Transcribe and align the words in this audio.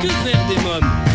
Que 0.00 0.08
faire 0.08 0.46
des 0.48 0.56
mômes 0.62 1.09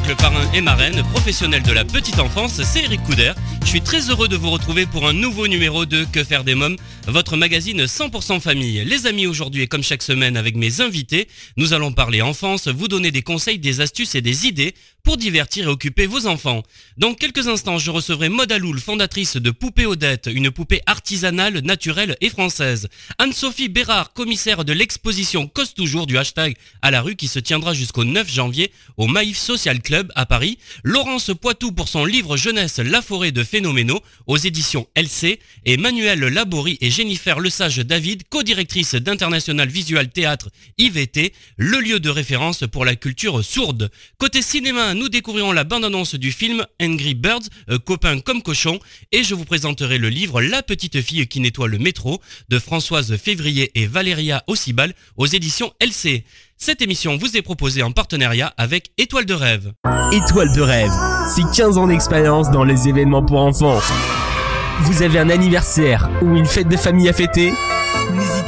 oncles, 0.00 0.16
parrains 0.16 0.52
et 0.52 0.60
marraines, 0.60 1.02
professionnels 1.12 1.62
de 1.62 1.72
la 1.72 1.84
petite 1.84 2.18
enfance, 2.18 2.62
c'est 2.62 2.84
Eric 2.84 3.02
Couder. 3.04 3.32
Je 3.62 3.68
suis 3.68 3.80
très 3.80 4.10
heureux 4.10 4.28
de 4.28 4.36
vous 4.36 4.50
retrouver 4.50 4.86
pour 4.86 5.06
un 5.06 5.12
nouveau 5.12 5.46
numéro 5.46 5.86
de 5.86 6.04
Que 6.04 6.24
faire 6.24 6.44
des 6.44 6.54
mômes, 6.54 6.76
votre 7.06 7.36
magazine 7.36 7.84
100% 7.84 8.40
famille. 8.40 8.84
Les 8.84 9.06
amis, 9.06 9.26
aujourd'hui 9.26 9.62
et 9.62 9.66
comme 9.66 9.82
chaque 9.82 10.02
semaine 10.02 10.36
avec 10.36 10.56
mes 10.56 10.80
invités, 10.80 11.28
nous 11.56 11.72
allons 11.72 11.92
parler 11.92 12.22
enfance, 12.22 12.68
vous 12.68 12.88
donner 12.88 13.10
des 13.10 13.22
conseils, 13.22 13.58
des 13.58 13.80
astuces 13.80 14.14
et 14.14 14.20
des 14.20 14.46
idées 14.46 14.74
pour 15.02 15.16
divertir 15.16 15.66
et 15.66 15.70
occuper 15.70 16.06
vos 16.06 16.26
enfants. 16.26 16.62
Dans 16.96 17.14
quelques 17.14 17.48
instants, 17.48 17.78
je 17.78 17.90
recevrai 17.90 18.28
Maud 18.28 18.50
Aloul, 18.50 18.80
fondatrice 18.80 19.36
de 19.36 19.50
Poupée 19.50 19.86
Odette, 19.86 20.28
une 20.32 20.50
poupée 20.50 20.82
artisanale, 20.86 21.60
naturelle 21.60 22.16
et 22.20 22.28
française. 22.28 22.88
Anne-Sophie 23.18 23.68
Bérard, 23.68 24.12
commissaire 24.12 24.64
de 24.64 24.72
l'exposition 24.72 25.46
Cause 25.48 25.74
Toujours 25.74 26.06
du 26.06 26.18
hashtag 26.18 26.56
à 26.82 26.90
la 26.90 27.02
rue 27.02 27.16
qui 27.16 27.28
se 27.28 27.38
tiendra 27.38 27.72
jusqu'au 27.72 28.04
9 28.04 28.30
janvier 28.30 28.72
au 28.96 29.06
Maïf 29.06 29.38
Social 29.38 29.80
Club 29.80 29.89
à 30.14 30.26
Paris. 30.26 30.58
Laurence 30.84 31.30
Poitou 31.40 31.72
pour 31.72 31.88
son 31.88 32.04
livre 32.04 32.36
jeunesse 32.36 32.78
La 32.78 33.02
forêt 33.02 33.32
de 33.32 33.42
phénoménaux 33.42 34.00
aux 34.26 34.36
éditions 34.36 34.86
LC 34.94 35.38
et 35.64 35.76
Manuel 35.76 36.20
Laborie 36.20 36.78
et 36.80 36.90
Jennifer 36.90 37.40
Lesage 37.40 37.78
David, 37.78 38.22
co-directrice 38.28 38.94
d'International 38.94 39.68
Visual 39.68 40.08
Théâtre 40.08 40.50
IVT, 40.78 41.32
le 41.56 41.80
lieu 41.80 42.00
de 42.00 42.08
référence 42.08 42.64
pour 42.70 42.84
la 42.84 42.96
culture 42.96 43.44
sourde. 43.44 43.90
Côté 44.18 44.42
cinéma, 44.42 44.94
nous 44.94 45.08
découvrirons 45.08 45.52
la 45.52 45.64
bande-annonce 45.64 46.14
du 46.14 46.32
film 46.32 46.64
Angry 46.80 47.14
Birds, 47.14 47.48
euh, 47.70 47.78
copain 47.78 48.20
comme 48.20 48.42
cochon, 48.42 48.78
et 49.12 49.24
je 49.24 49.34
vous 49.34 49.44
présenterai 49.44 49.98
le 49.98 50.08
livre 50.08 50.40
La 50.40 50.62
petite 50.62 51.00
fille 51.02 51.26
qui 51.26 51.40
nettoie 51.40 51.68
le 51.68 51.78
métro 51.78 52.20
de 52.48 52.58
Françoise 52.58 53.16
Février 53.16 53.70
et 53.74 53.86
Valéria 53.86 54.44
Ossibal 54.46 54.94
aux 55.16 55.26
éditions 55.26 55.72
LC. 55.80 56.24
Cette 56.62 56.82
émission 56.82 57.16
vous 57.16 57.38
est 57.38 57.42
proposée 57.42 57.82
en 57.82 57.90
partenariat 57.90 58.52
avec 58.58 58.90
Étoile 58.98 59.24
de 59.24 59.32
rêve. 59.32 59.72
Étoile 60.12 60.54
de 60.54 60.60
rêve, 60.60 60.92
c'est 61.34 61.56
15 61.56 61.78
ans 61.78 61.86
d'expérience 61.86 62.50
dans 62.50 62.64
les 62.64 62.86
événements 62.86 63.24
pour 63.24 63.40
enfants. 63.40 63.80
Vous 64.82 65.00
avez 65.00 65.18
un 65.18 65.30
anniversaire 65.30 66.10
ou 66.20 66.36
une 66.36 66.44
fête 66.44 66.68
de 66.68 66.76
famille 66.76 67.08
à 67.08 67.14
fêter 67.14 67.54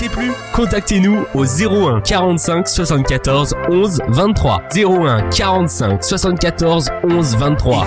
Plus, 0.08 0.33
contactez-nous 0.53 1.25
au 1.34 1.45
01 1.45 2.00
45 2.00 2.67
74 2.67 3.55
11 3.69 4.00
23. 4.09 4.62
01 4.75 5.28
45 5.31 6.03
74 6.03 6.89
11 7.05 7.36
23. 7.36 7.86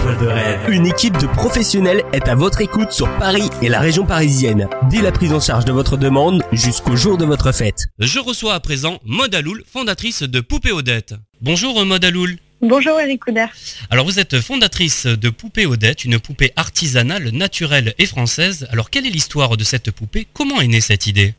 Une 0.70 0.86
équipe 0.86 1.18
de 1.18 1.28
professionnels 1.28 2.04
est 2.14 2.28
à 2.28 2.36
votre 2.36 2.62
écoute 2.62 2.92
sur 2.92 3.10
Paris 3.18 3.50
et 3.62 3.70
la 3.70 3.80
région 3.80 4.06
parisienne, 4.06 4.68
dès 4.90 5.02
la 5.02 5.12
prise 5.12 5.34
en 5.34 5.40
charge 5.40 5.66
de 5.66 5.72
votre 5.72 5.98
demande 5.98 6.44
jusqu'au 6.52 6.96
jour 6.96 7.18
de 7.18 7.26
votre 7.26 7.52
fête. 7.52 7.88
Je 8.00 8.20
reçois 8.20 8.54
à 8.54 8.60
présent 8.60 9.00
Maud 9.06 9.34
Aloul, 9.36 9.64
fondatrice 9.72 10.24
de 10.24 10.40
Poupée 10.40 10.72
Odette. 10.72 11.16
Bonjour 11.42 11.80
euh, 11.82 11.86
Maud 11.86 12.04
Aloul. 12.04 12.38
Bonjour 12.62 13.00
Eric 13.00 13.26
Couder. 13.26 13.46
Alors 13.90 14.06
vous 14.06 14.20
êtes 14.20 14.40
fondatrice 14.40 15.06
de 15.06 15.30
Poupée 15.30 15.66
Odette, 15.66 16.06
une 16.06 16.20
poupée 16.20 16.52
artisanale, 16.56 17.30
naturelle 17.30 17.94
et 18.00 18.06
française. 18.06 18.68
Alors 18.72 18.90
quelle 18.90 19.06
est 19.06 19.10
l'histoire 19.10 19.58
de 19.58 19.64
cette 19.64 19.92
poupée? 19.92 20.26
Comment 20.34 20.62
est 20.62 20.68
née 20.68 20.82
cette 20.82 21.06
idée? 21.06 21.36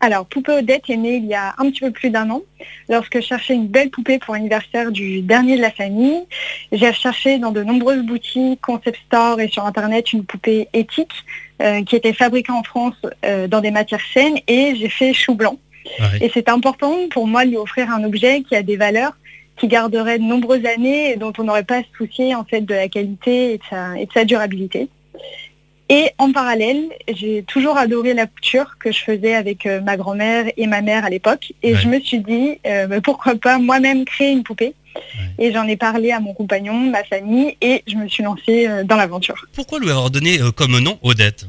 Alors, 0.00 0.26
Poupée 0.26 0.52
Odette 0.52 0.90
est 0.90 0.96
née 0.96 1.16
il 1.16 1.26
y 1.26 1.34
a 1.34 1.54
un 1.56 1.70
petit 1.70 1.80
peu 1.80 1.90
plus 1.90 2.10
d'un 2.10 2.28
an, 2.30 2.42
lorsque 2.88 3.16
je 3.16 3.26
cherchais 3.26 3.54
une 3.54 3.68
belle 3.68 3.90
poupée 3.90 4.18
pour 4.18 4.34
l'anniversaire 4.34 4.92
du 4.92 5.22
dernier 5.22 5.56
de 5.56 5.62
la 5.62 5.70
famille. 5.70 6.20
J'ai 6.72 6.88
recherché 6.88 7.38
dans 7.38 7.52
de 7.52 7.62
nombreuses 7.62 8.02
boutiques, 8.02 8.60
concept 8.60 8.98
stores 9.06 9.40
et 9.40 9.48
sur 9.48 9.64
Internet 9.64 10.12
une 10.12 10.24
poupée 10.24 10.68
éthique 10.74 11.12
euh, 11.62 11.82
qui 11.84 11.96
était 11.96 12.12
fabriquée 12.12 12.52
en 12.52 12.62
France 12.62 12.96
euh, 13.24 13.46
dans 13.48 13.60
des 13.60 13.70
matières 13.70 14.04
saines 14.12 14.38
et 14.46 14.74
j'ai 14.76 14.90
fait 14.90 15.14
chou 15.14 15.34
blanc. 15.34 15.58
Et 16.20 16.30
c'est 16.32 16.48
important 16.48 16.94
pour 17.10 17.26
moi 17.26 17.44
de 17.44 17.50
lui 17.50 17.56
offrir 17.56 17.90
un 17.90 18.04
objet 18.04 18.42
qui 18.42 18.56
a 18.56 18.62
des 18.62 18.76
valeurs 18.76 19.16
qui 19.56 19.68
garderait 19.68 20.18
de 20.18 20.24
nombreuses 20.24 20.64
années 20.66 21.12
et 21.12 21.16
dont 21.16 21.32
on 21.38 21.44
n'aurait 21.44 21.64
pas 21.64 21.76
à 21.76 21.82
se 21.82 21.88
soucier 21.96 22.34
en 22.34 22.44
fait 22.44 22.62
de 22.62 22.74
la 22.74 22.88
qualité 22.88 23.52
et 23.52 23.58
de 23.58 23.62
sa, 23.70 23.98
et 23.98 24.06
de 24.06 24.12
sa 24.12 24.24
durabilité. 24.24 24.88
Et 25.90 26.10
en 26.18 26.32
parallèle, 26.32 26.82
j'ai 27.14 27.42
toujours 27.42 27.76
adoré 27.76 28.14
la 28.14 28.26
couture 28.26 28.76
que 28.78 28.90
je 28.90 29.00
faisais 29.00 29.34
avec 29.34 29.66
euh, 29.66 29.80
ma 29.82 29.96
grand-mère 29.98 30.46
et 30.56 30.66
ma 30.66 30.80
mère 30.80 31.04
à 31.04 31.10
l'époque. 31.10 31.52
Et 31.62 31.74
Ouais. 31.74 31.78
je 31.80 31.88
me 31.88 32.00
suis 32.00 32.20
dit, 32.20 32.58
euh, 32.66 32.86
bah, 32.86 33.00
pourquoi 33.02 33.34
pas 33.34 33.58
moi-même 33.58 34.04
créer 34.06 34.30
une 34.32 34.42
poupée. 34.42 34.74
Et 35.38 35.52
j'en 35.52 35.66
ai 35.66 35.76
parlé 35.76 36.12
à 36.12 36.20
mon 36.20 36.32
compagnon, 36.34 36.74
ma 36.74 37.02
famille, 37.04 37.56
et 37.60 37.82
je 37.86 37.96
me 37.96 38.08
suis 38.08 38.22
lancée 38.22 38.66
euh, 38.68 38.84
dans 38.84 38.96
l'aventure. 38.96 39.44
Pourquoi 39.52 39.78
lui 39.80 39.90
avoir 39.90 40.10
donné 40.10 40.40
euh, 40.40 40.52
comme 40.52 40.78
nom 40.78 40.98
Odette? 41.02 41.46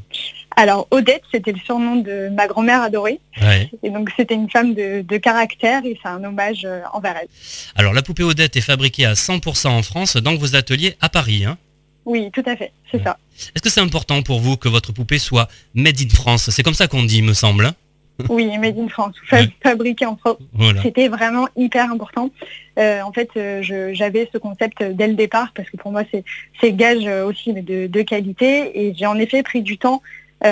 Alors 0.57 0.87
Odette, 0.91 1.21
c'était 1.33 1.51
le 1.51 1.59
surnom 1.59 1.97
de 1.97 2.29
ma 2.29 2.47
grand-mère 2.47 2.81
adorée. 2.81 3.19
Ouais. 3.41 3.69
Et 3.83 3.89
donc 3.89 4.09
c'était 4.17 4.35
une 4.35 4.49
femme 4.49 4.73
de, 4.73 5.01
de 5.01 5.17
caractère 5.17 5.85
et 5.85 5.97
c'est 6.01 6.07
un 6.09 6.23
hommage 6.23 6.65
envers 6.93 7.15
elle. 7.21 7.27
Alors 7.75 7.93
la 7.93 8.01
poupée 8.01 8.23
Odette 8.23 8.55
est 8.55 8.61
fabriquée 8.61 9.05
à 9.05 9.13
100% 9.13 9.67
en 9.67 9.83
France 9.83 10.15
dans 10.15 10.35
vos 10.35 10.55
ateliers 10.55 10.95
à 11.01 11.09
Paris. 11.09 11.43
Hein 11.45 11.57
Oui, 12.05 12.29
tout 12.31 12.43
à 12.45 12.55
fait, 12.55 12.71
c'est 12.91 13.03
ça. 13.03 13.17
Est-ce 13.55 13.61
que 13.63 13.69
c'est 13.69 13.81
important 13.81 14.21
pour 14.21 14.39
vous 14.39 14.57
que 14.57 14.69
votre 14.69 14.91
poupée 14.93 15.17
soit 15.19 15.47
made 15.73 15.99
in 15.99 16.09
France? 16.09 16.49
C'est 16.51 16.63
comme 16.63 16.73
ça 16.75 16.87
qu'on 16.87 17.03
dit, 17.03 17.21
me 17.21 17.33
semble. 17.33 17.65
hein 17.65 17.75
Oui, 18.29 18.45
Made 18.57 18.77
in 18.77 18.87
France, 18.87 19.15
fa- 19.27 19.41
Ouais. 19.41 19.49
fabriquée 19.61 20.05
en 20.05 20.15
France. 20.15 20.37
voilà. 20.53 20.81
C'était 20.83 21.09
vraiment 21.09 21.47
hyper 21.57 21.91
important. 21.91 22.29
Euh, 22.79 23.01
en 23.01 23.11
fait, 23.11 23.29
euh, 23.35 23.61
j'avais 23.93 24.29
ce 24.31 24.37
concept 24.37 24.81
dès 24.83 25.07
le 25.07 25.15
départ 25.15 25.51
parce 25.53 25.69
que 25.69 25.75
pour 25.77 25.91
moi, 25.91 26.03
c'est 26.61 26.71
gage 26.73 27.05
euh, 27.07 27.25
aussi 27.25 27.51
de, 27.53 27.87
de 27.87 28.01
qualité. 28.03 28.79
Et 28.87 28.93
j'ai 28.95 29.05
en 29.05 29.17
effet 29.17 29.43
pris 29.43 29.61
du 29.61 29.77
temps 29.77 30.01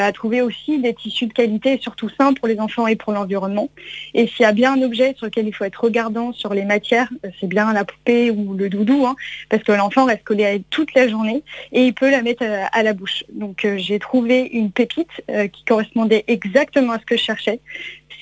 à 0.02 0.12
trouver 0.12 0.42
aussi 0.42 0.80
des 0.80 0.94
tissus 0.94 1.28
de 1.28 1.34
qualité 1.34 1.78
surtout 1.82 2.10
sains 2.10 2.34
pour 2.34 2.48
les 2.48 2.60
enfants 2.60 2.88
et 2.88 2.96
pour 2.96 3.14
l'environnement. 3.14 3.70
Et 4.14 4.28
s'il 4.28 4.42
y 4.42 4.46
a 4.46 4.54
bien 4.54 4.74
un 4.74 4.82
objet 4.82 5.14
sur 5.18 5.26
lequel 5.28 5.48
il 5.48 5.54
faut 5.54 5.66
être 5.66 5.84
regardant 5.84 6.34
sur 6.34 6.54
les 6.54 6.66
matières, 6.66 7.10
euh, 7.26 7.30
c'est 7.40 7.48
bien 7.48 7.72
la 7.74 7.86
poupée 7.86 8.32
ou 8.32 8.54
le 8.54 8.70
doudou, 8.70 9.06
hein, 9.06 9.16
parce 9.50 9.64
que 9.64 9.72
l'enfant 9.72 10.06
reste 10.06 10.24
collé 10.24 10.46
à 10.46 10.54
elle 10.54 10.64
toute 10.70 10.94
la 10.94 11.08
journée 11.08 11.44
et 11.72 11.86
il 11.86 11.94
peut 11.94 12.10
la 12.10 12.22
mettre 12.22 12.44
euh, 12.44 12.64
à 12.72 12.84
la 12.84 12.94
bouche. 12.94 13.24
Donc 13.34 13.66
euh, 13.66 13.78
j'ai 13.78 14.00
trouvé 14.00 14.50
une 14.54 14.72
pépite 14.72 15.10
euh, 15.30 15.48
qui 15.48 15.64
correspondait 15.64 16.24
exactement 16.28 16.94
à 16.94 17.00
ce 17.00 17.06
que 17.06 17.18
je 17.18 17.24
cherchais. 17.24 17.60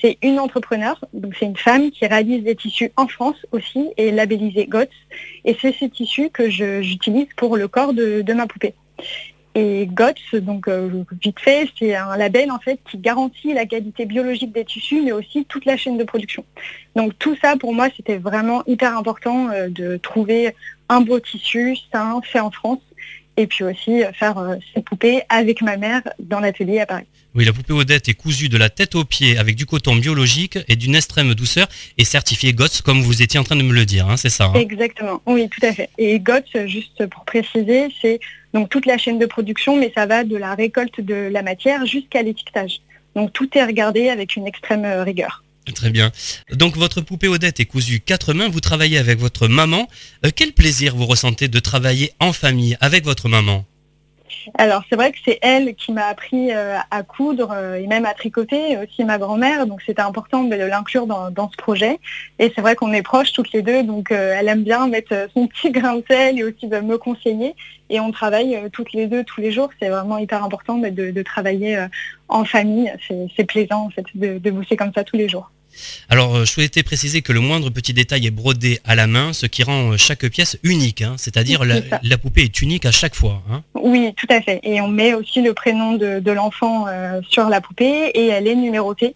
C'est 0.00 0.18
une 0.22 0.40
entrepreneur, 0.40 0.98
donc 1.12 1.34
c'est 1.38 1.46
une 1.46 1.56
femme 1.56 1.90
qui 1.92 2.04
réalise 2.06 2.42
des 2.42 2.56
tissus 2.56 2.90
en 2.96 3.06
France 3.06 3.36
aussi 3.52 3.90
et 3.96 4.10
labellisé 4.10 4.66
GOTS. 4.66 4.88
Et 5.44 5.56
c'est 5.60 5.72
ces 5.78 5.88
tissus 5.88 6.28
que 6.30 6.50
j'utilise 6.50 7.28
pour 7.36 7.56
le 7.56 7.68
corps 7.68 7.94
de 7.94 8.32
ma 8.32 8.48
poupée. 8.48 8.74
Et 9.54 9.86
GOTS, 9.86 10.40
donc 10.40 10.66
euh, 10.66 11.04
vite 11.22 11.38
fait, 11.38 11.68
c'est 11.78 11.94
un 11.94 12.16
label 12.16 12.50
en 12.50 12.58
fait 12.58 12.80
qui 12.90 12.96
garantit 12.96 13.52
la 13.52 13.66
qualité 13.66 14.06
biologique 14.06 14.52
des 14.52 14.64
tissus, 14.64 15.02
mais 15.02 15.12
aussi 15.12 15.44
toute 15.44 15.66
la 15.66 15.76
chaîne 15.76 15.98
de 15.98 16.04
production. 16.04 16.44
Donc 16.96 17.18
tout 17.18 17.36
ça, 17.42 17.56
pour 17.56 17.74
moi, 17.74 17.88
c'était 17.94 18.16
vraiment 18.16 18.62
hyper 18.66 18.96
important 18.96 19.50
euh, 19.50 19.68
de 19.68 19.98
trouver 19.98 20.54
un 20.88 21.02
beau 21.02 21.20
tissu 21.20 21.76
sain, 21.92 22.20
fait 22.22 22.40
en 22.40 22.50
France, 22.50 22.80
et 23.36 23.46
puis 23.46 23.64
aussi 23.64 24.02
euh, 24.02 24.12
faire 24.12 24.38
euh, 24.38 24.56
ces 24.74 24.82
poupées 24.82 25.22
avec 25.28 25.62
ma 25.62 25.76
mère 25.76 26.02
dans 26.18 26.40
l'atelier 26.40 26.80
à 26.80 26.86
Paris. 26.86 27.06
Oui, 27.34 27.46
la 27.46 27.52
poupée 27.52 27.72
Odette 27.72 28.08
est 28.08 28.14
cousue 28.14 28.50
de 28.50 28.58
la 28.58 28.68
tête 28.68 28.94
aux 28.94 29.04
pieds 29.04 29.38
avec 29.38 29.56
du 29.56 29.64
coton 29.64 29.96
biologique 29.96 30.58
et 30.68 30.76
d'une 30.76 30.94
extrême 30.94 31.34
douceur 31.34 31.66
et 31.96 32.04
certifiée 32.04 32.52
GOTS 32.52 32.82
comme 32.84 33.00
vous 33.00 33.22
étiez 33.22 33.40
en 33.40 33.44
train 33.44 33.56
de 33.56 33.62
me 33.62 33.72
le 33.72 33.86
dire, 33.86 34.08
hein, 34.08 34.18
c'est 34.18 34.28
ça 34.28 34.46
hein? 34.46 34.54
Exactement, 34.54 35.22
oui, 35.26 35.48
tout 35.48 35.64
à 35.66 35.72
fait. 35.72 35.88
Et 35.96 36.18
GOTS, 36.20 36.66
juste 36.66 37.06
pour 37.06 37.24
préciser, 37.24 37.88
c'est 38.02 38.20
donc 38.52 38.68
toute 38.68 38.86
la 38.86 38.98
chaîne 38.98 39.18
de 39.18 39.26
production, 39.26 39.76
mais 39.76 39.92
ça 39.94 40.06
va 40.06 40.24
de 40.24 40.36
la 40.36 40.54
récolte 40.54 41.00
de 41.00 41.14
la 41.14 41.42
matière 41.42 41.86
jusqu'à 41.86 42.22
l'étiquetage. 42.22 42.80
Donc 43.14 43.32
tout 43.32 43.48
est 43.56 43.64
regardé 43.64 44.08
avec 44.08 44.36
une 44.36 44.46
extrême 44.46 44.84
euh, 44.84 45.02
rigueur. 45.02 45.42
Très 45.74 45.90
bien. 45.90 46.10
Donc 46.50 46.76
votre 46.76 47.00
poupée 47.00 47.28
Odette 47.28 47.60
est 47.60 47.66
cousue 47.66 48.00
quatre 48.00 48.34
mains, 48.34 48.48
vous 48.48 48.60
travaillez 48.60 48.98
avec 48.98 49.18
votre 49.18 49.46
maman. 49.48 49.88
Euh, 50.26 50.30
quel 50.34 50.52
plaisir 50.52 50.96
vous 50.96 51.06
ressentez 51.06 51.48
de 51.48 51.58
travailler 51.60 52.12
en 52.18 52.32
famille 52.32 52.76
avec 52.80 53.04
votre 53.04 53.28
maman? 53.28 53.64
Alors 54.54 54.82
c'est 54.88 54.96
vrai 54.96 55.12
que 55.12 55.18
c'est 55.24 55.38
elle 55.42 55.74
qui 55.74 55.92
m'a 55.92 56.06
appris 56.06 56.52
euh, 56.52 56.76
à 56.90 57.02
coudre 57.02 57.50
euh, 57.52 57.76
et 57.76 57.86
même 57.86 58.04
à 58.04 58.14
tricoter, 58.14 58.76
aussi 58.78 59.04
ma 59.04 59.18
grand-mère, 59.18 59.66
donc 59.66 59.82
c'était 59.82 60.02
important 60.02 60.44
de 60.44 60.54
l'inclure 60.56 61.06
dans, 61.06 61.50
ce 61.50 61.56
projet. 61.56 61.98
Et 62.38 62.52
c'est 62.54 62.60
vrai 62.60 62.74
qu'on 62.74 62.92
est 62.92 63.02
proches 63.02 63.32
toutes 63.32 63.52
les 63.52 63.62
deux, 63.62 63.82
donc 63.82 64.10
euh, 64.10 64.34
elle 64.36 64.48
aime 64.48 64.62
bien 64.62 64.86
mettre 64.88 65.28
son 65.34 65.46
petit 65.46 65.70
grain 65.70 65.96
de 65.96 66.04
sel 66.08 66.38
et 66.38 66.44
aussi 66.44 66.66
me 66.66 66.96
conseiller. 66.96 67.54
Et 67.90 68.00
on 68.00 68.10
travaille 68.10 68.58
toutes 68.72 68.92
les 68.92 69.06
deux 69.06 69.22
tous 69.24 69.40
les 69.40 69.52
jours, 69.52 69.68
c'est 69.80 69.88
vraiment 69.88 70.18
hyper 70.18 70.42
important 70.42 70.78
de, 70.78 71.22
travailler 71.22 71.86
en 72.28 72.44
famille, 72.44 72.92
c'est 73.36 73.44
plaisant 73.44 73.86
en 73.86 73.90
fait 73.90 74.06
de 74.14 74.50
bosser 74.50 74.76
comme 74.76 74.92
ça 74.94 75.04
tous 75.04 75.16
les 75.16 75.28
jours. 75.28 75.50
Alors, 76.08 76.40
je 76.40 76.44
souhaitais 76.44 76.82
préciser 76.82 77.22
que 77.22 77.32
le 77.32 77.40
moindre 77.40 77.70
petit 77.70 77.92
détail 77.92 78.26
est 78.26 78.30
brodé 78.30 78.80
à 78.84 78.94
la 78.94 79.06
main, 79.06 79.32
ce 79.32 79.46
qui 79.46 79.62
rend 79.62 79.96
chaque 79.96 80.26
pièce 80.28 80.58
unique, 80.62 81.02
hein. 81.02 81.14
c'est-à-dire 81.18 81.64
la, 81.64 81.80
la, 82.02 82.18
poupée 82.18 82.42
est 82.42 82.62
unique 82.62 82.86
à 82.86 82.92
chaque 82.92 83.14
fois. 83.14 83.42
Hein. 83.50 83.62
Oui, 83.74 84.12
tout 84.16 84.26
à 84.30 84.40
fait. 84.40 84.60
Et 84.62 84.80
on 84.80 84.88
met 84.88 85.14
aussi 85.14 85.42
le 85.42 85.54
prénom 85.54 85.94
de, 85.94 86.20
de 86.20 86.32
l'enfant 86.32 86.86
sur 87.28 87.48
la 87.48 87.60
poupée 87.60 88.10
et 88.14 88.26
elle 88.26 88.46
est 88.46 88.54
numérotée 88.54 89.14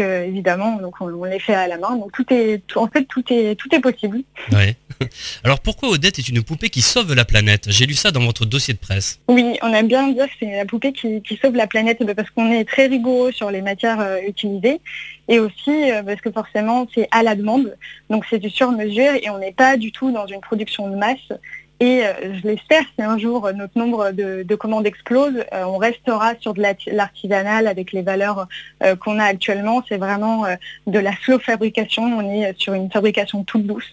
évidemment, 0.00 0.76
donc 0.76 1.00
on, 1.00 1.24
les 1.24 1.38
fait 1.38 1.54
à 1.54 1.68
la 1.68 1.78
main. 1.78 1.96
Donc 1.96 2.12
tout 2.12 2.24
est, 2.32 2.62
en 2.76 2.86
fait, 2.86 3.04
tout 3.04 3.24
est, 3.30 3.54
tout 3.56 3.74
est 3.74 3.80
possible. 3.80 4.20
Ouais. 4.52 4.76
Alors 5.44 5.60
pourquoi 5.60 5.88
Odette 5.88 6.18
est 6.18 6.28
une 6.28 6.42
poupée 6.42 6.70
qui 6.70 6.82
sauve 6.82 7.14
la 7.14 7.24
planète? 7.24 7.66
J'ai 7.68 7.86
lu 7.86 7.94
ça 7.94 8.10
dans 8.10 8.24
votre 8.24 8.44
dossier 8.44 8.74
de 8.74 8.78
presse. 8.78 9.20
Oui, 9.28 9.58
on 9.62 9.72
aime 9.72 9.88
bien 9.88 10.08
dire 10.12 10.26
que 10.26 10.32
c'est 10.40 10.56
la 10.56 10.64
poupée 10.64 10.92
qui, 10.92 11.22
sauve 11.40 11.56
la 11.56 11.66
planète 11.66 11.98
parce 12.14 12.30
qu'on 12.30 12.50
est 12.50 12.64
très 12.64 12.86
rigoureux 12.86 13.32
sur 13.32 13.50
les 13.50 13.62
matières 13.62 14.00
euh, 14.00 14.18
utilisées 14.26 14.80
et 15.28 15.38
aussi 15.38 15.90
euh, 15.90 16.02
parce 16.02 16.20
que 16.20 16.30
forcément 16.30 16.86
c'est 16.94 17.08
à 17.10 17.22
la 17.22 17.34
demande, 17.34 17.76
donc 18.10 18.24
c'est 18.28 18.38
du 18.38 18.50
sur-mesure 18.50 19.14
et 19.14 19.28
on 19.30 19.38
n'est 19.38 19.52
pas 19.52 19.76
du 19.76 19.90
tout 19.90 20.12
dans 20.12 20.26
une 20.26 20.40
production 20.40 20.88
de 20.88 20.96
masse. 20.96 21.32
Et 21.80 22.04
euh, 22.04 22.12
je 22.34 22.46
l'espère, 22.46 22.82
si 22.94 23.02
un 23.02 23.18
jour 23.18 23.50
notre 23.54 23.76
nombre 23.78 24.12
de, 24.12 24.54
commandes 24.54 24.86
explose, 24.86 25.34
euh, 25.52 25.64
on 25.64 25.76
restera 25.76 26.34
sur 26.40 26.54
de 26.54 26.62
l'artisanal 26.92 27.66
avec 27.66 27.92
les 27.92 28.02
valeurs 28.02 28.46
euh, 28.82 28.96
qu'on 28.96 29.18
a 29.18 29.24
actuellement. 29.24 29.82
C'est 29.88 29.98
vraiment 29.98 30.44
de 30.86 30.98
la 30.98 31.12
slow 31.24 31.38
fabrication. 31.38 32.04
On 32.04 32.30
est 32.30 32.58
sur 32.58 32.74
une 32.74 32.90
fabrication 32.90 33.44
toute 33.44 33.66
douce, 33.66 33.84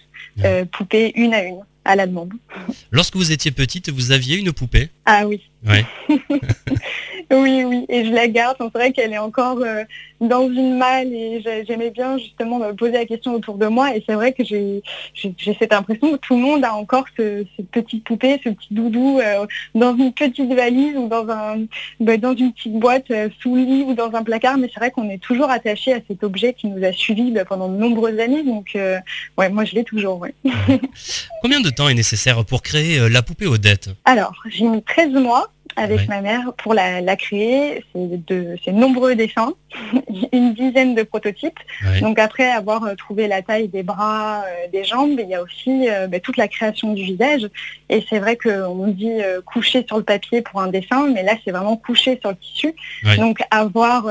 poupée 0.71 1.11
une 1.15 1.33
à 1.33 1.43
une, 1.43 1.61
à 1.85 1.95
la 1.95 2.07
demande. 2.07 2.33
Lorsque 2.91 3.15
vous 3.15 3.31
étiez 3.31 3.51
petite, 3.51 3.89
vous 3.89 4.11
aviez 4.11 4.37
une 4.37 4.51
poupée? 4.51 4.89
Ah 5.05 5.27
oui. 5.27 5.41
Ouais. 5.65 5.85
Oui, 7.31 7.63
oui, 7.63 7.85
et 7.87 8.03
je 8.05 8.11
la 8.11 8.27
garde. 8.27 8.57
C'est 8.59 8.73
vrai 8.73 8.91
qu'elle 8.91 9.13
est 9.13 9.17
encore 9.17 9.59
euh, 9.61 9.83
dans 10.19 10.49
une 10.49 10.77
malle 10.77 11.13
et 11.13 11.41
j'aimais 11.65 11.89
bien 11.89 12.17
justement 12.17 12.59
me 12.59 12.73
poser 12.73 12.93
la 12.93 13.05
question 13.05 13.33
autour 13.35 13.57
de 13.57 13.67
moi. 13.67 13.95
Et 13.95 14.03
c'est 14.05 14.15
vrai 14.15 14.33
que 14.33 14.43
j'ai 14.43 14.83
cette 15.57 15.71
impression 15.71 16.11
que 16.11 16.17
tout 16.17 16.35
le 16.35 16.41
monde 16.41 16.65
a 16.65 16.73
encore 16.73 17.05
ce, 17.17 17.45
cette 17.55 17.69
petite 17.69 18.03
poupée, 18.03 18.41
ce 18.43 18.49
petit 18.49 18.67
doudou 18.71 19.19
euh, 19.19 19.45
dans 19.75 19.95
une 19.95 20.11
petite 20.11 20.51
valise 20.51 20.97
ou 20.97 21.07
dans, 21.07 21.29
un, 21.29 21.59
bah, 22.01 22.17
dans 22.17 22.35
une 22.35 22.51
petite 22.51 22.73
boîte 22.73 23.09
euh, 23.11 23.29
sous 23.39 23.55
le 23.55 23.61
lit 23.61 23.83
ou 23.83 23.93
dans 23.93 24.13
un 24.13 24.23
placard. 24.23 24.57
Mais 24.57 24.69
c'est 24.73 24.79
vrai 24.79 24.91
qu'on 24.91 25.09
est 25.09 25.21
toujours 25.21 25.49
attaché 25.49 25.93
à 25.93 25.99
cet 26.05 26.25
objet 26.25 26.53
qui 26.53 26.67
nous 26.67 26.83
a 26.83 26.91
suivis 26.91 27.31
bah, 27.31 27.45
pendant 27.45 27.69
de 27.69 27.77
nombreuses 27.77 28.19
années. 28.19 28.43
Donc, 28.43 28.75
ouais, 29.37 29.49
moi 29.49 29.63
je 29.63 29.75
l'ai 29.75 29.85
toujours. 29.85 30.19
Ouais. 30.19 30.33
Combien 31.41 31.61
de 31.61 31.69
temps 31.69 31.87
est 31.87 31.93
nécessaire 31.93 32.43
pour 32.43 32.61
créer 32.61 33.07
la 33.07 33.21
poupée 33.21 33.47
Odette? 33.47 33.89
Alors, 34.03 34.33
j'ai 34.49 34.65
mis 34.65 34.83
13 34.83 35.13
mois 35.13 35.50
avec 35.75 36.07
ma 36.07 36.21
mère 36.21 36.53
pour 36.57 36.73
la, 36.73 37.15
créer. 37.15 37.83
C'est 37.93 38.25
de, 38.25 38.57
nombreux 38.71 39.15
dessins, 39.15 39.53
une 40.33 40.53
dizaine 40.53 40.95
de 40.95 41.03
prototypes. 41.03 41.59
Donc 42.01 42.19
après 42.19 42.49
avoir 42.49 42.83
euh, 42.83 42.95
trouvé 42.95 43.27
la 43.27 43.41
taille 43.41 43.67
des 43.67 43.83
bras, 43.83 44.43
euh, 44.43 44.67
des 44.71 44.83
jambes, 44.83 45.19
il 45.19 45.29
y 45.29 45.35
a 45.35 45.41
aussi 45.41 45.89
euh, 45.89 46.07
ben, 46.07 46.19
toute 46.19 46.37
la 46.37 46.47
création 46.47 46.93
du 46.93 47.03
visage. 47.03 47.47
Et 47.89 48.03
c'est 48.09 48.19
vrai 48.19 48.37
qu'on 48.37 48.87
dit 48.87 49.19
coucher 49.45 49.85
sur 49.85 49.97
le 49.97 50.03
papier 50.03 50.41
pour 50.41 50.61
un 50.61 50.67
dessin, 50.67 51.07
mais 51.13 51.23
là 51.23 51.33
c'est 51.43 51.51
vraiment 51.51 51.75
coucher 51.75 52.17
sur 52.21 52.29
le 52.31 52.37
tissu. 52.37 52.73
Donc 53.17 53.39
avoir 53.51 54.05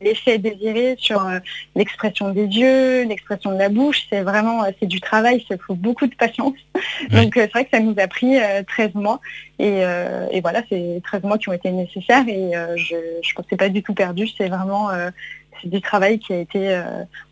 l'effet 0.00 0.38
désiré 0.38 0.96
sur 0.98 1.24
euh, 1.26 1.38
l'expression 1.74 2.30
des 2.30 2.46
yeux, 2.46 3.04
l'expression 3.04 3.52
de 3.52 3.58
la 3.58 3.68
bouche. 3.68 4.06
C'est 4.08 4.22
vraiment, 4.22 4.64
euh, 4.64 4.70
c'est 4.80 4.86
du 4.86 5.00
travail, 5.00 5.44
il 5.48 5.58
faut 5.58 5.74
beaucoup 5.74 6.06
de 6.06 6.14
patience. 6.14 6.54
Donc 7.10 7.36
euh, 7.36 7.42
c'est 7.42 7.52
vrai 7.52 7.64
que 7.64 7.70
ça 7.72 7.80
nous 7.80 7.94
a 7.98 8.06
pris 8.06 8.38
13 8.66 8.94
mois. 8.94 9.20
Et, 9.58 9.82
voilà, 10.40 10.62
c'est 10.68 11.00
13 11.04 11.22
mois 11.24 11.38
qui 11.38 11.48
ont 11.48 11.52
été 11.52 11.70
nécessaires 11.70 12.26
et 12.28 12.52
je 12.76 12.96
ne 12.96 13.34
pensais 13.34 13.56
pas 13.56 13.68
du 13.68 13.82
tout 13.82 13.94
perdu. 13.94 14.26
C'est 14.26 14.48
vraiment 14.48 14.88
c'est 15.62 15.68
du 15.68 15.82
travail 15.82 16.18
qui 16.18 16.32
a 16.32 16.38
été, 16.38 16.82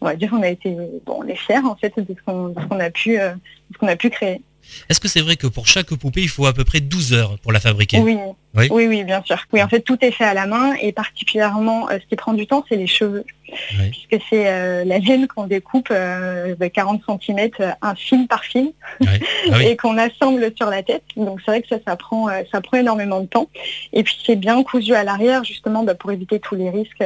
on 0.03 0.07
va 0.07 0.15
dire, 0.15 0.31
on 0.33 0.43
a 0.43 0.49
été, 0.49 0.77
bon, 1.07 1.21
on 1.23 1.27
est 1.27 1.35
fiers 1.35 1.65
en 1.65 1.77
fait 1.77 1.99
de 1.99 2.15
ce 2.15 2.23
qu'on 2.27 2.81
a 2.81 2.91
pu, 2.91 3.17
ce 3.17 3.79
qu'on 3.79 3.89
a 3.89 3.97
pu 3.97 4.11
créer. 4.11 4.43
Est-ce 4.89 5.01
que 5.01 5.09
c'est 5.09 5.21
vrai 5.21 5.37
que 5.37 5.47
pour 5.47 5.67
chaque 5.67 5.95
poupée, 5.95 6.23
il 6.23 6.29
faut 6.29 6.47
à 6.47 6.53
peu 6.53 6.65
près 6.65 6.81
12 6.81 7.13
heures 7.13 7.39
pour 7.39 7.53
la 7.53 7.61
fabriquer? 7.61 7.99
Oui. 7.99 8.17
oui. 8.55 8.69
Oui, 8.71 9.05
bien 9.05 9.23
sûr. 9.25 9.39
Oui, 9.53 9.63
en 9.63 9.69
fait, 9.69 9.81
tout 9.81 9.99
est 10.01 10.11
fait 10.11 10.25
à 10.25 10.35
la 10.35 10.47
main 10.47 10.75
et 10.81 10.93
particulièrement, 10.93 11.89
ce 11.91 12.07
qui 12.09 12.17
prend 12.17 12.35
du 12.35 12.47
temps, 12.47 12.65
c'est 12.69 12.77
les 12.77 12.87
cheveux 12.87 13.25
puisque 13.49 14.23
c'est 14.29 14.49
euh, 14.49 14.85
la 14.85 14.99
laine 14.99 15.27
qu'on 15.27 15.47
découpe 15.47 15.89
euh, 15.91 16.55
de 16.55 16.67
40 16.67 17.03
cm, 17.07 17.51
euh, 17.61 17.71
un 17.83 17.95
fil 17.95 18.27
par 18.27 18.45
fil, 18.45 18.73
ah 19.07 19.63
et 19.63 19.77
qu'on 19.77 19.97
assemble 19.99 20.53
sur 20.57 20.69
la 20.69 20.83
tête. 20.83 21.03
Donc 21.17 21.41
c'est 21.45 21.51
vrai 21.51 21.63
que 21.63 21.69
ça, 21.69 21.79
ça 21.87 21.97
prend, 21.97 22.29
ça 22.51 22.61
prend 22.61 22.79
énormément 22.79 23.21
de 23.21 23.27
temps. 23.27 23.49
Et 23.93 24.03
puis 24.03 24.19
c'est 24.25 24.37
bien 24.37 24.63
cousu 24.63 24.95
à 24.95 25.05
l'arrière, 25.05 25.45
justement, 25.45 25.83
bah, 25.83 25.95
pour 25.95 26.13
éviter 26.13 26.41
tous 26.41 26.55
les 26.55 26.71
risques 26.71 27.05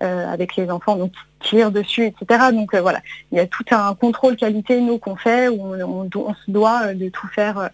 avec 0.00 0.56
les 0.56 0.68
enfants, 0.68 0.96
donc 0.96 1.12
tire 1.42 1.70
dessus, 1.70 2.06
etc. 2.06 2.50
Donc 2.52 2.74
voilà, 2.74 3.00
il 3.30 3.38
y 3.38 3.40
a 3.40 3.46
tout 3.46 3.64
un 3.70 3.94
contrôle 3.94 4.36
qualité, 4.36 4.80
nous, 4.80 4.98
qu'on 4.98 5.16
fait, 5.16 5.48
où 5.48 5.74
on, 5.74 6.34
se 6.34 6.50
doit 6.50 6.94
de 6.94 7.08
tout 7.08 7.26
faire 7.28 7.70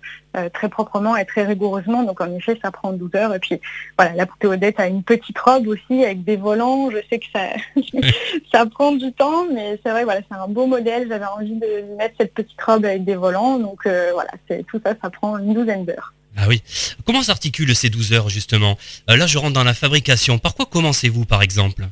très 0.52 0.68
proprement 0.68 1.16
et 1.16 1.24
très 1.24 1.44
rigoureusement. 1.44 2.02
Donc 2.02 2.20
en 2.20 2.32
effet, 2.34 2.58
ça 2.62 2.70
prend 2.70 2.92
12 2.92 3.10
heures. 3.14 3.34
Et 3.34 3.38
puis 3.38 3.60
voilà, 3.98 4.14
la 4.14 4.26
poupée 4.26 4.46
Odette 4.46 4.80
a 4.80 4.86
une 4.86 5.02
petite 5.02 5.38
robe 5.38 5.68
aussi 5.68 6.04
avec 6.04 6.24
des 6.24 6.36
volants. 6.36 6.90
Je 6.90 6.98
sais 7.08 7.18
que 7.18 7.26
ça, 7.32 7.48
ça 8.52 8.66
prend 8.66 8.92
du 8.92 9.12
temps, 9.12 9.46
mais 9.52 9.78
c'est 9.82 9.90
vrai, 9.90 10.04
voilà, 10.04 10.20
c'est 10.30 10.36
un 10.36 10.48
beau 10.48 10.66
modèle. 10.66 11.06
J'avais 11.08 11.26
envie 11.26 11.54
de 11.54 11.96
mettre 11.96 12.14
cette 12.20 12.34
petite 12.34 12.60
robe 12.60 12.84
avec 12.84 13.04
des 13.04 13.14
volants, 13.14 13.58
donc 13.58 13.86
euh, 13.86 14.10
voilà, 14.12 14.30
c'est 14.48 14.64
tout 14.66 14.80
ça, 14.84 14.94
ça 15.02 15.10
prend 15.10 15.38
une 15.38 15.54
douzaine 15.54 15.84
d'heures. 15.84 16.12
Ah 16.36 16.46
oui. 16.48 16.62
Comment 17.04 17.22
s'articulent 17.22 17.74
ces 17.74 17.90
12 17.90 18.12
heures 18.12 18.28
justement? 18.28 18.78
Euh, 19.10 19.16
Là, 19.16 19.26
je 19.26 19.38
rentre 19.38 19.54
dans 19.54 19.64
la 19.64 19.74
fabrication. 19.74 20.38
Par 20.38 20.54
quoi 20.54 20.66
commencez-vous, 20.66 21.24
par 21.24 21.42
exemple? 21.42 21.88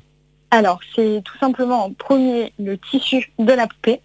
Alors, 0.50 0.80
c'est 0.94 1.22
tout 1.24 1.36
simplement 1.38 1.84
en 1.84 1.92
premier 1.92 2.52
le 2.58 2.78
tissu 2.78 3.32
de 3.38 3.52
la 3.52 3.66
poupée 3.66 4.00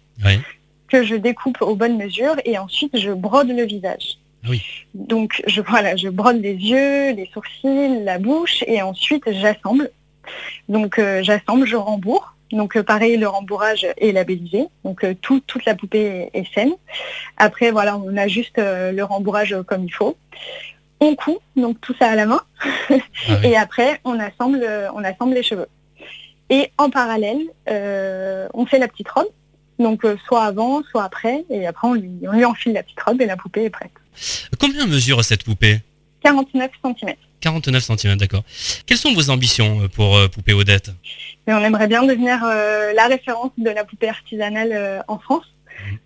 que 0.88 1.04
je 1.04 1.14
découpe 1.14 1.62
aux 1.62 1.74
bonnes 1.74 1.96
mesures 1.96 2.36
et 2.44 2.58
ensuite 2.58 2.98
je 2.98 3.10
brode 3.10 3.48
le 3.48 3.64
visage. 3.64 4.18
Oui. 4.48 4.60
Donc, 4.94 5.42
je, 5.46 5.60
voilà, 5.60 5.96
je 5.96 6.08
brode 6.08 6.42
les 6.42 6.54
yeux, 6.54 7.12
les 7.12 7.30
sourcils, 7.32 8.02
la 8.04 8.18
bouche 8.18 8.64
et 8.66 8.82
ensuite 8.82 9.24
j'assemble 9.30 9.90
donc 10.68 10.98
euh, 10.98 11.22
j'assemble, 11.22 11.66
je 11.66 11.76
rembourre. 11.76 12.34
Donc 12.50 12.76
euh, 12.76 12.82
pareil, 12.82 13.16
le 13.16 13.28
rembourrage 13.28 13.86
est 13.96 14.12
labellisé. 14.12 14.66
Donc 14.84 15.04
euh, 15.04 15.14
toute 15.20 15.64
la 15.64 15.74
poupée 15.74 16.30
est, 16.32 16.54
saine. 16.54 16.72
Après, 17.36 17.70
voilà, 17.70 17.96
on 17.96 18.16
a 18.16 18.28
juste 18.28 18.58
le 18.58 19.02
rembourrage 19.02 19.56
comme 19.66 19.84
il 19.84 19.92
faut. 19.92 20.16
On 21.00 21.16
coud, 21.16 21.38
donc 21.56 21.80
tout 21.80 21.94
ça 21.98 22.10
à 22.10 22.14
la 22.14 22.26
main. 22.26 22.40
Ah 22.90 23.34
et 23.44 23.56
après, 23.56 24.00
on 24.04 24.20
assemble, 24.20 24.64
on 24.94 25.02
assemble 25.02 25.34
les 25.34 25.42
cheveux. 25.42 25.66
Et 26.50 26.70
en 26.78 26.90
parallèle, 26.90 27.40
on 27.66 28.66
fait 28.66 28.78
la 28.78 28.88
petite 28.88 29.08
robe. 29.08 29.28
Donc 29.78 30.02
soit 30.26 30.44
avant, 30.44 30.82
soit 30.90 31.04
après. 31.04 31.44
Et 31.50 31.66
après, 31.66 31.88
on 31.88 31.94
lui, 31.94 32.10
on 32.28 32.32
lui 32.32 32.44
enfile 32.44 32.74
la 32.74 32.82
petite 32.82 33.00
robe 33.00 33.20
et 33.20 33.26
la 33.26 33.36
poupée 33.36 33.64
est 33.64 33.70
prête. 33.70 33.90
Combien 34.58 34.86
mesure 34.86 35.24
cette 35.24 35.44
poupée? 35.44 35.80
49 36.22 36.70
cm. 36.84 37.14
49 37.40 37.82
cm, 37.82 38.16
d'accord. 38.16 38.44
Quelles 38.86 38.98
sont 38.98 39.12
vos 39.12 39.30
ambitions 39.30 39.82
euh, 39.82 39.88
pour 39.88 40.16
euh, 40.16 40.28
Poupée 40.28 40.52
Odette? 40.52 40.90
On 41.48 41.58
aimerait 41.58 41.88
bien 41.88 42.04
devenir 42.04 42.40
euh, 42.44 42.92
la 42.92 43.08
référence 43.08 43.50
de 43.58 43.68
la 43.68 43.84
poupée 43.84 44.08
artisanale 44.08 45.04
en 45.08 45.18
France. 45.18 45.44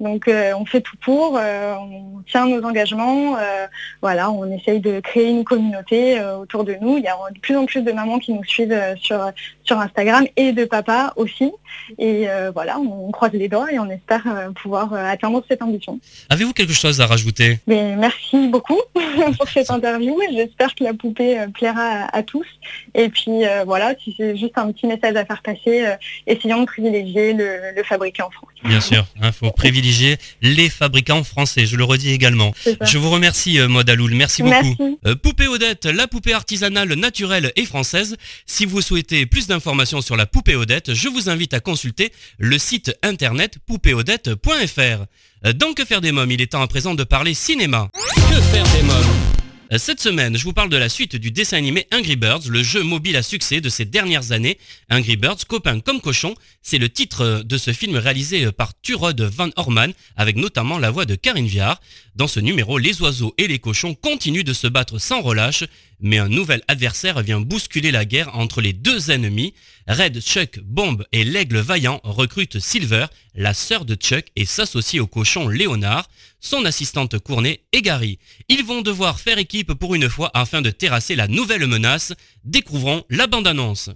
Donc 0.00 0.28
euh, 0.28 0.52
on 0.58 0.64
fait 0.64 0.80
tout 0.80 0.96
pour, 1.00 1.38
euh, 1.38 1.74
on 1.74 2.22
tient 2.26 2.46
nos 2.46 2.62
engagements, 2.64 3.36
euh, 3.36 3.66
voilà, 4.02 4.30
on 4.30 4.50
essaye 4.50 4.80
de 4.80 5.00
créer 5.00 5.28
une 5.28 5.44
communauté 5.44 6.20
autour 6.40 6.64
de 6.64 6.76
nous. 6.80 6.98
Il 6.98 7.04
y 7.04 7.08
a 7.08 7.16
de 7.32 7.38
plus 7.38 7.56
en 7.56 7.66
plus 7.66 7.82
de 7.82 7.92
mamans 7.92 8.18
qui 8.18 8.32
nous 8.32 8.44
suivent 8.44 8.78
sur, 9.00 9.30
sur 9.64 9.78
Instagram 9.78 10.26
et 10.36 10.52
de 10.52 10.64
papas 10.64 11.12
aussi. 11.16 11.50
Et 11.98 12.26
voilà, 12.52 12.78
on 12.78 13.10
croise 13.10 13.32
les 13.32 13.48
doigts 13.48 13.72
et 13.72 13.78
on 13.78 13.88
espère 13.90 14.24
pouvoir 14.60 14.92
atteindre 14.92 15.42
cette 15.48 15.62
ambition. 15.62 15.98
Avez-vous 16.30 16.52
quelque 16.52 16.72
chose 16.72 17.00
à 17.00 17.06
rajouter? 17.06 17.60
Mais 17.66 17.96
Merci 17.96 18.48
beaucoup 18.48 18.80
pour 19.38 19.48
cette 19.48 19.70
interview. 19.70 20.18
J'espère 20.32 20.74
que 20.74 20.84
la 20.84 20.94
poupée 20.94 21.38
plaira 21.54 22.06
à, 22.12 22.22
tous. 22.22 22.46
Et 22.94 23.08
puis 23.08 23.42
voilà, 23.64 23.94
si 24.02 24.14
c'est 24.16 24.36
juste 24.36 24.56
un 24.56 24.72
petit 24.72 24.86
message 24.86 25.16
à 25.16 25.24
faire 25.24 25.42
passer, 25.42 25.84
essayons 26.26 26.60
de 26.60 26.66
privilégier 26.66 27.32
le, 27.32 27.74
le 27.74 27.82
fabriqué 27.82 28.22
en 28.22 28.30
France. 28.30 28.50
Bien 28.64 28.80
sûr, 28.80 29.04
il 29.16 29.24
hein, 29.24 29.32
faut 29.32 29.50
privilégier 29.66 30.16
les 30.42 30.68
fabricants 30.68 31.24
français, 31.24 31.66
je 31.66 31.76
le 31.76 31.82
redis 31.82 32.10
également. 32.10 32.54
Je 32.82 32.98
vous 32.98 33.10
remercie 33.10 33.58
euh, 33.58 33.66
Maud 33.66 33.90
Aloul, 33.90 34.14
merci 34.14 34.44
beaucoup. 34.44 34.76
Euh, 35.06 35.16
poupée 35.16 35.48
Odette, 35.48 35.86
la 35.86 36.06
poupée 36.06 36.34
artisanale 36.34 36.92
naturelle 36.94 37.52
et 37.56 37.64
française. 37.64 38.16
Si 38.46 38.64
vous 38.64 38.80
souhaitez 38.80 39.26
plus 39.26 39.48
d'informations 39.48 40.00
sur 40.00 40.16
la 40.16 40.24
poupée 40.26 40.54
Odette, 40.54 40.94
je 40.94 41.08
vous 41.08 41.28
invite 41.28 41.52
à 41.52 41.58
consulter 41.58 42.12
le 42.38 42.58
site 42.58 42.96
internet 43.02 43.56
poupéodette.fr. 43.66 45.04
Euh, 45.44 45.52
dans 45.52 45.72
Que 45.72 45.84
faire 45.84 46.00
des 46.00 46.12
mômes, 46.12 46.30
il 46.30 46.40
est 46.40 46.52
temps 46.52 46.62
à 46.62 46.68
présent 46.68 46.94
de 46.94 47.02
parler 47.02 47.34
cinéma. 47.34 47.90
Que 48.14 48.40
faire 48.40 48.64
des 48.72 48.82
mômes? 48.82 49.45
Cette 49.74 50.00
semaine, 50.00 50.36
je 50.38 50.44
vous 50.44 50.52
parle 50.52 50.68
de 50.68 50.76
la 50.76 50.88
suite 50.88 51.16
du 51.16 51.32
dessin 51.32 51.56
animé 51.56 51.88
Angry 51.92 52.14
Birds, 52.14 52.48
le 52.48 52.62
jeu 52.62 52.84
mobile 52.84 53.16
à 53.16 53.22
succès 53.22 53.60
de 53.60 53.68
ces 53.68 53.84
dernières 53.84 54.30
années. 54.30 54.58
Angry 54.92 55.16
Birds, 55.16 55.44
copain 55.48 55.80
comme 55.80 56.00
cochon, 56.00 56.36
c'est 56.62 56.78
le 56.78 56.88
titre 56.88 57.22
euh, 57.22 57.42
de 57.42 57.58
ce 57.58 57.72
film 57.72 57.96
réalisé 57.96 58.44
euh, 58.44 58.52
par 58.52 58.80
Turod 58.80 59.20
Van 59.20 59.50
Horman, 59.56 59.92
avec 60.14 60.36
notamment 60.36 60.78
la 60.78 60.92
voix 60.92 61.04
de 61.04 61.16
Karine 61.16 61.48
Viard. 61.48 61.80
Dans 62.14 62.28
ce 62.28 62.38
numéro, 62.38 62.78
les 62.78 63.02
oiseaux 63.02 63.34
et 63.38 63.48
les 63.48 63.58
cochons 63.58 63.94
continuent 63.94 64.44
de 64.44 64.52
se 64.52 64.68
battre 64.68 64.98
sans 64.98 65.20
relâche, 65.20 65.64
mais 66.00 66.18
un 66.18 66.28
nouvel 66.28 66.62
adversaire 66.68 67.20
vient 67.22 67.40
bousculer 67.40 67.90
la 67.90 68.04
guerre 68.04 68.36
entre 68.36 68.60
les 68.60 68.72
deux 68.72 69.10
ennemis. 69.10 69.54
Red, 69.88 70.20
Chuck, 70.20 70.60
Bomb 70.62 71.04
et 71.12 71.24
l'aigle 71.24 71.58
vaillant 71.58 72.00
recrutent 72.04 72.58
Silver, 72.58 73.06
la 73.34 73.54
sœur 73.54 73.84
de 73.84 73.94
Chuck, 73.94 74.26
et 74.36 74.44
s'associent 74.44 75.02
au 75.02 75.06
cochon 75.06 75.48
Léonard, 75.48 76.08
son 76.40 76.64
assistante 76.64 77.18
Cournet 77.18 77.62
et 77.72 77.82
Gary. 77.82 78.18
Ils 78.48 78.64
vont 78.64 78.82
devoir 78.82 79.20
faire 79.20 79.38
équipe 79.38 79.74
pour 79.74 79.94
une 79.94 80.08
fois 80.08 80.30
afin 80.34 80.62
de 80.62 80.70
terrasser 80.70 81.16
la 81.16 81.28
nouvelle 81.28 81.66
menace. 81.66 82.12
Découvrons 82.44 83.04
la 83.10 83.26
bande-annonce. 83.26 83.90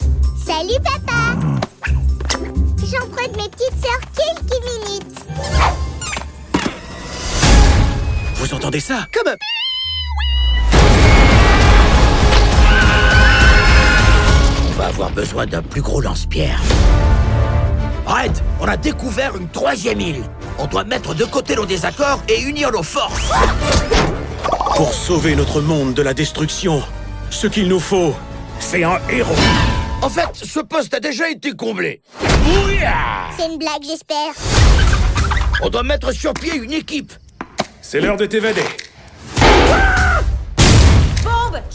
Salut 0.44 0.80
papa 0.82 1.38
J'emprunte 2.90 3.36
mes 3.36 3.48
petites 3.48 3.80
sœurs 3.80 4.00
quelques 4.16 4.64
minutes. 4.64 5.20
Vous 8.34 8.54
entendez 8.54 8.80
ça? 8.80 9.06
Comme 9.12 9.32
On 9.32 9.36
va 14.80 14.86
avoir 14.86 15.10
besoin 15.10 15.44
d'un 15.44 15.60
plus 15.60 15.82
gros 15.82 16.00
lance-pierre. 16.00 16.58
Red, 18.06 18.32
on 18.60 18.66
a 18.66 18.78
découvert 18.78 19.36
une 19.36 19.50
troisième 19.50 20.00
île. 20.00 20.22
On 20.58 20.66
doit 20.66 20.84
mettre 20.84 21.14
de 21.14 21.26
côté 21.26 21.54
nos 21.54 21.66
désaccords 21.66 22.22
et 22.28 22.40
unir 22.40 22.72
nos 22.72 22.82
forces. 22.82 23.30
Pour 24.76 24.94
sauver 24.94 25.36
notre 25.36 25.60
monde 25.60 25.92
de 25.92 26.00
la 26.00 26.14
destruction, 26.14 26.82
ce 27.28 27.46
qu'il 27.46 27.68
nous 27.68 27.78
faut, 27.78 28.14
c'est 28.58 28.82
un 28.82 28.98
héros. 29.10 29.34
En 30.00 30.08
fait, 30.08 30.30
ce 30.32 30.60
poste 30.60 30.94
a 30.94 31.00
déjà 31.00 31.28
été 31.28 31.52
comblé. 31.52 32.00
C'est 33.36 33.52
une 33.52 33.58
blague, 33.58 33.82
j'espère. 33.82 34.32
On 35.62 35.68
doit 35.68 35.82
mettre 35.82 36.10
sur 36.12 36.32
pied 36.32 36.54
une 36.54 36.72
équipe. 36.72 37.12
C'est 37.82 38.00
l'heure 38.00 38.16
de 38.16 38.24
t'évader. 38.24 38.64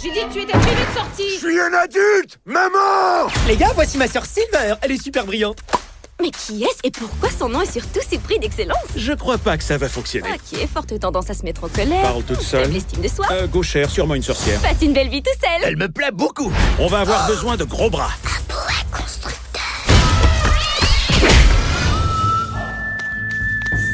J'ai 0.02 0.12
dit 0.12 0.20
que 0.20 0.34
tu 0.34 0.42
étais 0.42 0.58
privé 0.58 0.76
de 0.76 0.98
sortie 0.98 1.30
Je 1.34 1.48
suis 1.48 1.60
un 1.60 1.74
adulte 1.74 2.40
Maman 2.46 3.28
Les 3.48 3.58
gars, 3.58 3.72
voici 3.76 3.98
ma 3.98 4.08
sœur 4.08 4.26
Silver. 4.26 4.76
Elle 4.82 4.92
est 4.92 5.02
super 5.02 5.26
brillante. 5.26 5.58
Mais 6.22 6.30
qui 6.32 6.64
est-ce 6.64 6.80
et 6.86 6.92
pourquoi 6.92 7.30
son 7.30 7.50
nom 7.50 7.62
est 7.62 7.72
sur 7.72 7.86
tous 7.88 8.02
ces 8.10 8.18
prix 8.18 8.40
d'excellence? 8.40 8.78
Je 8.96 9.12
crois 9.12 9.38
pas 9.38 9.58
que 9.58 9.64
ça 9.64 9.78
va 9.78 9.90
fonctionner. 9.90 10.30
Ok, 10.30 10.68
forte 10.74 10.98
tendance 11.00 11.30
à 11.30 11.34
se 11.34 11.44
mettre 11.44 11.66
en 11.66 11.68
colère. 11.68 12.02
Parle 12.04 12.24
toute 12.24 12.42
seule. 12.42 12.64
Faible 12.66 12.78
estime 12.78 13.02
de 13.02 13.08
soi. 13.10 13.26
Euh, 13.32 13.48
gauchère, 13.48 13.90
sûrement 13.90 14.16
une 14.16 14.24
sorcière. 14.24 14.62
Passe 14.62 14.82
une 14.82 14.94
belle 14.94 15.10
vie 15.10 15.22
tout 15.22 15.30
seul. 15.42 15.62
Elle 15.64 15.76
me 15.78 15.90
plaît 15.90 16.12
beaucoup. 16.14 16.52
On 16.80 16.88
va 16.88 17.02
avoir 17.02 17.28
besoin 17.28 17.58
de 17.58 17.66
gros 17.66 17.90
bras. 17.90 18.12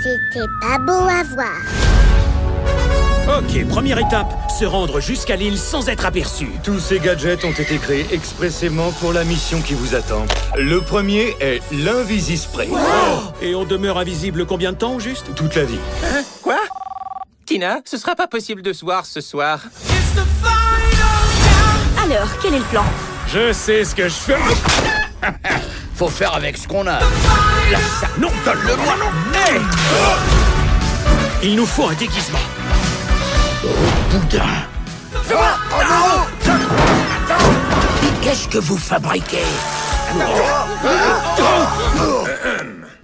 C'était 0.03 0.47
pas 0.61 0.77
beau 0.79 1.07
à 1.07 1.23
voir. 1.23 1.90
Ok, 3.27 3.67
première 3.67 3.99
étape, 3.99 4.33
se 4.59 4.65
rendre 4.65 4.99
jusqu'à 4.99 5.35
l'île 5.35 5.57
sans 5.57 5.89
être 5.89 6.05
aperçu. 6.05 6.47
Tous 6.63 6.79
ces 6.79 6.99
gadgets 6.99 7.45
ont 7.45 7.51
été 7.51 7.77
créés 7.77 8.07
expressément 8.11 8.91
pour 8.93 9.13
la 9.13 9.23
mission 9.23 9.61
qui 9.61 9.73
vous 9.73 9.95
attend. 9.95 10.25
Le 10.57 10.81
premier 10.81 11.35
est 11.39 11.61
l'invisispray. 11.71 12.69
Et 13.41 13.53
on 13.55 13.63
demeure 13.63 13.97
invisible 13.99 14.45
combien 14.45 14.71
de 14.71 14.77
temps 14.77 14.95
au 14.95 14.99
juste? 14.99 15.33
Toute 15.35 15.55
la 15.55 15.63
vie. 15.63 15.79
Hein? 16.03 16.23
Quoi? 16.41 16.57
Tina, 17.45 17.79
ce 17.85 17.97
sera 17.97 18.15
pas 18.15 18.27
possible 18.27 18.61
de 18.63 18.73
se 18.73 18.83
voir 18.83 19.05
ce 19.05 19.21
soir. 19.21 19.61
Alors, 22.03 22.27
quel 22.41 22.55
est 22.55 22.59
le 22.59 22.65
plan? 22.65 22.83
Je 23.27 23.53
sais 23.53 23.85
ce 23.85 23.95
que 23.95 24.03
je 24.03 24.09
fais. 24.13 24.37
Faut 25.95 26.09
faire 26.09 26.33
avec 26.33 26.57
ce 26.57 26.67
qu'on 26.67 26.87
a. 26.87 26.99
Lâche 27.71 27.81
ça. 27.99 28.07
Non, 28.19 28.29
donne-le-moi. 28.43 28.95
Hey 29.35 29.61
Il 31.43 31.55
nous 31.55 31.65
faut 31.65 31.87
un 31.87 31.93
déguisement. 31.93 32.39
Boudin. 34.11 34.67
Oh 35.29 35.81
non 35.89 36.25
Mais 38.01 38.09
qu'est-ce 38.21 38.47
que 38.49 38.57
vous 38.57 38.77
fabriquez? 38.77 39.37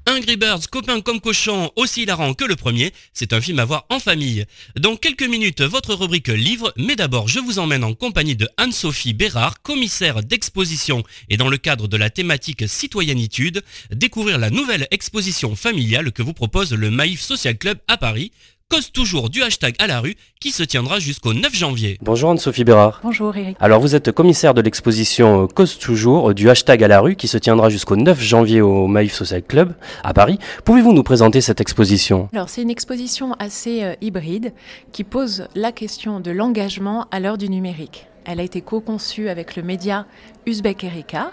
Angry 0.10 0.36
Birds, 0.36 0.68
copain 0.70 1.00
comme 1.00 1.22
cochon, 1.22 1.72
aussi 1.78 2.02
hilarant 2.04 2.34
que 2.34 2.44
le 2.44 2.58
premier, 2.58 2.92
c'est 3.14 3.32
un 3.32 3.40
film 3.40 3.60
à 3.60 3.66
voir 3.66 3.86
en 3.90 4.00
famille. 4.00 4.46
Dans 4.78 4.98
quelques 4.98 5.24
minutes, 5.24 5.62
votre 5.62 5.94
rubrique 5.94 6.28
livre, 6.28 6.74
mais 6.76 6.98
d'abord 6.98 7.30
je 7.30 7.40
vous 7.40 7.60
emmène 7.60 7.86
en 7.86 7.94
compagnie 7.94 8.36
de 8.36 8.50
Anne-Sophie 8.58 9.14
Bérard, 9.14 9.62
commissaire 9.62 10.24
d'exposition 10.24 11.04
et 11.30 11.38
dans 11.38 11.50
le 11.50 11.58
cadre 11.58 11.88
de 11.88 11.96
la 11.96 12.10
thématique 12.10 12.68
citoyennitude, 12.68 13.64
découvrir 13.92 14.40
la 14.40 14.50
nouvelle 14.50 14.88
exposition 14.92 15.56
familiale 15.56 16.12
que 16.12 16.24
vous 16.24 16.34
propose 16.34 16.74
le 16.74 16.92
Maïf 16.92 17.22
Social 17.22 17.58
Club 17.58 17.78
à 17.88 17.96
Paris, 17.98 18.32
cause 18.70 18.92
toujours 18.92 19.30
du 19.30 19.44
hashtag 19.44 19.76
à 19.80 19.88
la 19.88 20.02
rue 20.02 20.16
qui 20.42 20.52
se 20.52 20.62
tiendra 20.62 21.00
jusqu'au 21.00 21.34
9 21.34 21.56
janvier. 21.56 21.98
Bonjour 22.02 22.32
Anne-Sophie 22.32 22.66
Bérard. 22.66 23.00
Bonjour 23.02 23.36
Eric. 23.36 23.56
Alors 23.60 23.80
vous 23.80 23.96
êtes 23.96 24.12
commissaire 24.12 24.54
de 24.54 24.62
l'exposition 24.62 25.44
euh, 25.44 25.48
Cause 25.48 25.80
Toujours 25.80 26.30
euh, 26.30 26.34
du 26.34 26.50
hashtag 26.50 26.84
à 26.84 26.88
la 26.88 27.00
rue 27.00 27.16
qui 27.16 27.28
se 27.28 27.38
tiendra 27.38 27.70
jusqu'au 27.70 27.96
9 27.96 28.22
janvier 28.22 28.62
au 28.62 28.88
Maïf 28.88 29.14
Social 29.14 29.42
Club 29.42 29.74
à 30.04 30.14
Paris. 30.14 30.38
Pouvez-vous 30.66 30.94
nous 30.94 31.04
présenter 31.04 31.40
cette 31.40 31.62
exposition? 31.62 32.30
Alors 32.34 32.50
c'est 32.50 32.62
une 32.62 32.70
exposition 32.70 33.34
assez 33.40 33.84
euh, 33.84 33.96
hybride 34.02 34.54
qui 34.92 35.04
pose 35.04 35.48
la 35.56 35.72
question 35.72 36.20
de 36.20 36.32
l'engagement 36.32 37.08
à 37.10 37.20
l'heure 37.20 37.38
du 37.38 37.50
numérique. 37.50 38.08
Elle 38.26 38.42
a 38.42 38.44
été 38.44 38.62
co-conçue 38.62 39.30
avec 39.30 39.56
le 39.56 39.64
média 39.64 40.06
Uzbek 40.46 40.84
Erika 40.84 41.32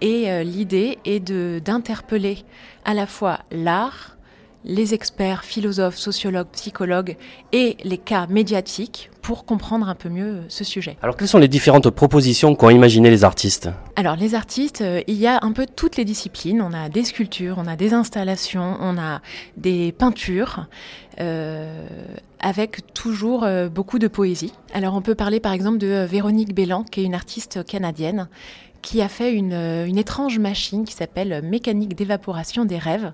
et 0.00 0.30
euh, 0.30 0.42
l'idée 0.42 0.98
est 1.04 1.20
de 1.20 1.60
d'interpeller 1.64 2.38
à 2.84 2.94
la 2.94 3.06
fois 3.06 3.40
l'art, 3.50 4.16
les 4.64 4.94
experts, 4.94 5.44
philosophes, 5.44 5.96
sociologues, 5.96 6.48
psychologues 6.52 7.16
et 7.52 7.76
les 7.84 7.98
cas 7.98 8.26
médiatiques 8.26 9.10
pour 9.22 9.44
comprendre 9.44 9.88
un 9.88 9.94
peu 9.94 10.08
mieux 10.08 10.42
ce 10.48 10.64
sujet. 10.64 10.96
Alors 11.02 11.16
quelles 11.16 11.28
sont 11.28 11.38
les 11.38 11.48
différentes 11.48 11.88
propositions 11.90 12.54
qu'ont 12.54 12.70
imaginées 12.70 13.10
les 13.10 13.24
artistes? 13.24 13.68
Alors 13.96 14.16
les 14.16 14.34
artistes, 14.34 14.80
euh, 14.80 15.02
il 15.06 15.16
y 15.16 15.26
a 15.26 15.38
un 15.42 15.52
peu 15.52 15.66
toutes 15.66 15.96
les 15.96 16.04
disciplines. 16.04 16.62
On 16.62 16.72
a 16.72 16.88
des 16.88 17.04
sculptures, 17.04 17.56
on 17.58 17.66
a 17.66 17.76
des 17.76 17.92
installations, 17.92 18.76
on 18.80 18.98
a 18.98 19.20
des 19.56 19.92
peintures, 19.92 20.66
euh, 21.20 21.86
avec 22.40 22.92
toujours 22.94 23.44
euh, 23.44 23.68
beaucoup 23.68 23.98
de 23.98 24.08
poésie. 24.08 24.52
Alors 24.72 24.94
on 24.94 25.02
peut 25.02 25.14
parler 25.14 25.40
par 25.40 25.52
exemple 25.52 25.78
de 25.78 26.04
Véronique 26.04 26.54
Bélan, 26.54 26.84
qui 26.84 27.00
est 27.00 27.04
une 27.04 27.14
artiste 27.14 27.64
canadienne 27.64 28.28
qui 28.82 29.02
a 29.02 29.08
fait 29.08 29.32
une, 29.32 29.52
euh, 29.52 29.86
une 29.86 29.98
étrange 29.98 30.38
machine 30.38 30.84
qui 30.84 30.94
s'appelle 30.94 31.42
mécanique 31.42 31.94
d'évaporation 31.94 32.64
des 32.64 32.78
rêves, 32.78 33.12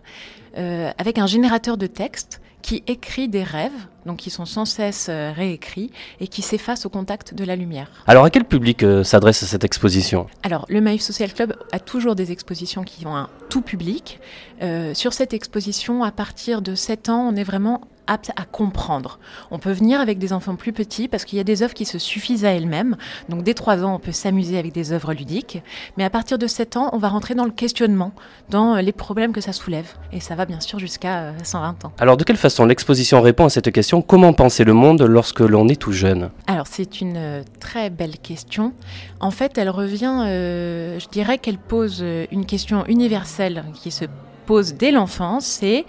euh, 0.56 0.90
avec 0.98 1.18
un 1.18 1.26
générateur 1.26 1.76
de 1.76 1.86
texte 1.86 2.40
qui 2.66 2.82
écrit 2.88 3.28
des 3.28 3.44
rêves, 3.44 3.86
donc 4.06 4.16
qui 4.16 4.28
sont 4.28 4.44
sans 4.44 4.64
cesse 4.64 5.06
euh, 5.08 5.30
réécrits, 5.30 5.92
et 6.18 6.26
qui 6.26 6.42
s'effacent 6.42 6.84
au 6.84 6.88
contact 6.88 7.32
de 7.32 7.44
la 7.44 7.54
lumière. 7.54 7.88
Alors 8.08 8.24
à 8.24 8.30
quel 8.30 8.44
public 8.44 8.82
euh, 8.82 9.04
s'adresse 9.04 9.44
cette 9.44 9.62
exposition? 9.62 10.26
Alors, 10.42 10.66
le 10.68 10.80
Maïf 10.80 11.00
Social 11.00 11.32
Club 11.32 11.54
a 11.70 11.78
toujours 11.78 12.16
des 12.16 12.32
expositions 12.32 12.82
qui 12.82 13.06
ont 13.06 13.14
un 13.14 13.30
tout 13.50 13.62
public. 13.62 14.18
Euh, 14.62 14.94
sur 14.94 15.12
cette 15.12 15.32
exposition, 15.32 16.02
à 16.02 16.10
partir 16.10 16.60
de 16.60 16.74
7 16.74 17.08
ans, 17.08 17.28
on 17.32 17.36
est 17.36 17.44
vraiment 17.44 17.82
apte 18.06 18.30
à 18.36 18.44
comprendre. 18.44 19.18
On 19.50 19.58
peut 19.58 19.72
venir 19.72 20.00
avec 20.00 20.18
des 20.18 20.32
enfants 20.32 20.56
plus 20.56 20.72
petits 20.72 21.08
parce 21.08 21.24
qu'il 21.24 21.38
y 21.38 21.40
a 21.40 21.44
des 21.44 21.62
œuvres 21.62 21.74
qui 21.74 21.84
se 21.84 21.98
suffisent 21.98 22.44
à 22.44 22.50
elles-mêmes. 22.50 22.96
Donc 23.28 23.42
dès 23.42 23.54
3 23.54 23.84
ans, 23.84 23.94
on 23.94 23.98
peut 23.98 24.12
s'amuser 24.12 24.58
avec 24.58 24.72
des 24.72 24.92
œuvres 24.92 25.12
ludiques. 25.12 25.62
Mais 25.96 26.04
à 26.04 26.10
partir 26.10 26.38
de 26.38 26.46
7 26.46 26.76
ans, 26.76 26.90
on 26.92 26.98
va 26.98 27.08
rentrer 27.08 27.34
dans 27.34 27.44
le 27.44 27.50
questionnement, 27.50 28.12
dans 28.50 28.76
euh, 28.76 28.80
les 28.80 28.92
problèmes 28.92 29.32
que 29.32 29.40
ça 29.40 29.52
soulève. 29.52 29.92
Et 30.12 30.20
ça 30.20 30.34
va 30.34 30.46
bien 30.46 30.60
sûr 30.60 30.78
jusqu'à 30.78 31.18
euh, 31.18 31.32
120 31.42 31.84
ans. 31.84 31.92
Alors 31.98 32.16
de 32.16 32.24
quelle 32.24 32.36
façon 32.36 32.64
l'exposition 32.64 33.20
répond 33.20 33.44
à 33.46 33.50
cette 33.50 33.70
question? 33.72 34.02
Comment 34.02 34.32
penser 34.32 34.64
le 34.64 34.72
monde 34.72 35.02
lorsque 35.02 35.40
l'on 35.40 35.68
est 35.68 35.80
tout 35.80 35.92
jeune? 35.92 36.30
Alors 36.46 36.66
c'est 36.66 37.00
une 37.00 37.16
euh, 37.16 37.42
très 37.60 37.90
belle 37.90 38.18
question. 38.18 38.72
En 39.20 39.30
fait, 39.30 39.58
elle 39.58 39.70
revient, 39.70 40.24
euh, 40.26 40.98
je 40.98 41.08
dirais 41.08 41.38
qu'elle 41.38 41.58
pose 41.58 42.00
euh, 42.02 42.26
une 42.30 42.46
question 42.46 42.84
universelle 42.86 43.64
qui 43.74 43.90
se 43.90 44.04
pose 44.46 44.74
dès 44.74 44.92
l'enfance, 44.92 45.44
c'est 45.44 45.84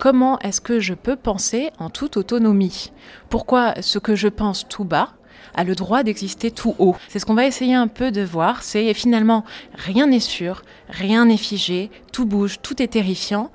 comment 0.00 0.38
est-ce 0.38 0.62
que 0.62 0.80
je 0.80 0.94
peux 0.94 1.14
penser 1.14 1.70
en 1.78 1.90
toute 1.90 2.16
autonomie? 2.16 2.90
Pourquoi 3.28 3.74
ce 3.82 3.98
que 3.98 4.16
je 4.16 4.28
pense 4.28 4.66
tout 4.66 4.84
bas 4.84 5.10
a 5.54 5.62
le 5.62 5.74
droit 5.74 6.02
d'exister 6.02 6.50
tout 6.50 6.74
haut? 6.78 6.96
C'est 7.08 7.18
ce 7.18 7.26
qu'on 7.26 7.34
va 7.34 7.46
essayer 7.46 7.74
un 7.74 7.86
peu 7.86 8.10
de 8.10 8.22
voir, 8.22 8.62
c'est 8.62 8.94
finalement 8.94 9.44
rien 9.74 10.06
n'est 10.06 10.18
sûr, 10.18 10.62
rien 10.88 11.26
n'est 11.26 11.36
figé, 11.36 11.90
tout 12.12 12.24
bouge, 12.24 12.60
tout 12.62 12.82
est 12.82 12.88
terrifiant. 12.88 13.52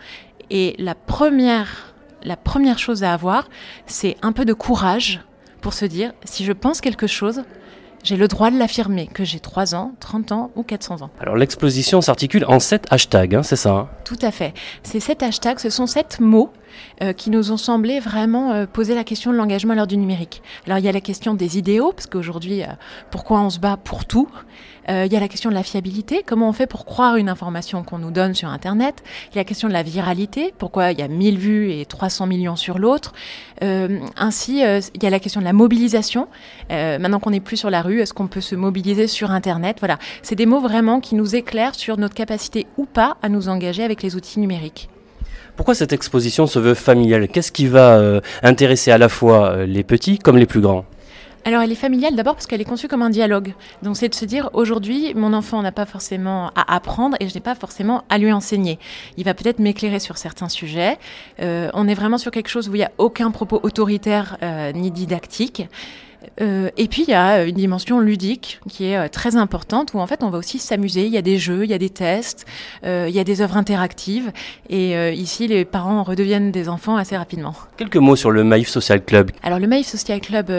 Et 0.52 0.75
la 0.78 0.94
première, 0.94 1.96
la 2.22 2.38
première 2.38 2.78
chose 2.78 3.04
à 3.04 3.12
avoir, 3.12 3.50
c'est 3.88 4.16
un 4.22 4.32
peu 4.32 4.46
de 4.46 4.54
courage 4.54 5.22
pour 5.62 5.74
se 5.74 5.86
dire, 5.86 6.14
si 6.25 6.46
je 6.46 6.54
pense 6.54 6.80
quelque 6.80 7.08
chose, 7.08 7.42
j'ai 8.05 8.17
le 8.17 8.27
droit 8.27 8.51
de 8.51 8.57
l'affirmer, 8.57 9.07
que 9.07 9.25
j'ai 9.25 9.39
3 9.39 9.74
ans, 9.74 9.93
30 10.00 10.31
ans 10.31 10.51
ou 10.55 10.62
400 10.62 11.01
ans. 11.01 11.09
Alors 11.19 11.35
l'exposition 11.35 12.01
s'articule 12.01 12.45
en 12.45 12.59
7 12.59 12.85
hashtags, 12.91 13.35
hein, 13.35 13.43
c'est 13.43 13.55
ça 13.55 13.71
hein 13.71 13.89
Tout 14.05 14.19
à 14.21 14.31
fait. 14.31 14.53
Ces 14.83 15.00
7 15.00 15.24
hashtags, 15.24 15.59
ce 15.59 15.71
sont 15.71 15.88
7 15.88 16.19
mots 16.19 16.51
euh, 17.01 17.13
qui 17.13 17.31
nous 17.31 17.51
ont 17.51 17.57
semblé 17.57 18.00
vraiment 18.00 18.51
euh, 18.51 18.65
poser 18.67 18.93
la 18.93 19.03
question 19.03 19.31
de 19.31 19.38
l'engagement 19.38 19.74
à 19.74 19.75
l'heure 19.75 19.88
du 19.88 19.97
numérique. 19.97 20.43
Alors 20.67 20.77
il 20.77 20.85
y 20.85 20.88
a 20.88 20.91
la 20.91 21.01
question 21.01 21.33
des 21.33 21.57
idéaux, 21.57 21.91
parce 21.93 22.05
qu'aujourd'hui, 22.05 22.62
euh, 22.62 22.67
pourquoi 23.09 23.41
on 23.41 23.50
se 23.50 23.59
bat 23.59 23.75
pour 23.75 24.05
tout? 24.05 24.29
Il 24.88 25.12
y 25.12 25.15
a 25.15 25.20
la 25.20 25.27
question 25.27 25.50
de 25.50 25.56
la 25.56 25.63
fiabilité, 25.63 26.24
comment 26.25 26.50
on 26.50 26.54
fait 26.54 26.68
pour 26.68 26.86
croire 26.86 27.15
une 27.15 27.30
information 27.30 27.84
qu'on 27.84 27.98
nous 27.98 28.12
donne 28.12 28.36
sur 28.36 28.50
Internet? 28.50 29.04
Il 29.32 29.36
y 29.36 29.38
a 29.39 29.42
la 29.42 29.46
question 29.46 29.68
de 29.68 29.74
la 29.74 29.84
viralité, 29.84 30.54
pourquoi 30.58 30.92
il 30.92 31.00
y 31.00 31.01
a 31.01 31.08
1000 31.08 31.38
vues 31.38 31.72
et 31.72 31.86
300 31.86 32.27
millions 32.27 32.56
sur 32.56 32.77
l'autre? 32.77 33.13
Ainsi, 33.62 34.62
il 34.62 35.04
y 35.04 35.08
a 35.08 35.10
la 35.10 35.20
question 35.20 35.39
de 35.39 35.46
la 35.46 35.54
mobilisation. 35.54 36.27
maintenant 36.70 37.20
qu'on 37.20 37.32
n'est 37.32 37.39
plus 37.39 37.58
sur 37.58 37.70
la 37.70 37.82
rue, 37.82 38.01
est-ce 38.01 38.13
qu'on 38.13 38.27
peut 38.27 38.42
se 38.42 38.56
mobiliser 38.56 39.08
sur 39.08 39.32
Internet? 39.32 39.77
Voilà, 39.80 39.98
c'est 40.22 40.36
des 40.36 40.46
mots 40.46 40.62
vraiment 40.62 41.00
qui 41.00 41.15
nous 41.15 41.36
éclairent 41.36 41.75
sur 41.75 41.98
notre 41.98 42.13
capacité 42.13 42.68
ou 42.77 42.86
pas 42.86 43.18
à 43.22 43.30
nous 43.30 43.50
engager 43.50 43.84
avec 43.84 44.04
les 44.04 44.15
outils 44.15 44.39
numériques. 44.39 44.89
Pourquoi 45.56 45.74
cette 45.74 45.94
exposition 45.94 46.48
se 46.48 46.60
veut 46.60 46.74
familiale? 46.74 47.27
Qu'est-ce 47.30 47.51
qui 47.51 47.68
va 47.68 47.98
euh, 47.98 48.20
intéresser 48.44 48.92
à 48.92 48.98
la 48.98 49.08
fois 49.08 49.51
euh, 49.51 49.65
les 49.65 49.84
petits 49.84 50.20
comme 50.20 50.38
les 50.38 50.46
plus 50.46 50.60
grands? 50.60 50.86
Alors 51.46 51.62
elle 51.62 51.72
est 51.72 51.75
familiale 51.75 52.16
d'abord 52.16 52.36
parce 52.36 52.48
qu'elle 52.48 52.60
est 52.60 52.66
conçue 52.66 52.88
comme 52.88 53.02
un 53.02 53.10
dialogue. 53.10 53.54
Donc 53.84 53.96
c'est 53.98 54.10
de 54.10 54.16
se 54.16 54.25
dire 54.25 54.50
aujourd'hui 54.54 55.14
mon 55.16 55.32
enfant 55.34 55.62
n'a 55.62 55.72
pas 55.72 55.86
forcément 55.86 56.52
à 56.56 56.75
apprendre 56.75 57.16
et 57.20 57.30
je 57.30 57.36
n'ai 57.36 57.42
pas 57.42 57.56
forcément 57.56 58.04
à 58.10 58.18
lui 58.18 58.32
enseigner. 58.32 58.80
Il 59.18 59.24
va 59.24 59.34
peut-être 59.34 59.60
m'éclairer 59.60 60.00
sur 60.00 60.18
certains 60.18 60.50
sujets. 60.50 60.98
Euh, 61.40 61.70
on 61.74 61.88
est 61.88 61.94
vraiment 61.94 62.18
sur 62.18 62.32
quelque 62.32 62.50
chose 62.50 62.68
où 62.68 62.75
il 62.75 62.80
n'y 62.80 62.84
a 62.84 62.92
aucun 62.98 63.32
propos 63.32 63.60
autoritaire 63.64 64.38
ni 64.74 64.92
didactique. 64.92 65.64
Euh, 66.41 66.70
et 66.77 66.88
puis 66.88 67.03
il 67.03 67.10
y 67.10 67.13
a 67.13 67.44
une 67.44 67.55
dimension 67.55 68.00
ludique 68.00 68.60
qui 68.70 68.86
est 68.86 68.98
euh, 68.98 69.08
très 69.08 69.36
importante 69.36 69.94
où 69.94 70.00
en 70.00 70.08
fait 70.08 70.24
on 70.24 70.29
va 70.29 70.38
aussi 70.38 70.60
s'amuser. 70.60 71.05
Il 71.05 71.12
y 71.12 71.17
a 71.17 71.22
des 71.22 71.38
jeux, 71.38 71.63
il 71.63 71.70
y 71.70 71.74
a 71.74 71.77
des 71.77 71.89
tests, 71.89 72.46
euh, 72.84 73.05
il 73.10 73.15
y 73.15 73.20
a 73.20 73.24
des 73.24 73.41
œuvres 73.41 73.58
interactives 73.58 74.32
et 74.70 75.13
ici 75.13 75.48
les 75.48 75.65
parents 75.65 76.03
redeviennent 76.03 76.51
des 76.51 76.70
enfants 76.70 76.98
assez 76.98 77.15
rapidement. 77.15 77.53
Quelques 77.77 77.98
mots 77.98 78.15
sur 78.15 78.32
le 78.32 78.44
Maïf 78.44 78.67
Social 78.67 79.03
Club. 79.03 79.32
Alors 79.44 79.60
le 79.60 79.67
Maïf 79.67 79.88
Social 79.88 80.20
Club, 80.20 80.51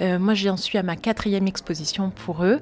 moi 0.00 0.34
j'en 0.34 0.56
suis 0.56 0.78
à 0.78 0.82
ma 0.82 0.96
quatrième 0.96 1.46
exposition 1.46 2.10
pour 2.24 2.44
eux. 2.44 2.60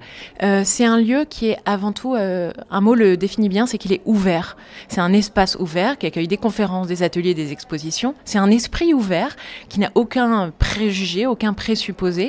c'est 0.64 0.84
un 0.84 0.98
lieu 0.98 1.24
qui 1.28 1.48
est 1.48 1.58
avant 1.64 1.92
tout, 1.92 2.14
un 2.14 2.80
mot 2.80 2.94
le 2.94 3.16
définit 3.16 3.48
bien, 3.48 3.66
c'est 3.66 3.78
qu'il 3.78 3.92
est 3.92 4.02
ouvert. 4.04 4.56
C'est 4.88 5.00
un 5.00 5.12
espace 5.12 5.56
ouvert 5.58 5.98
qui 5.98 6.06
accueille 6.06 6.28
des 6.28 6.36
conférences, 6.36 6.86
des 6.86 7.02
ateliers, 7.02 7.34
des 7.34 7.52
expositions. 7.52 8.14
C'est 8.24 8.38
un 8.38 8.50
esprit 8.50 8.94
ouvert 8.94 9.36
qui 9.68 9.80
n'a 9.80 9.90
aucun 9.94 10.52
préjugé, 10.58 11.26
aucun 11.26 11.52
présupposé 11.52 12.23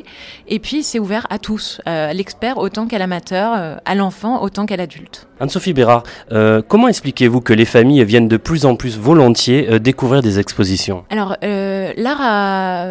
et 0.47 0.59
puis, 0.59 0.83
c'est 0.83 0.99
ouvert 0.99 1.27
à 1.29 1.39
tous, 1.39 1.81
euh, 1.87 2.09
à 2.09 2.13
l'expert 2.13 2.57
autant 2.57 2.87
qu'à 2.87 2.97
l'amateur, 2.97 3.53
euh, 3.55 3.75
à 3.85 3.95
l'enfant 3.95 4.41
autant 4.41 4.65
qu'à 4.65 4.77
l'adulte. 4.77 5.27
Anne-Sophie 5.39 5.73
Bérard, 5.73 6.03
euh, 6.31 6.61
comment 6.67 6.87
expliquez-vous 6.87 7.41
que 7.41 7.53
les 7.53 7.65
familles 7.65 8.03
viennent 8.03 8.27
de 8.27 8.37
plus 8.37 8.65
en 8.65 8.75
plus 8.75 8.97
volontiers 8.97 9.79
découvrir 9.79 10.21
des 10.21 10.39
expositions? 10.39 11.05
Alors, 11.09 11.35
l'art 11.41 12.21
a 12.21 12.87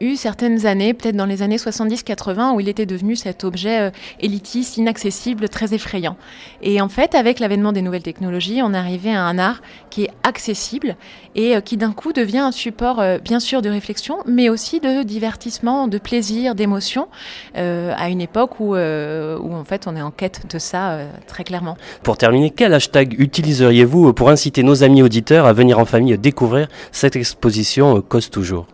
eu 0.00 0.16
certaines 0.16 0.66
années, 0.66 0.94
peut-être 0.94 1.16
dans 1.16 1.26
les 1.26 1.42
années 1.42 1.56
70-80, 1.56 2.54
où 2.54 2.60
il 2.60 2.68
était 2.68 2.86
devenu 2.86 3.16
cet 3.16 3.44
objet 3.44 3.92
élitiste, 4.20 4.76
inaccessible, 4.76 5.48
très 5.48 5.74
effrayant. 5.74 6.16
Et 6.62 6.80
en 6.80 6.88
fait, 6.88 7.14
avec 7.14 7.40
l'avènement 7.40 7.72
des 7.72 7.82
nouvelles 7.82 8.02
technologies, 8.02 8.60
on 8.62 8.74
est 8.74 8.78
arrivé 8.78 9.12
à 9.12 9.24
un 9.24 9.38
art 9.38 9.60
qui 9.90 10.04
est 10.04 10.10
accessible 10.22 10.96
et 11.34 11.60
qui 11.62 11.76
d'un 11.76 11.92
coup 11.92 12.12
devient 12.12 12.38
un 12.38 12.52
support, 12.52 13.02
bien 13.22 13.40
sûr, 13.40 13.62
de 13.62 13.68
réflexion, 13.68 14.18
mais 14.26 14.48
aussi 14.48 14.80
de 14.80 15.02
divertissement, 15.02 15.88
de 15.88 15.98
plaisir 15.98 16.54
d'émotion, 16.54 17.08
euh, 17.56 17.92
à 17.96 18.08
une 18.08 18.20
époque 18.20 18.60
où, 18.60 18.74
euh, 18.74 19.38
où 19.38 19.54
en 19.54 19.64
fait 19.64 19.86
on 19.86 19.96
est 19.96 20.02
en 20.02 20.10
quête 20.10 20.42
de 20.52 20.58
ça 20.58 20.90
euh, 20.90 21.10
très 21.26 21.44
clairement. 21.44 21.76
Pour 22.02 22.16
terminer, 22.16 22.50
quel 22.50 22.74
hashtag 22.74 23.14
utiliseriez-vous 23.18 24.12
pour 24.12 24.30
inciter 24.30 24.62
nos 24.62 24.82
amis 24.82 25.02
auditeurs 25.02 25.46
à 25.46 25.52
venir 25.52 25.78
en 25.78 25.84
famille 25.84 26.16
découvrir 26.18 26.68
cette 26.92 27.16
exposition 27.16 28.00
Cause 28.00 28.30
Toujours? 28.30 28.66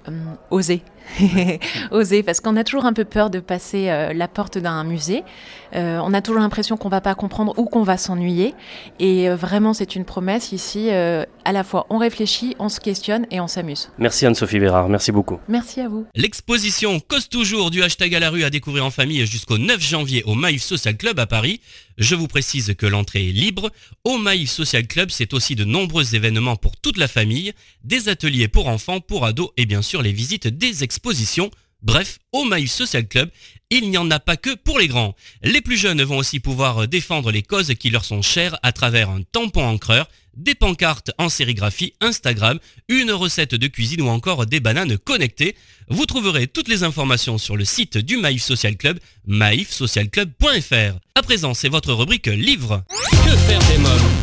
Oser. 0.51 0.83
oser, 1.91 2.23
parce 2.27 2.41
qu'on 2.41 2.57
a 2.57 2.65
toujours 2.65 2.87
un 2.87 2.93
peu 2.93 3.05
peur 3.05 3.31
de 3.31 3.41
passer 3.41 3.89
euh, 3.89 4.13
la 4.13 4.29
porte 4.29 4.59
d'un 4.59 4.85
musée. 4.85 5.23
Euh, 5.75 5.99
on 6.03 6.15
a 6.15 6.23
toujours 6.23 6.41
l'impression 6.41 6.77
qu'on 6.77 6.89
va 6.89 7.01
pas 7.01 7.15
comprendre 7.15 7.53
ou 7.57 7.65
qu'on 7.65 7.83
va 7.83 7.97
s'ennuyer. 7.97 8.55
Et 9.01 9.29
euh, 9.29 9.37
vraiment, 9.37 9.75
c'est 9.75 9.97
une 9.97 10.05
promesse 10.05 10.53
ici. 10.53 10.91
à 10.91 11.53
la 11.53 11.65
fois, 11.65 11.87
on 11.91 11.99
réfléchit, 11.99 12.55
on 12.59 12.69
se 12.69 12.81
questionne 12.81 13.27
et 13.31 13.41
on 13.41 13.49
s'amuse. 13.49 13.91
Merci 13.99 14.27
Anne-Sophie 14.27 14.61
Bérard, 14.61 14.89
merci 14.89 15.13
beaucoup. 15.13 15.39
Merci 15.49 15.81
à 15.81 15.89
vous. 15.89 16.07
L'exposition 16.15 17.01
cause 17.01 17.29
toujours 17.29 17.71
du 17.71 17.83
hashtag 17.83 18.15
à 18.15 18.21
la 18.21 18.31
rue 18.31 18.45
à 18.45 18.51
découvrir 18.51 18.85
en 18.85 18.91
famille 18.91 19.25
jusqu'au 19.27 19.59
9 19.59 19.81
janvier 19.81 20.23
au 20.25 20.35
Maïf 20.35 20.63
Social 20.63 20.97
Club 20.97 21.19
à 21.19 21.27
Paris. 21.27 21.61
Je 21.97 22.15
vous 22.15 22.27
précise 22.27 22.75
que 22.77 22.87
l'entrée 22.87 23.29
est 23.29 23.33
libre. 23.33 23.71
Au 24.05 24.19
Maïf 24.19 24.51
Social 24.51 24.87
Club, 24.87 25.11
c'est 25.11 25.33
aussi 25.33 25.55
de 25.55 25.65
nombreux 25.65 26.15
événements 26.15 26.57
pour 26.57 26.77
toute 26.77 26.97
la 26.97 27.09
famille, 27.09 27.53
des 27.85 28.09
ateliers 28.09 28.49
pour 28.49 28.69
enfants, 28.69 29.01
pour 29.01 29.25
ados 29.25 29.51
et 29.57 29.67
bien 29.67 29.83
sûr 29.83 30.03
les 30.03 30.13
visites 30.13 30.49
des 30.49 30.83
expositions. 30.83 31.51
Bref, 31.85 32.19
au 32.33 32.45
Maïf 32.45 32.71
Social 32.71 33.07
Club, 33.07 33.31
il 33.71 33.91
n'y 33.91 33.99
en 33.99 34.11
a 34.11 34.19
pas 34.19 34.37
que 34.37 34.55
pour 34.55 34.79
les 34.79 34.89
grands. 34.89 35.15
Les 35.43 35.61
plus 35.61 35.77
jeunes 35.77 36.03
vont 36.03 36.17
aussi 36.17 36.41
pouvoir 36.41 36.89
défendre 36.89 37.31
les 37.31 37.43
causes 37.43 37.75
qui 37.79 37.91
leur 37.91 38.05
sont 38.05 38.23
chères 38.23 38.59
à 38.63 38.73
travers 38.73 39.11
un 39.11 39.23
tampon 39.23 39.65
encreur, 39.65 40.09
des 40.37 40.55
pancartes 40.55 41.13
en 41.19 41.29
sérigraphie 41.29 41.93
Instagram, 42.01 42.59
une 42.89 43.13
recette 43.13 43.55
de 43.55 43.67
cuisine 43.67 44.01
ou 44.01 44.09
encore 44.09 44.47
des 44.47 44.61
bananes 44.61 44.97
connectées. 44.99 45.57
Vous 45.89 46.07
trouverez 46.07 46.47
toutes 46.47 46.69
les 46.69 46.83
informations 46.83 47.37
sur 47.37 47.57
le 47.57 47.65
site 47.65 47.99
du 47.99 48.17
Maïf 48.17 48.43
Social 48.43 48.77
Club, 48.77 48.99
maïfsocialclub.fr. 49.27 50.99
À 51.15 51.23
présent, 51.23 51.53
c'est 51.53 51.69
votre 51.69 51.93
rubrique 51.93 52.27
livre. 52.27 52.83
Que 53.25 53.37
faire 53.37 53.61
des 53.69 53.79
mômes 53.79 54.14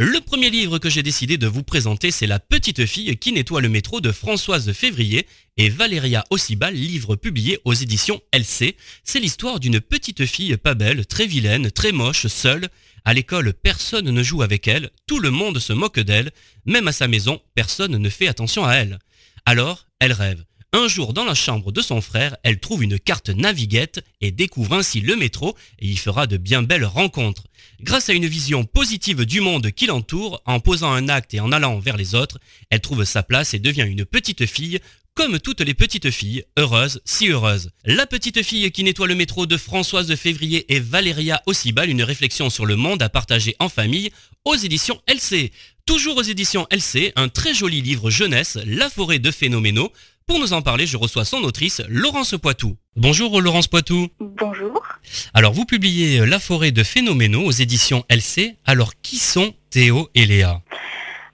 le 0.00 0.20
premier 0.20 0.48
livre 0.48 0.78
que 0.78 0.88
j'ai 0.88 1.02
décidé 1.02 1.38
de 1.38 1.48
vous 1.48 1.64
présenter, 1.64 2.12
c'est 2.12 2.28
La 2.28 2.38
petite 2.38 2.86
fille 2.86 3.16
qui 3.16 3.32
nettoie 3.32 3.60
le 3.60 3.68
métro 3.68 4.00
de 4.00 4.12
Françoise 4.12 4.72
Février 4.72 5.26
et 5.56 5.70
Valéria 5.70 6.22
Ossibal, 6.30 6.72
livre 6.72 7.16
publié 7.16 7.58
aux 7.64 7.74
éditions 7.74 8.20
LC. 8.32 8.76
C'est 9.02 9.18
l'histoire 9.18 9.58
d'une 9.58 9.80
petite 9.80 10.24
fille 10.24 10.56
pas 10.56 10.74
belle, 10.74 11.04
très 11.04 11.26
vilaine, 11.26 11.72
très 11.72 11.90
moche, 11.90 12.28
seule. 12.28 12.68
À 13.04 13.12
l'école, 13.12 13.52
personne 13.52 14.08
ne 14.08 14.22
joue 14.22 14.42
avec 14.42 14.68
elle, 14.68 14.90
tout 15.08 15.18
le 15.18 15.32
monde 15.32 15.58
se 15.58 15.72
moque 15.72 15.98
d'elle, 15.98 16.30
même 16.64 16.86
à 16.86 16.92
sa 16.92 17.08
maison, 17.08 17.42
personne 17.56 17.96
ne 17.96 18.08
fait 18.08 18.28
attention 18.28 18.64
à 18.64 18.74
elle. 18.74 19.00
Alors, 19.46 19.88
elle 19.98 20.12
rêve. 20.12 20.44
Un 20.74 20.86
jour, 20.86 21.14
dans 21.14 21.24
la 21.24 21.34
chambre 21.34 21.72
de 21.72 21.80
son 21.80 22.02
frère, 22.02 22.36
elle 22.42 22.60
trouve 22.60 22.84
une 22.84 22.98
carte 22.98 23.30
naviguette 23.30 24.04
et 24.20 24.30
découvre 24.30 24.74
ainsi 24.74 25.00
le 25.00 25.16
métro 25.16 25.56
et 25.78 25.86
y 25.88 25.96
fera 25.96 26.26
de 26.26 26.36
bien 26.36 26.62
belles 26.62 26.84
rencontres. 26.84 27.44
Grâce 27.80 28.10
à 28.10 28.12
une 28.12 28.26
vision 28.26 28.64
positive 28.64 29.24
du 29.24 29.40
monde 29.40 29.70
qui 29.70 29.86
l'entoure, 29.86 30.42
en 30.44 30.60
posant 30.60 30.92
un 30.92 31.08
acte 31.08 31.32
et 31.32 31.40
en 31.40 31.52
allant 31.52 31.78
vers 31.78 31.96
les 31.96 32.14
autres, 32.14 32.38
elle 32.68 32.82
trouve 32.82 33.04
sa 33.04 33.22
place 33.22 33.54
et 33.54 33.58
devient 33.58 33.86
une 33.88 34.04
petite 34.04 34.44
fille 34.44 34.78
comme 35.14 35.40
toutes 35.40 35.62
les 35.62 35.74
petites 35.74 36.10
filles, 36.10 36.44
heureuse, 36.58 37.00
si 37.04 37.28
heureuse. 37.28 37.70
La 37.84 38.06
petite 38.06 38.42
fille 38.42 38.70
qui 38.70 38.84
nettoie 38.84 39.08
le 39.08 39.16
métro 39.16 39.46
de 39.46 39.56
Françoise 39.56 40.06
de 40.06 40.14
Février 40.16 40.72
et 40.72 40.80
Valéria 40.80 41.42
Ossibal, 41.46 41.88
une 41.88 42.04
réflexion 42.04 42.50
sur 42.50 42.66
le 42.66 42.76
monde 42.76 43.02
à 43.02 43.08
partager 43.08 43.56
en 43.58 43.68
famille, 43.68 44.12
aux 44.44 44.54
éditions 44.54 45.00
LC. 45.08 45.50
Toujours 45.86 46.18
aux 46.18 46.22
éditions 46.22 46.68
LC, 46.70 47.12
un 47.16 47.28
très 47.28 47.54
joli 47.54 47.80
livre 47.80 48.10
jeunesse, 48.10 48.58
La 48.64 48.90
forêt 48.90 49.18
de 49.18 49.30
phénoménaux, 49.32 49.90
pour 50.28 50.38
nous 50.38 50.52
en 50.52 50.60
parler, 50.60 50.86
je 50.86 50.98
reçois 50.98 51.24
son 51.24 51.38
autrice, 51.38 51.80
Laurence 51.88 52.36
Poitou. 52.36 52.76
Bonjour 52.96 53.40
Laurence 53.40 53.66
Poitou. 53.66 54.08
Bonjour. 54.20 54.82
Alors 55.32 55.54
vous 55.54 55.64
publiez 55.64 56.24
La 56.26 56.38
forêt 56.38 56.70
de 56.70 56.82
phénoménaux 56.82 57.44
aux 57.44 57.50
éditions 57.50 58.04
LC. 58.10 58.56
Alors 58.66 58.92
qui 59.00 59.16
sont 59.16 59.54
Théo 59.70 60.08
et 60.14 60.26
Léa? 60.26 60.60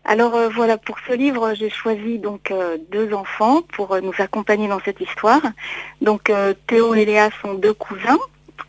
Alors 0.05 0.37
euh, 0.37 0.49
voilà, 0.49 0.79
pour 0.79 0.97
ce 1.09 1.13
livre, 1.13 1.55
j'ai 1.59 1.71
choisi 1.71 2.21
donc 2.21 2.53
euh, 2.53 2.79
deux 2.93 3.13
enfants 3.13 3.63
pour 3.63 3.93
euh, 3.95 4.01
nous 4.01 4.15
accompagner 4.19 4.69
dans 4.69 4.81
cette 4.85 5.01
histoire. 5.01 5.43
Donc 6.01 6.31
Théo 6.69 6.95
et 6.95 7.05
Léa 7.05 7.31
sont 7.43 7.55
deux 7.55 7.75
cousins. 7.75 8.19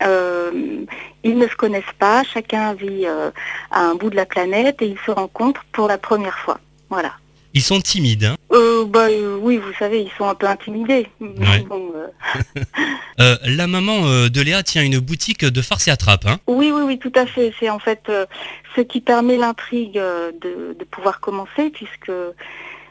ils 0.01 1.37
ne 1.37 1.47
se 1.47 1.55
connaissent 1.55 1.83
pas, 1.99 2.23
chacun 2.23 2.73
vit 2.73 3.05
à 3.05 3.79
un 3.79 3.93
bout 3.93 4.09
de 4.09 4.15
la 4.15 4.25
planète 4.25 4.81
et 4.81 4.87
ils 4.87 4.99
se 5.05 5.11
rencontrent 5.11 5.65
pour 5.71 5.87
la 5.87 5.99
première 5.99 6.39
fois. 6.39 6.59
Voilà. 6.89 7.13
Ils 7.53 7.63
sont 7.63 7.79
timides, 7.79 8.25
hein? 8.25 8.34
euh, 8.34 8.34
bah, 8.95 9.07
euh, 9.09 9.37
Oui, 9.39 9.57
vous 9.57 9.73
savez, 9.77 10.01
ils 10.01 10.11
sont 10.17 10.27
un 10.27 10.35
peu 10.35 10.47
intimidés. 10.47 11.07
Euh. 13.21 13.37
la 13.45 13.65
maman 13.65 14.27
de 14.27 14.41
Léa 14.41 14.61
tient 14.61 14.83
une 14.83 14.99
boutique 14.99 15.45
de 15.45 15.61
farce 15.61 15.87
et 15.87 15.91
attrape, 15.91 16.25
hein 16.25 16.37
Oui, 16.47 16.69
oui, 16.73 16.81
oui, 16.83 16.99
tout 16.99 17.13
à 17.15 17.25
fait. 17.25 17.53
C'est 17.57 17.69
en 17.69 17.79
fait 17.79 18.11
ce 18.75 18.81
qui 18.81 18.99
permet 18.99 19.37
l'intrigue 19.37 19.93
de, 19.93 20.75
pouvoir 20.91 21.21
commencer, 21.21 21.69
puisque 21.69 22.11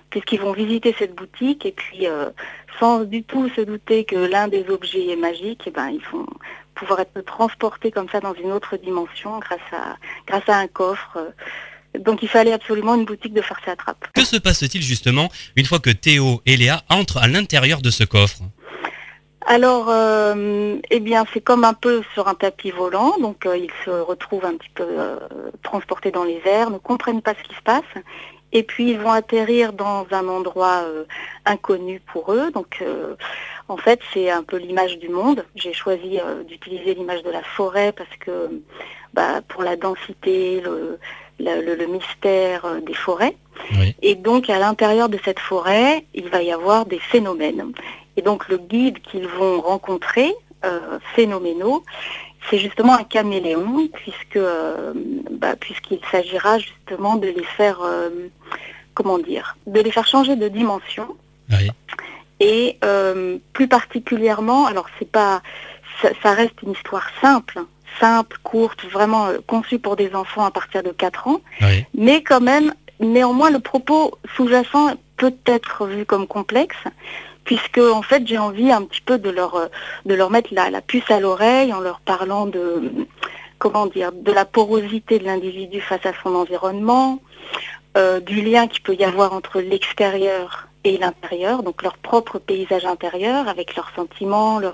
puisqu'ils 0.08 0.40
vont 0.40 0.52
visiter 0.52 0.94
cette 0.98 1.14
boutique 1.14 1.66
et 1.66 1.72
puis 1.72 2.06
sans 2.78 3.04
du 3.04 3.22
tout 3.22 3.50
se 3.50 3.60
douter 3.60 4.04
que 4.04 4.16
l'un 4.16 4.48
des 4.48 4.64
objets 4.70 5.08
est 5.08 5.16
magique, 5.16 5.66
et 5.66 5.70
eh 5.70 5.72
ben, 5.72 5.88
ils 5.88 6.04
vont 6.10 6.26
pouvoir 6.74 7.00
être 7.00 7.20
transportés 7.20 7.90
comme 7.90 8.08
ça 8.08 8.20
dans 8.20 8.34
une 8.34 8.52
autre 8.52 8.78
dimension 8.78 9.38
grâce 9.40 9.60
à, 9.72 9.96
grâce 10.26 10.48
à 10.48 10.56
un 10.56 10.68
coffre. 10.68 11.18
Donc 11.98 12.22
il 12.22 12.28
fallait 12.28 12.52
absolument 12.52 12.94
une 12.94 13.04
boutique 13.04 13.34
de 13.34 13.42
farce 13.42 13.62
et 13.66 13.70
attrape. 13.70 14.06
Que 14.14 14.24
se 14.24 14.36
passe-t-il 14.36 14.82
justement 14.82 15.30
une 15.56 15.66
fois 15.66 15.78
que 15.78 15.90
Théo 15.90 16.40
et 16.46 16.56
Léa 16.56 16.82
entrent 16.88 17.18
à 17.18 17.28
l'intérieur 17.28 17.82
de 17.82 17.90
ce 17.90 18.04
coffre? 18.04 18.42
Alors, 19.46 19.90
euh, 19.90 20.76
eh 20.90 21.00
bien, 21.00 21.24
c'est 21.32 21.42
comme 21.42 21.64
un 21.64 21.74
peu 21.74 22.02
sur 22.14 22.28
un 22.28 22.34
tapis 22.34 22.70
volant, 22.70 23.18
donc 23.18 23.44
euh, 23.44 23.58
ils 23.58 23.70
se 23.84 23.90
retrouvent 23.90 24.46
un 24.46 24.56
petit 24.56 24.70
peu 24.74 24.86
euh, 24.88 25.18
transportés 25.62 26.10
dans 26.10 26.24
les 26.24 26.40
airs, 26.46 26.70
ne 26.70 26.78
comprennent 26.78 27.20
pas 27.20 27.34
ce 27.34 27.46
qui 27.46 27.54
se 27.54 27.60
passe, 27.60 27.82
et 28.52 28.62
puis 28.62 28.90
ils 28.90 28.98
vont 28.98 29.10
atterrir 29.10 29.74
dans 29.74 30.06
un 30.12 30.28
endroit 30.28 30.84
inconnu 31.44 32.00
pour 32.00 32.32
eux. 32.32 32.52
Donc, 32.52 32.84
en 33.66 33.76
fait, 33.76 33.98
c'est 34.12 34.30
un 34.30 34.44
peu 34.44 34.58
l'image 34.58 34.96
du 35.00 35.08
monde. 35.08 35.44
J'ai 35.56 35.72
choisi 35.72 36.20
d'utiliser 36.46 36.94
l'image 36.94 37.24
de 37.24 37.30
la 37.30 37.42
forêt 37.42 37.90
parce 37.90 38.16
que, 38.20 38.62
bah, 39.12 39.40
pour 39.48 39.64
la 39.64 39.74
densité, 39.74 40.60
le, 40.60 41.00
le, 41.38 41.86
mystère 41.86 42.80
des 42.86 42.94
forêts. 42.94 43.36
Et 44.02 44.14
donc, 44.14 44.50
à 44.50 44.58
l'intérieur 44.58 45.08
de 45.08 45.18
cette 45.24 45.38
forêt, 45.38 46.04
il 46.14 46.28
va 46.28 46.42
y 46.42 46.52
avoir 46.52 46.86
des 46.86 46.98
phénomènes. 46.98 47.72
Et 48.16 48.22
donc 48.22 48.48
le 48.48 48.58
guide 48.58 49.00
qu'ils 49.00 49.26
vont 49.26 49.60
rencontrer, 49.60 50.32
euh, 50.64 50.98
phénoménaux, 51.14 51.84
c'est 52.48 52.58
justement 52.58 52.94
un 52.94 53.04
caméléon, 53.04 53.88
puisque 53.92 54.36
euh, 54.36 54.92
bah, 55.30 55.56
puisqu'il 55.56 56.00
s'agira 56.10 56.58
justement 56.58 57.16
de 57.16 57.26
les 57.26 57.44
faire, 57.44 57.80
euh, 57.82 58.28
comment 58.94 59.18
dire, 59.18 59.56
de 59.66 59.80
les 59.80 59.90
faire 59.90 60.06
changer 60.06 60.36
de 60.36 60.48
dimension. 60.48 61.16
Et 62.40 62.78
plus 63.52 63.68
particulièrement, 63.68 64.66
alors 64.66 64.86
c'est 64.98 65.10
pas, 65.10 65.42
ça, 66.02 66.32
reste 66.32 66.60
une 66.62 66.72
histoire 66.72 67.08
simple, 67.20 67.60
simple, 68.00 68.38
courte, 68.42 68.84
vraiment 68.86 69.28
conçue 69.46 69.78
pour 69.78 69.96
des 69.96 70.14
enfants 70.14 70.44
à 70.44 70.50
partir 70.50 70.82
de 70.82 70.90
4 70.90 71.28
ans, 71.28 71.40
mais 71.94 72.22
quand 72.22 72.40
même, 72.40 72.72
néanmoins, 73.00 73.50
le 73.50 73.60
propos 73.60 74.18
sous-jacent 74.36 74.94
peut 75.16 75.34
être 75.46 75.86
vu 75.86 76.04
comme 76.04 76.26
complexe, 76.26 76.76
puisque 77.44 77.78
en 77.78 78.02
fait 78.02 78.26
j'ai 78.26 78.38
envie 78.38 78.72
un 78.72 78.82
petit 78.82 79.00
peu 79.00 79.18
de 79.18 79.30
leur 79.30 79.54
euh, 79.54 79.66
de 80.06 80.14
leur 80.14 80.30
mettre 80.30 80.52
la, 80.52 80.80
puce 80.80 81.10
à 81.10 81.20
l'oreille 81.20 81.72
en 81.72 81.80
leur 81.80 82.00
parlant 82.00 82.46
de 82.46 83.06
comment 83.58 83.86
dire 83.86 84.12
de 84.12 84.32
la 84.32 84.44
porosité 84.44 85.18
de 85.18 85.24
l'individu 85.24 85.80
face 85.80 86.04
à 86.04 86.12
son 86.22 86.34
environnement, 86.34 87.20
euh, 87.96 88.20
du 88.20 88.40
lien 88.40 88.66
qu'il 88.66 88.82
peut 88.82 88.94
y 88.94 89.04
avoir 89.04 89.32
entre 89.32 89.60
l'extérieur 89.60 90.68
et 90.84 90.98
l'intérieur, 90.98 91.62
donc 91.62 91.82
leur 91.82 91.96
propre 91.96 92.38
paysage 92.38 92.84
intérieur 92.84 93.48
avec 93.48 93.74
leurs 93.76 93.90
sentiments, 93.94 94.60
euh, 94.60 94.70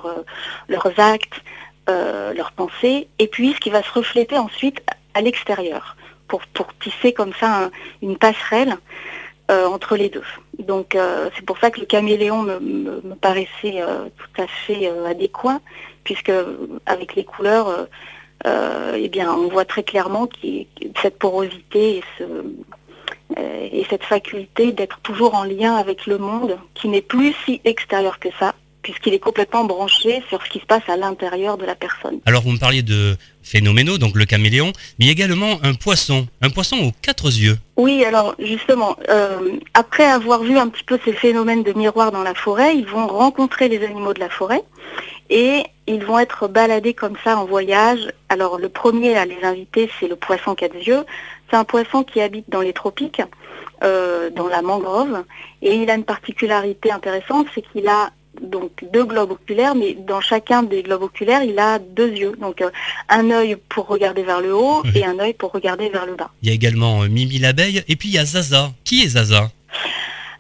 leurs 0.69 0.99
actes, 0.99 1.41
leurs 2.35 2.53
pensées, 2.53 3.09
et 3.19 3.27
puis 3.27 3.53
ce 3.55 3.61
qui 3.61 3.71
va 3.71 3.83
se 3.83 3.93
refléter 3.93 4.39
ensuite 4.39 4.83
à 5.15 5.21
l'extérieur 5.21 5.97
pour, 6.29 6.43
pour 6.55 6.69
tisser 6.79 7.13
comme 7.13 7.33
ça 7.39 7.71
une 8.03 8.17
passerelle 8.17 8.77
euh, 9.51 9.67
entre 9.67 9.97
les 9.97 10.09
deux. 10.09 10.23
Donc 10.61 10.95
euh, 10.95 11.29
c'est 11.35 11.45
pour 11.45 11.59
ça 11.59 11.73
que 11.73 11.81
le 11.81 11.87
caméléon 11.87 12.43
me, 12.43 13.15
paraissait 13.21 13.83
euh, 13.83 14.05
tout 14.17 14.43
à 14.43 14.47
fait 14.47 14.89
adéquat, 15.07 15.61
puisque 16.05 16.33
avec 16.87 17.17
les 17.17 17.25
couleurs, 17.25 17.89
eh 18.45 19.09
bien, 19.09 19.33
on 19.33 19.49
voit 19.49 19.65
très 19.65 19.83
clairement 19.83 20.29
cette 21.03 21.19
porosité 21.19 21.99
et, 21.99 22.05
ce, 22.17 22.25
et 23.41 23.85
cette 23.91 24.05
faculté 24.05 24.73
d'être 24.73 25.01
toujours 25.01 25.35
en 25.35 25.45
lien 25.45 25.75
avec 25.75 26.07
le 26.07 26.17
monde, 26.17 26.57
qui 26.75 26.89
n'est 26.89 27.03
plus 27.03 27.35
si 27.45 27.61
extérieur 27.65 28.19
que 28.19 28.29
ça, 28.39 28.55
puisqu'il 28.91 29.15
est 29.15 29.21
complètement 29.21 29.65
branché 29.65 30.23
sur 30.29 30.43
ce 30.45 30.51
qui 30.51 30.59
se 30.59 30.67
passe 30.67 30.83
à 30.89 30.97
l'intérieur 30.97 31.57
de 31.57 31.65
la 31.65 31.75
personne. 31.75 32.19
Alors 32.27 32.43
vous 32.43 32.51
me 32.51 32.59
parliez 32.59 32.83
de 32.83 33.17
phénoménaux, 33.43 33.99
donc 33.99 34.17
le 34.17 34.25
caméléon, 34.25 34.73
mais 34.99 35.09
également 35.09 35.59
un 35.63 35.75
poisson, 35.75 36.27
un 36.43 36.51
poisson 36.51 36.77
aux 36.77 36.93
quatre 37.01 37.27
yeux. 37.27 37.57
Oui, 37.77 38.05
alors 38.05 38.35
justement, 38.39 38.97
euh, 39.09 39.59
après 39.75 40.05
avoir 40.05 40.43
vu 40.43 40.59
un 40.59 40.69
petit 40.69 40.85
peu 40.85 40.99
ces 41.05 41.13
phénomènes 41.13 41.63
de 41.63 41.73
miroir 41.73 42.11
dans 42.13 42.23
la 42.23 42.35
forêt, 42.35 42.77
ils 42.77 42.87
vont 42.87 43.07
rencontrer 43.07 43.69
les 43.69 43.83
animaux 43.85 44.13
de 44.13 44.21
la 44.21 44.29
forêt 44.29 44.63
et 45.31 45.63
ils 45.87 46.05
vont 46.05 46.19
être 46.19 46.49
baladés 46.49 46.95
comme 46.95 47.17
ça 47.25 47.39
en 47.39 47.45
voyage. 47.45 48.01
Alors 48.29 48.59
le 48.59 48.69
premier 48.69 49.17
à 49.17 49.25
les 49.25 49.43
inviter, 49.43 49.89
c'est 49.99 50.09
le 50.09 50.17
poisson 50.17 50.55
quatre 50.55 50.77
yeux. 50.77 51.05
C'est 51.49 51.57
un 51.57 51.65
poisson 51.65 52.03
qui 52.05 52.21
habite 52.21 52.49
dans 52.49 52.61
les 52.61 52.73
tropiques, 52.73 53.23
euh, 53.83 54.31
dans 54.31 54.47
la 54.47 54.63
mangrove, 54.63 55.25
et 55.63 55.75
il 55.75 55.91
a 55.91 55.95
une 55.95 56.05
particularité 56.05 56.93
intéressante, 56.93 57.47
c'est 57.55 57.63
qu'il 57.63 57.89
a 57.89 58.11
donc 58.41 58.71
deux 58.93 59.05
globes 59.05 59.33
oculaires, 59.33 59.75
mais 59.75 59.95
dans 59.95 60.21
chacun 60.21 60.63
des 60.63 60.83
globes 60.83 61.03
oculaires, 61.03 61.43
il 61.43 61.59
a 61.59 61.79
deux 61.79 62.11
yeux. 62.11 62.35
Donc 62.41 62.63
euh, 62.63 62.71
un 63.09 63.31
œil 63.31 63.57
pour 63.69 63.87
regarder 63.87 64.23
vers 64.23 64.41
le 64.41 64.55
haut 64.55 64.83
et 64.95 65.05
un 65.05 65.19
œil 65.19 65.35
pour 65.35 65.53
regarder 65.53 65.89
vers 65.89 66.07
le 66.07 66.15
bas. 66.15 66.31
Il 66.43 66.49
y 66.49 66.53
a 66.53 66.55
également 66.55 67.03
euh, 67.03 67.09
Mimi 67.09 67.39
l'abeille 67.39 67.83
et 67.89 67.97
puis 67.97 68.09
il 68.09 68.15
y 68.15 68.19
a 68.19 68.25
Zaza. 68.25 68.71
Qui 68.85 69.03
est 69.03 69.09
Zaza? 69.09 69.51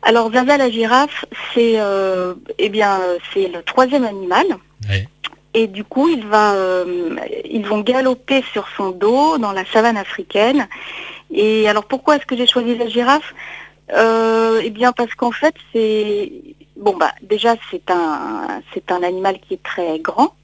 Alors 0.03 0.33
Zaza 0.33 0.57
la 0.57 0.71
girafe, 0.71 1.25
c'est 1.53 1.75
euh, 1.77 2.35
eh 2.59 2.69
bien 2.69 3.01
c'est 3.33 3.49
le 3.49 3.63
troisième 3.63 4.05
animal. 4.05 4.47
Et 5.53 5.67
du 5.67 5.83
coup, 5.83 6.09
il 6.09 6.25
va, 6.27 6.55
ils 7.45 7.67
vont 7.67 7.81
galoper 7.81 8.45
sur 8.53 8.69
son 8.77 8.93
dos 8.93 9.37
dans 9.37 9.51
la 9.51 9.65
savane 9.65 9.97
africaine. 9.97 10.69
Et 11.35 11.69
alors 11.69 11.85
pourquoi 11.87 12.17
est-ce 12.17 12.25
que 12.25 12.37
j'ai 12.37 12.47
choisi 12.47 12.77
la 12.77 12.87
girafe? 12.87 13.35
Eh 13.93 14.71
bien 14.71 14.93
parce 14.93 15.13
qu'en 15.17 15.33
fait, 15.33 15.55
c'est 15.73 16.31
Bon 16.81 16.97
bah 16.97 17.13
déjà 17.21 17.57
c'est 17.71 17.91
un 17.91 18.63
c'est 18.73 18.91
un 18.91 19.03
animal 19.03 19.39
qui 19.39 19.55
est 19.55 19.63
très 19.63 19.99
grand. 19.99 20.35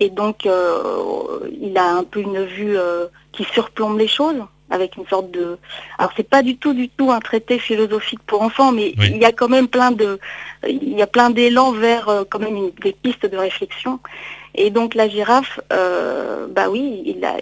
Et 0.00 0.08
donc 0.08 0.46
euh, 0.46 1.40
il 1.60 1.76
a 1.76 1.90
un 1.92 2.04
peu 2.04 2.20
une 2.20 2.42
vue 2.42 2.78
euh, 2.78 3.06
qui 3.32 3.44
surplombe 3.44 3.98
les 3.98 4.08
choses 4.08 4.42
avec 4.70 4.96
une 4.96 5.06
sorte 5.06 5.30
de 5.30 5.58
alors 5.98 6.12
c'est 6.16 6.28
pas 6.28 6.42
du 6.42 6.56
tout 6.56 6.72
du 6.72 6.88
tout 6.88 7.12
un 7.12 7.20
traité 7.20 7.58
philosophique 7.58 8.22
pour 8.26 8.40
enfants 8.40 8.72
mais 8.72 8.94
il 8.96 9.18
y 9.18 9.26
a 9.26 9.32
quand 9.32 9.48
même 9.48 9.68
plein 9.68 9.90
de 9.90 10.18
il 10.66 10.94
y 10.94 11.02
a 11.02 11.06
plein 11.06 11.28
d'élan 11.28 11.72
vers 11.72 12.08
euh, 12.08 12.24
quand 12.28 12.38
même 12.38 12.70
des 12.82 12.94
pistes 12.94 13.26
de 13.26 13.36
réflexion. 13.36 14.00
Et 14.54 14.70
donc 14.70 14.94
la 14.94 15.06
girafe 15.06 15.60
bah 15.68 16.70
oui 16.70 17.02
il 17.04 17.22
a, 17.26 17.36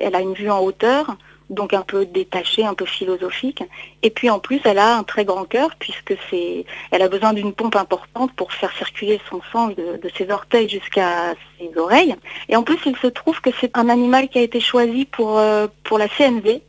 elle 0.00 0.14
a 0.14 0.20
une 0.22 0.32
vue 0.32 0.50
en 0.50 0.60
hauteur 0.60 1.14
donc 1.50 1.74
un 1.74 1.82
peu 1.82 2.06
détachée, 2.06 2.64
un 2.64 2.74
peu 2.74 2.86
philosophique. 2.86 3.62
Et 4.02 4.10
puis 4.10 4.30
en 4.30 4.38
plus, 4.38 4.60
elle 4.64 4.78
a 4.78 4.96
un 4.96 5.02
très 5.02 5.24
grand 5.24 5.44
cœur 5.44 5.70
puisque 5.78 6.14
c'est, 6.30 6.64
elle 6.92 7.02
a 7.02 7.08
besoin 7.08 7.32
d'une 7.32 7.52
pompe 7.52 7.76
importante 7.76 8.32
pour 8.34 8.52
faire 8.52 8.72
circuler 8.72 9.20
son 9.28 9.40
sang 9.52 9.68
de, 9.68 10.00
ses 10.16 10.30
orteils 10.30 10.68
jusqu'à 10.68 11.34
ses 11.58 11.76
oreilles. 11.76 12.14
Et 12.48 12.56
en 12.56 12.62
plus, 12.62 12.78
il 12.86 12.96
se 12.96 13.08
trouve 13.08 13.40
que 13.40 13.50
c'est 13.60 13.76
un 13.76 13.88
animal 13.88 14.28
qui 14.28 14.38
a 14.38 14.42
été 14.42 14.60
choisi 14.60 15.04
pour, 15.04 15.38
euh, 15.38 15.66
pour 15.84 15.98
la 15.98 16.08
CNV, 16.08 16.62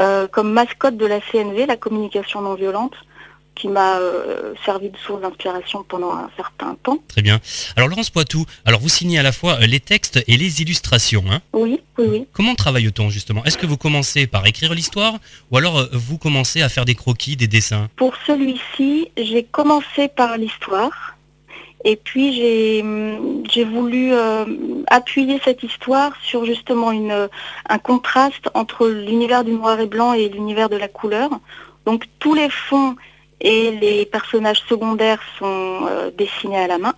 euh, 0.00 0.26
comme 0.28 0.52
mascotte 0.52 0.96
de 0.96 1.06
la 1.06 1.20
CNV, 1.20 1.66
la 1.66 1.76
communication 1.76 2.40
non 2.40 2.54
violente 2.54 2.94
qui 3.54 3.68
m'a 3.68 3.98
euh, 3.98 4.54
servi 4.64 4.90
de 4.90 4.96
source 4.96 5.22
d'inspiration 5.22 5.84
pendant 5.88 6.12
un 6.12 6.30
certain 6.36 6.76
temps. 6.82 6.98
Très 7.08 7.22
bien. 7.22 7.40
Alors 7.76 7.88
Laurence 7.88 8.10
Poitou, 8.10 8.44
alors 8.64 8.80
vous 8.80 8.88
signez 8.88 9.18
à 9.18 9.22
la 9.22 9.32
fois 9.32 9.54
euh, 9.60 9.66
les 9.66 9.80
textes 9.80 10.22
et 10.26 10.36
les 10.36 10.62
illustrations. 10.62 11.24
Hein 11.30 11.40
oui, 11.52 11.80
oui, 11.98 12.06
oui. 12.08 12.26
Comment 12.32 12.54
travaille-t-on 12.54 13.10
justement? 13.10 13.44
Est-ce 13.44 13.58
que 13.58 13.66
vous 13.66 13.76
commencez 13.76 14.26
par 14.26 14.46
écrire 14.46 14.74
l'histoire 14.74 15.14
ou 15.50 15.56
alors 15.56 15.78
euh, 15.78 15.86
vous 15.92 16.18
commencez 16.18 16.62
à 16.62 16.68
faire 16.68 16.84
des 16.84 16.94
croquis, 16.94 17.36
des 17.36 17.46
dessins? 17.46 17.88
Pour 17.96 18.14
celui-ci, 18.26 19.10
j'ai 19.16 19.44
commencé 19.44 20.08
par 20.08 20.36
l'histoire. 20.36 21.16
Et 21.86 21.96
puis 21.96 22.32
j'ai 22.32 22.80
hum, 22.80 23.44
voulu 23.70 24.14
appuyer 24.86 25.38
cette 25.44 25.62
histoire 25.62 26.12
sur 26.22 26.46
justement 26.46 26.92
une, 26.92 27.28
un 27.68 27.78
contraste 27.78 28.48
entre 28.54 28.88
l'univers 28.88 29.44
du 29.44 29.52
noir 29.52 29.78
et 29.78 29.86
blanc 29.86 30.14
et 30.14 30.30
l'univers 30.30 30.70
de 30.70 30.76
la 30.76 30.88
couleur. 30.88 31.28
Donc 31.84 32.06
tous 32.20 32.32
les 32.32 32.48
fonds 32.48 32.96
et 33.44 33.70
les 33.72 34.06
personnages 34.06 34.62
secondaires 34.68 35.22
sont 35.38 35.86
euh, 35.86 36.10
dessinés 36.10 36.58
à 36.58 36.66
la 36.66 36.78
main. 36.78 36.94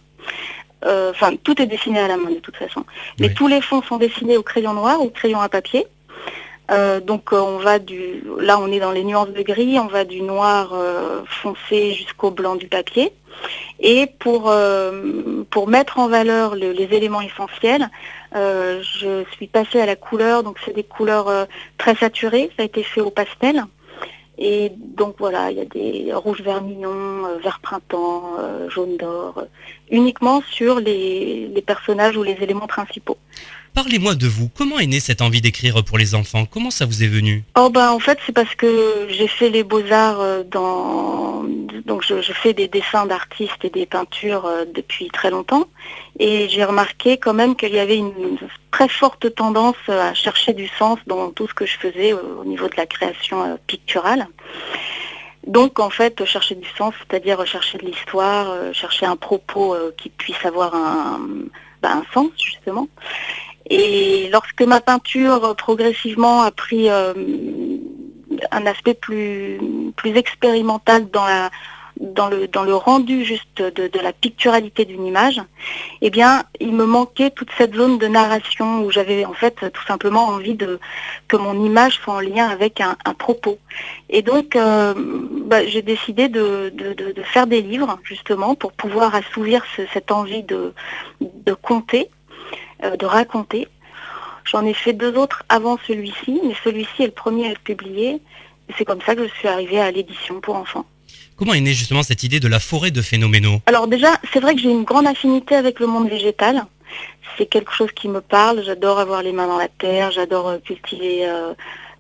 Euh, 0.84 1.10
enfin, 1.10 1.32
tout 1.42 1.60
est 1.60 1.66
dessiné 1.66 1.98
à 1.98 2.06
la 2.06 2.16
main 2.16 2.30
de 2.30 2.38
toute 2.38 2.56
façon. 2.56 2.84
Mais 3.18 3.34
tous 3.34 3.48
les 3.48 3.60
fonds 3.60 3.82
sont 3.82 3.96
dessinés 3.96 4.36
au 4.36 4.44
crayon 4.44 4.72
noir 4.72 5.02
ou 5.02 5.10
crayon 5.10 5.40
à 5.40 5.48
papier. 5.48 5.86
Euh, 6.70 7.00
donc 7.00 7.32
on 7.32 7.58
va 7.58 7.78
du, 7.78 8.24
là 8.40 8.58
on 8.58 8.70
est 8.72 8.80
dans 8.80 8.90
les 8.90 9.04
nuances 9.04 9.30
de 9.30 9.42
gris, 9.42 9.78
on 9.78 9.86
va 9.86 10.04
du 10.04 10.22
noir 10.22 10.74
foncé 11.26 11.92
jusqu'au 11.92 12.30
blanc 12.30 12.54
du 12.54 12.68
papier. 12.68 13.12
Et 13.80 14.06
pour, 14.06 14.52
pour 15.50 15.68
mettre 15.68 15.98
en 15.98 16.08
valeur 16.08 16.54
les 16.54 16.88
éléments 16.92 17.20
essentiels, 17.20 17.90
je 18.32 19.24
suis 19.32 19.46
passée 19.46 19.80
à 19.80 19.86
la 19.86 19.96
couleur, 19.96 20.42
donc 20.42 20.58
c'est 20.64 20.74
des 20.74 20.84
couleurs 20.84 21.46
très 21.76 21.94
saturées, 21.96 22.50
ça 22.56 22.62
a 22.62 22.66
été 22.66 22.82
fait 22.82 23.00
au 23.00 23.10
pastel. 23.10 23.64
Et 24.38 24.70
donc 24.76 25.16
voilà, 25.18 25.50
il 25.50 25.56
y 25.56 25.60
a 25.60 25.64
des 25.64 26.12
rouges 26.12 26.42
vermillons, 26.42 27.24
euh, 27.26 27.38
vert 27.42 27.60
printemps, 27.60 28.34
euh, 28.38 28.68
jaune 28.68 28.96
d'or, 28.98 29.38
euh, 29.38 29.44
uniquement 29.90 30.42
sur 30.42 30.78
les 30.78 31.64
personnages 31.66 32.16
ou 32.16 32.22
les 32.22 32.36
éléments 32.42 32.66
principaux. 32.66 33.16
Parlez-moi 33.76 34.14
de 34.14 34.26
vous. 34.26 34.48
Comment 34.56 34.78
est 34.78 34.86
née 34.86 35.00
cette 35.00 35.20
envie 35.20 35.42
d'écrire 35.42 35.84
pour 35.84 35.98
les 35.98 36.14
enfants? 36.14 36.46
Comment 36.46 36.70
ça 36.70 36.86
vous 36.86 37.04
est 37.04 37.08
venu? 37.08 37.44
Oh 37.58 37.68
ben 37.68 37.90
en 37.90 37.98
fait 37.98 38.18
c'est 38.24 38.32
parce 38.32 38.54
que 38.54 39.06
j'ai 39.10 39.28
fait 39.28 39.50
les 39.50 39.64
beaux-arts 39.64 40.18
euh, 40.22 40.42
dans 40.44 41.44
donc 41.84 42.02
je, 42.02 42.32
fais 42.32 42.54
des 42.54 42.68
dessins 42.68 43.04
d'artistes 43.04 43.62
et 43.64 43.68
des 43.68 43.84
peintures 43.84 44.46
euh, 44.46 44.64
depuis 44.74 45.08
très 45.08 45.30
longtemps 45.30 45.68
et 46.18 46.48
j'ai 46.48 46.64
remarqué 46.64 47.18
quand 47.18 47.34
même 47.34 47.54
qu'il 47.54 47.74
y 47.74 47.78
avait 47.78 47.98
une 47.98 48.38
très 48.70 48.88
forte 48.88 49.34
tendance 49.34 49.76
à 49.88 50.14
chercher 50.14 50.54
du 50.54 50.68
sens 50.68 50.98
dans 51.06 51.30
tout 51.30 51.46
ce 51.46 51.52
que 51.52 51.66
je 51.66 51.76
faisais 51.76 52.14
au 52.14 52.46
niveau 52.46 52.68
de 52.68 52.76
la 52.78 52.86
création 52.86 53.42
euh, 53.42 53.56
picturale. 53.66 54.26
Donc 55.46 55.80
en 55.80 55.90
fait, 55.90 56.24
chercher 56.24 56.54
du 56.54 56.68
sens, 56.78 56.94
c'est-à-dire 56.98 57.46
chercher 57.46 57.76
de 57.76 57.84
l'histoire, 57.84 58.52
chercher 58.72 59.06
un 59.06 59.16
propos 59.16 59.76
qui 59.96 60.08
puisse 60.08 60.44
avoir 60.44 60.74
un, 60.74 61.20
bah, 61.82 61.92
un 61.92 62.04
sens 62.12 62.30
justement. 62.36 62.88
Et 63.68 64.28
lorsque 64.32 64.62
ma 64.62 64.80
peinture 64.80 65.54
progressivement 65.56 66.42
a 66.42 66.50
pris 66.50 66.88
un 66.88 68.66
aspect 68.66 68.94
plus, 68.94 69.58
plus 69.96 70.16
expérimental 70.16 71.10
dans 71.10 71.24
la, 71.24 71.50
dans 72.00 72.28
le, 72.28 72.46
dans 72.48 72.64
le 72.64 72.74
rendu 72.74 73.24
juste 73.24 73.62
de, 73.62 74.00
la 74.00 74.12
picturalité 74.12 74.84
d'une 74.84 75.06
image, 75.06 75.40
eh 76.02 76.10
bien, 76.10 76.44
il 76.60 76.72
me 76.74 76.84
manquait 76.84 77.30
toute 77.30 77.50
cette 77.56 77.74
zone 77.74 77.98
de 77.98 78.06
narration 78.06 78.82
où 78.82 78.90
j'avais 78.90 79.24
en 79.24 79.32
fait 79.32 79.54
tout 79.72 79.84
simplement 79.86 80.26
envie 80.26 80.54
de 80.54 80.78
que 81.28 81.36
mon 81.36 81.64
image 81.64 82.00
soit 82.00 82.14
en 82.14 82.20
lien 82.20 82.48
avec 82.48 82.80
un, 82.80 82.96
propos. 83.14 83.58
Et 84.10 84.22
donc, 84.22 84.56
euh, 84.56 84.94
bah, 84.96 85.66
j'ai 85.66 85.82
décidé 85.82 86.28
de, 86.28 86.70
de, 86.70 87.22
faire 87.22 87.46
des 87.46 87.62
livres 87.62 87.98
justement 88.04 88.54
pour 88.54 88.72
pouvoir 88.72 89.14
assouvir 89.14 89.64
cette 89.92 90.12
envie 90.12 90.42
de, 90.42 90.74
de 91.20 91.54
compter, 91.54 92.10
euh, 92.84 92.96
de 92.96 93.06
raconter. 93.06 93.68
J'en 94.44 94.64
ai 94.64 94.74
fait 94.74 94.92
deux 94.92 95.16
autres 95.16 95.42
avant 95.48 95.76
celui-ci, 95.86 96.40
mais 96.44 96.54
celui-ci 96.62 97.02
est 97.02 97.06
le 97.06 97.12
premier 97.12 97.48
à 97.48 97.50
être 97.52 97.60
publié. 97.60 98.20
C'est 98.76 98.84
comme 98.84 99.00
ça 99.02 99.14
que 99.14 99.26
je 99.26 99.32
suis 99.34 99.48
arrivée 99.48 99.80
à 99.80 99.90
l'édition 99.90 100.40
pour 100.40 100.56
enfants. 100.56 100.86
Comment 101.36 101.54
est 101.54 101.60
née 101.60 101.74
justement 101.74 102.02
cette 102.02 102.22
idée 102.22 102.40
de 102.40 102.48
la 102.48 102.60
forêt 102.60 102.90
de 102.90 103.02
phénoménaux 103.02 103.60
Alors 103.66 103.88
déjà, 103.88 104.08
c'est 104.32 104.40
vrai 104.40 104.54
que 104.54 104.60
j'ai 104.60 104.70
une 104.70 104.84
grande 104.84 105.06
affinité 105.06 105.54
avec 105.54 105.80
le 105.80 105.86
monde 105.86 106.08
végétal. 106.08 106.66
C'est 107.36 107.46
quelque 107.46 107.72
chose 107.72 107.90
qui 107.92 108.08
me 108.08 108.20
parle. 108.20 108.62
J'adore 108.64 108.98
avoir 108.98 109.22
les 109.22 109.32
mains 109.32 109.46
dans 109.46 109.58
la 109.58 109.68
terre, 109.68 110.10
j'adore 110.12 110.48
euh, 110.48 110.58
cultiver. 110.58 111.28
Euh, 111.28 111.52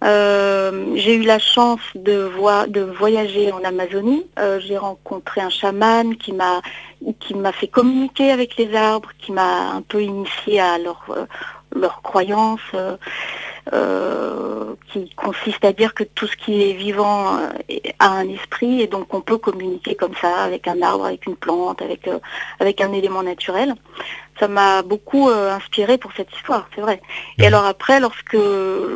euh, 0.04 0.92
j'ai 0.94 1.14
eu 1.14 1.22
la 1.22 1.38
chance 1.38 1.80
de, 1.94 2.30
de 2.68 2.80
voyager 2.82 3.52
en 3.52 3.62
Amazonie. 3.64 4.26
j'ai 4.60 4.76
rencontré 4.76 5.40
un 5.40 5.50
chaman 5.50 6.16
qui 6.16 6.32
m'a 6.32 7.52
fait 7.52 7.68
communiquer 7.68 8.30
avec 8.30 8.56
les 8.56 8.74
arbres, 8.74 9.10
qui 9.18 9.32
m'a 9.32 9.70
un 9.70 9.82
peu 9.82 10.02
initié 10.02 10.60
à 10.60 10.78
leur, 10.78 11.04
leurs 11.74 12.02
croyances. 12.02 12.60
Euh, 13.72 14.76
qui 14.92 15.10
consiste 15.16 15.64
à 15.64 15.72
dire 15.72 15.92
que 15.92 16.04
tout 16.04 16.28
ce 16.28 16.36
qui 16.36 16.70
est 16.70 16.74
vivant 16.74 17.36
euh, 17.36 17.48
a 17.98 18.10
un 18.10 18.28
esprit 18.28 18.80
et 18.80 18.86
donc 18.86 19.12
on 19.12 19.20
peut 19.20 19.38
communiquer 19.38 19.96
comme 19.96 20.14
ça 20.20 20.44
avec 20.44 20.68
un 20.68 20.80
arbre, 20.82 21.06
avec 21.06 21.26
une 21.26 21.34
plante, 21.34 21.82
avec, 21.82 22.06
euh, 22.06 22.20
avec 22.60 22.80
un 22.80 22.92
élément 22.92 23.24
naturel. 23.24 23.74
Ça 24.38 24.46
m'a 24.46 24.82
beaucoup 24.82 25.28
inspiré 25.30 25.98
pour 25.98 26.12
cette 26.16 26.32
histoire, 26.36 26.68
c'est 26.74 26.80
vrai. 26.80 27.00
Et 27.38 27.46
alors 27.46 27.64
après, 27.64 27.98
lorsque, 27.98 28.36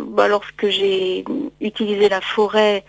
bah, 0.08 0.28
lorsque 0.28 0.68
j'ai 0.68 1.24
utilisé 1.60 2.08
la 2.08 2.20
forêt, 2.20 2.84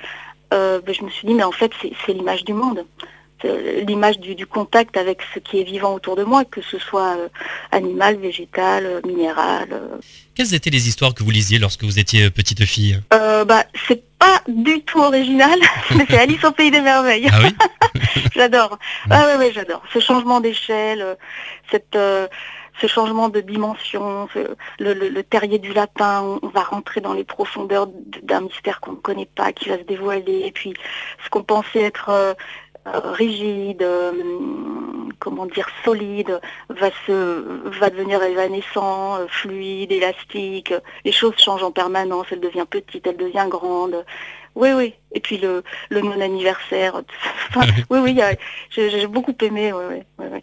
bah, 0.52 0.82
je 0.86 1.04
me 1.04 1.10
suis 1.10 1.26
dit, 1.28 1.34
mais 1.34 1.46
en 1.46 1.54
fait, 1.54 1.72
c'est 2.06 2.14
l'image 2.14 2.44
du 2.44 2.54
monde 2.54 2.86
l'image 3.88 4.20
du, 4.20 4.46
contact 4.46 4.98
avec 4.98 5.20
ce 5.34 5.40
qui 5.40 5.60
est 5.60 5.64
vivant 5.64 5.94
autour 5.94 6.16
de 6.16 6.24
moi, 6.24 6.46
que 6.46 6.62
ce 6.62 6.78
soit 6.78 7.16
euh, 7.18 7.28
animal, 7.72 8.18
végétal, 8.18 8.86
euh, 8.86 9.02
minéral. 9.06 9.70
Euh. 9.72 9.98
Quelles 10.36 10.54
étaient 10.54 10.70
les 10.70 10.88
histoires 10.88 11.14
que 11.14 11.24
vous 11.24 11.32
lisiez 11.32 11.60
lorsque 11.60 11.84
vous 11.84 12.00
étiez 12.00 12.30
petite 12.30 12.66
fille? 12.66 13.00
Bah, 13.10 13.66
C'est 13.88 14.04
pas 14.20 14.42
du 14.48 14.82
tout 14.84 15.00
original, 15.00 15.58
mais 15.96 16.06
c'est 16.10 16.20
Alice 16.20 16.44
au 16.44 16.52
pays 16.52 16.72
des 16.72 16.82
merveilles. 16.82 17.28
Ah 17.32 17.40
oui? 17.44 17.56
J'adore. 18.36 18.78
Ah 19.10 19.26
j'adore. 19.54 19.82
Ce 19.94 20.00
changement 20.00 20.40
d'échelle, 20.40 21.18
cette 21.70 21.98
ce 22.82 22.88
changement 22.88 23.30
de 23.30 23.42
dimension, 23.42 24.28
le, 24.80 25.22
terrier 25.22 25.60
du 25.60 25.74
lapin, 25.74 26.40
on, 26.42 26.48
va 26.48 26.64
rentrer 26.64 27.00
dans 27.00 27.14
les 27.14 27.24
profondeurs 27.24 27.88
d'un 28.24 28.42
mystère 28.42 28.80
qu'on 28.82 28.94
ne 28.94 28.98
connaît 28.98 29.30
pas, 29.36 29.54
qui 29.54 29.70
va 29.70 29.78
se 29.78 29.84
dévoiler, 29.84 30.44
et 30.46 30.52
puis 30.52 30.74
ce 31.24 31.30
qu'on 31.30 31.44
pensait 31.44 31.82
être 31.82 32.10
euh, 32.10 32.34
rigide, 32.86 33.84
euh, 33.84 34.12
comment 35.20 35.46
dire, 35.46 35.68
solide, 35.86 36.40
va 36.70 36.90
se 37.06 37.80
va 37.80 37.90
devenir 37.90 38.22
évanescent, 38.24 39.18
euh, 39.18 39.28
fluide, 39.28 39.92
élastique. 39.92 40.74
Les 41.06 41.12
choses 41.12 41.36
changent 41.38 41.64
en 41.64 41.72
permanence. 41.72 42.28
Elle 42.32 42.40
devient 42.40 42.66
petite, 42.70 43.06
elle 43.08 43.18
devient 43.18 43.48
grande. 43.50 44.04
Oui, 44.56 44.70
oui. 44.74 44.94
Et 45.14 45.20
puis 45.20 45.38
le, 45.38 45.64
le 45.90 46.02
non-anniversaire. 46.02 47.02
oui, 47.90 48.00
oui, 48.00 48.20
j'ai 48.70 49.08
beaucoup 49.08 49.36
aimé. 49.42 49.72
Oui, 49.74 50.02
oui, 50.20 50.40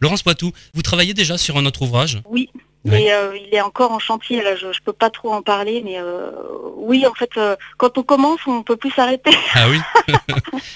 Laurence 0.00 0.22
Poitou, 0.22 0.52
vous 0.74 0.82
travaillez 0.82 1.14
déjà 1.14 1.38
sur 1.38 1.56
un 1.56 1.66
autre 1.66 1.82
ouvrage? 1.82 2.20
Oui, 2.28 2.50
mais 2.84 3.12
euh, 3.12 3.36
il 3.36 3.54
est 3.54 3.62
encore 3.62 3.92
en 3.92 3.98
chantier, 3.98 4.42
là, 4.42 4.56
je 4.56 4.66
ne 4.66 4.72
peux 4.84 4.92
pas 4.92 5.08
trop 5.08 5.32
en 5.32 5.40
parler, 5.40 5.82
mais 5.84 5.98
euh, 5.98 6.30
oui, 6.76 7.06
en 7.06 7.14
fait, 7.14 7.30
euh, 7.38 7.56
quand 7.78 7.96
on 7.96 8.02
commence, 8.02 8.40
on 8.46 8.58
ne 8.58 8.62
peut 8.62 8.76
plus 8.76 8.90
s'arrêter. 8.90 9.30
Ah 9.54 9.68
oui 9.70 9.78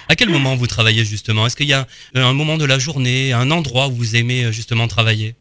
À 0.08 0.14
quel 0.16 0.30
moment 0.30 0.56
vous 0.56 0.66
travaillez 0.66 1.04
justement? 1.04 1.46
Est-ce 1.46 1.56
qu'il 1.56 1.66
y 1.68 1.74
a 1.74 1.86
un 2.14 2.32
moment 2.32 2.56
de 2.56 2.64
la 2.64 2.78
journée, 2.78 3.34
un 3.34 3.50
endroit 3.50 3.88
où 3.88 3.92
vous 3.92 4.16
aimez 4.16 4.50
justement 4.52 4.88
travailler? 4.88 5.34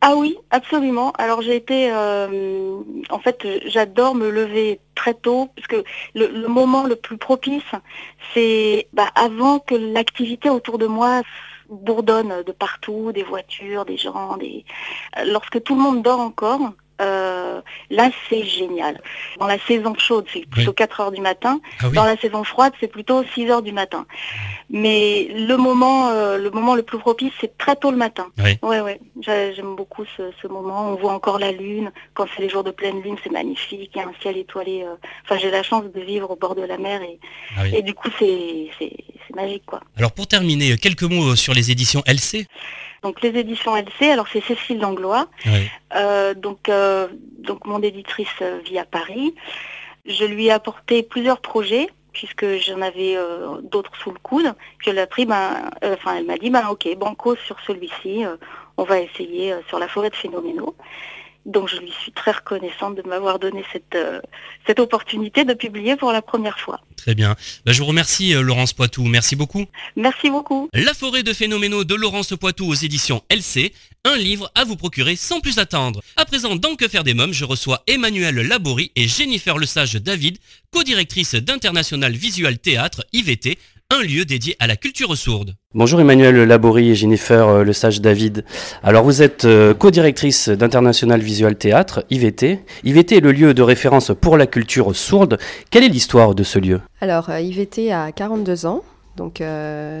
Ah 0.00 0.14
oui, 0.16 0.36
absolument. 0.50 1.12
Alors 1.18 1.42
j'ai 1.42 1.56
été, 1.56 1.92
en 1.92 3.18
fait, 3.18 3.46
j'adore 3.66 4.14
me 4.14 4.30
lever 4.30 4.80
très 4.94 5.12
tôt, 5.12 5.50
parce 5.56 5.66
que 5.66 5.84
le, 6.14 6.46
moment 6.48 6.84
le 6.84 6.96
plus 6.96 7.18
propice, 7.18 7.62
c'est 8.32 8.86
bah, 8.94 9.10
avant 9.14 9.58
que 9.58 9.74
l'activité 9.74 10.48
autour 10.48 10.78
de 10.78 10.86
moi 10.86 11.22
bourdonne 11.68 12.42
de 12.46 12.52
partout, 12.52 13.12
des 13.12 13.22
voitures, 13.22 13.84
des 13.84 13.96
gens, 13.96 14.36
des... 14.36 14.64
lorsque 15.26 15.62
tout 15.62 15.74
le 15.74 15.82
monde 15.82 16.02
dort 16.02 16.20
encore, 16.20 16.72
euh, 17.00 17.60
là 17.90 18.10
c'est 18.28 18.42
génial. 18.42 19.00
Dans 19.38 19.46
la 19.46 19.58
saison 19.58 19.94
chaude, 19.96 20.26
c'est 20.32 20.46
plutôt 20.46 20.72
4 20.72 21.00
heures 21.00 21.12
du 21.12 21.20
matin. 21.20 21.60
Ah 21.80 21.88
Dans 21.90 22.04
la 22.04 22.16
saison 22.16 22.42
froide, 22.42 22.72
c'est 22.80 22.88
plutôt 22.88 23.22
6 23.22 23.50
heures 23.50 23.62
du 23.62 23.72
matin. 23.72 24.06
Mais 24.68 25.28
le 25.32 25.56
moment, 25.56 26.08
euh, 26.08 26.38
le 26.38 26.50
moment 26.50 26.74
le 26.74 26.82
plus 26.82 26.98
propice, 26.98 27.32
c'est 27.40 27.56
très 27.56 27.76
tôt 27.76 27.90
le 27.90 27.96
matin. 27.96 28.26
Oui. 28.38 28.58
Ouais, 28.62 28.80
ouais. 28.80 29.00
J'aime 29.20 29.76
beaucoup 29.76 30.04
ce, 30.16 30.48
moment. 30.48 30.90
On 30.90 30.94
voit 30.96 31.12
encore 31.12 31.38
la 31.38 31.52
lune. 31.52 31.92
Quand 32.14 32.26
c'est 32.34 32.42
les 32.42 32.48
jours 32.48 32.64
de 32.64 32.70
pleine 32.70 33.00
lune, 33.00 33.16
c'est 33.22 33.30
magnifique. 33.30 33.92
Il 33.94 33.98
y 33.98 34.00
a 34.00 34.08
un 34.08 34.12
ciel 34.20 34.36
étoilé. 34.36 34.82
Euh. 34.82 34.94
Enfin, 35.24 35.38
j'ai 35.38 35.50
la 35.50 35.62
chance 35.62 35.84
de 35.84 36.00
vivre 36.00 36.30
au 36.30 36.36
bord 36.36 36.56
de 36.56 36.62
la 36.62 36.78
mer 36.78 37.00
et, 37.02 37.20
ah 37.56 37.66
et 37.68 37.82
du 37.82 37.94
coup, 37.94 38.08
c'est 38.18 38.70
magique, 39.40 39.64
quoi. 39.66 39.80
Alors, 39.96 40.12
pour 40.12 40.26
terminer, 40.26 40.76
quelques 40.76 41.02
mots 41.02 41.36
sur 41.36 41.54
les 41.54 41.70
éditions 41.70 42.02
LC. 42.06 42.46
Donc 43.02 43.22
les 43.22 43.38
éditions 43.38 43.76
LC, 43.76 44.10
alors 44.10 44.26
c'est 44.32 44.42
Cécile 44.42 44.80
Langlois, 44.80 45.28
euh, 45.94 46.34
donc, 46.34 46.68
euh, 46.68 47.06
donc 47.38 47.64
mon 47.64 47.80
éditrice 47.80 48.28
euh, 48.42 48.58
vit 48.64 48.78
à 48.78 48.84
Paris. 48.84 49.34
Je 50.04 50.24
lui 50.24 50.46
ai 50.46 50.50
apporté 50.50 51.02
plusieurs 51.02 51.40
projets 51.40 51.88
puisque 52.12 52.46
j'en 52.56 52.80
avais 52.80 53.16
d'autres 53.62 53.92
sous 54.02 54.10
le 54.10 54.18
coude. 54.20 54.52
Je 54.84 54.90
l'ai 54.90 55.06
pris, 55.06 55.24
ben, 55.24 55.70
enfin 55.84 56.16
elle 56.16 56.24
m'a 56.24 56.36
dit, 56.36 56.50
ben 56.50 56.66
ok, 56.68 56.88
banco 56.96 57.36
sur 57.36 57.56
celui-ci, 57.64 58.24
on 58.76 58.82
va 58.82 58.98
essayer 58.98 59.54
sur 59.68 59.78
la 59.78 59.86
forêt 59.86 60.10
de 60.10 60.16
phénoménaux. 60.16 60.74
Donc 61.46 61.68
je 61.68 61.76
lui 61.78 61.90
suis 62.02 62.12
très 62.12 62.32
reconnaissante 62.32 62.96
de 62.96 63.02
m'avoir 63.02 63.38
donné 63.38 63.64
cette, 63.72 63.94
euh, 63.94 64.20
cette 64.66 64.80
opportunité 64.80 65.44
de 65.44 65.54
publier 65.54 65.96
pour 65.96 66.12
la 66.12 66.20
première 66.20 66.58
fois. 66.58 66.80
Très 66.96 67.14
bien. 67.14 67.36
Bah, 67.64 67.72
je 67.72 67.78
vous 67.78 67.86
remercie 67.86 68.34
euh, 68.34 68.42
Laurence 68.42 68.72
Poitou. 68.72 69.04
Merci 69.04 69.34
beaucoup. 69.34 69.64
Merci 69.96 70.30
beaucoup. 70.30 70.68
La 70.74 70.92
forêt 70.92 71.22
de 71.22 71.32
phénoménaux 71.32 71.84
de 71.84 71.94
Laurence 71.94 72.34
Poitou 72.36 72.66
aux 72.66 72.74
éditions 72.74 73.22
LC. 73.30 73.72
Un 74.04 74.16
livre 74.16 74.50
à 74.54 74.64
vous 74.64 74.76
procurer 74.76 75.16
sans 75.16 75.40
plus 75.40 75.58
attendre. 75.58 76.02
À 76.16 76.24
présent, 76.24 76.54
dans 76.56 76.76
Que 76.76 76.88
faire 76.88 77.04
des 77.04 77.14
mômes, 77.14 77.32
je 77.32 77.44
reçois 77.44 77.82
Emmanuel 77.86 78.36
Laborie 78.36 78.92
et 78.94 79.08
Jennifer 79.08 79.58
Lesage 79.58 79.94
David, 79.94 80.38
co-directrice 80.70 81.34
d'International 81.34 82.12
Visual 82.12 82.58
Théâtre, 82.58 83.04
IVT, 83.12 83.58
un 83.90 84.02
lieu 84.02 84.26
dédié 84.26 84.54
à 84.58 84.66
la 84.66 84.76
culture 84.76 85.16
sourde. 85.16 85.54
Bonjour 85.72 85.98
Emmanuel 85.98 86.36
Laborie 86.44 86.90
et 86.90 86.94
Jennifer 86.94 87.48
euh, 87.48 87.64
Le 87.64 87.72
Sage 87.72 88.02
David. 88.02 88.44
Alors 88.82 89.02
vous 89.02 89.22
êtes 89.22 89.46
euh, 89.46 89.72
co-directrice 89.72 90.50
d'International 90.50 91.22
Visual 91.22 91.56
Théâtre, 91.56 92.04
IVT. 92.10 92.60
IVT 92.84 93.16
est 93.16 93.20
le 93.20 93.32
lieu 93.32 93.54
de 93.54 93.62
référence 93.62 94.12
pour 94.20 94.36
la 94.36 94.46
culture 94.46 94.94
sourde. 94.94 95.38
Quelle 95.70 95.84
est 95.84 95.88
l'histoire 95.88 96.34
de 96.34 96.42
ce 96.42 96.58
lieu? 96.58 96.82
Alors 97.00 97.30
euh, 97.30 97.40
IVT 97.40 97.90
a 97.90 98.12
42 98.12 98.66
ans. 98.66 98.84
Donc 99.16 99.42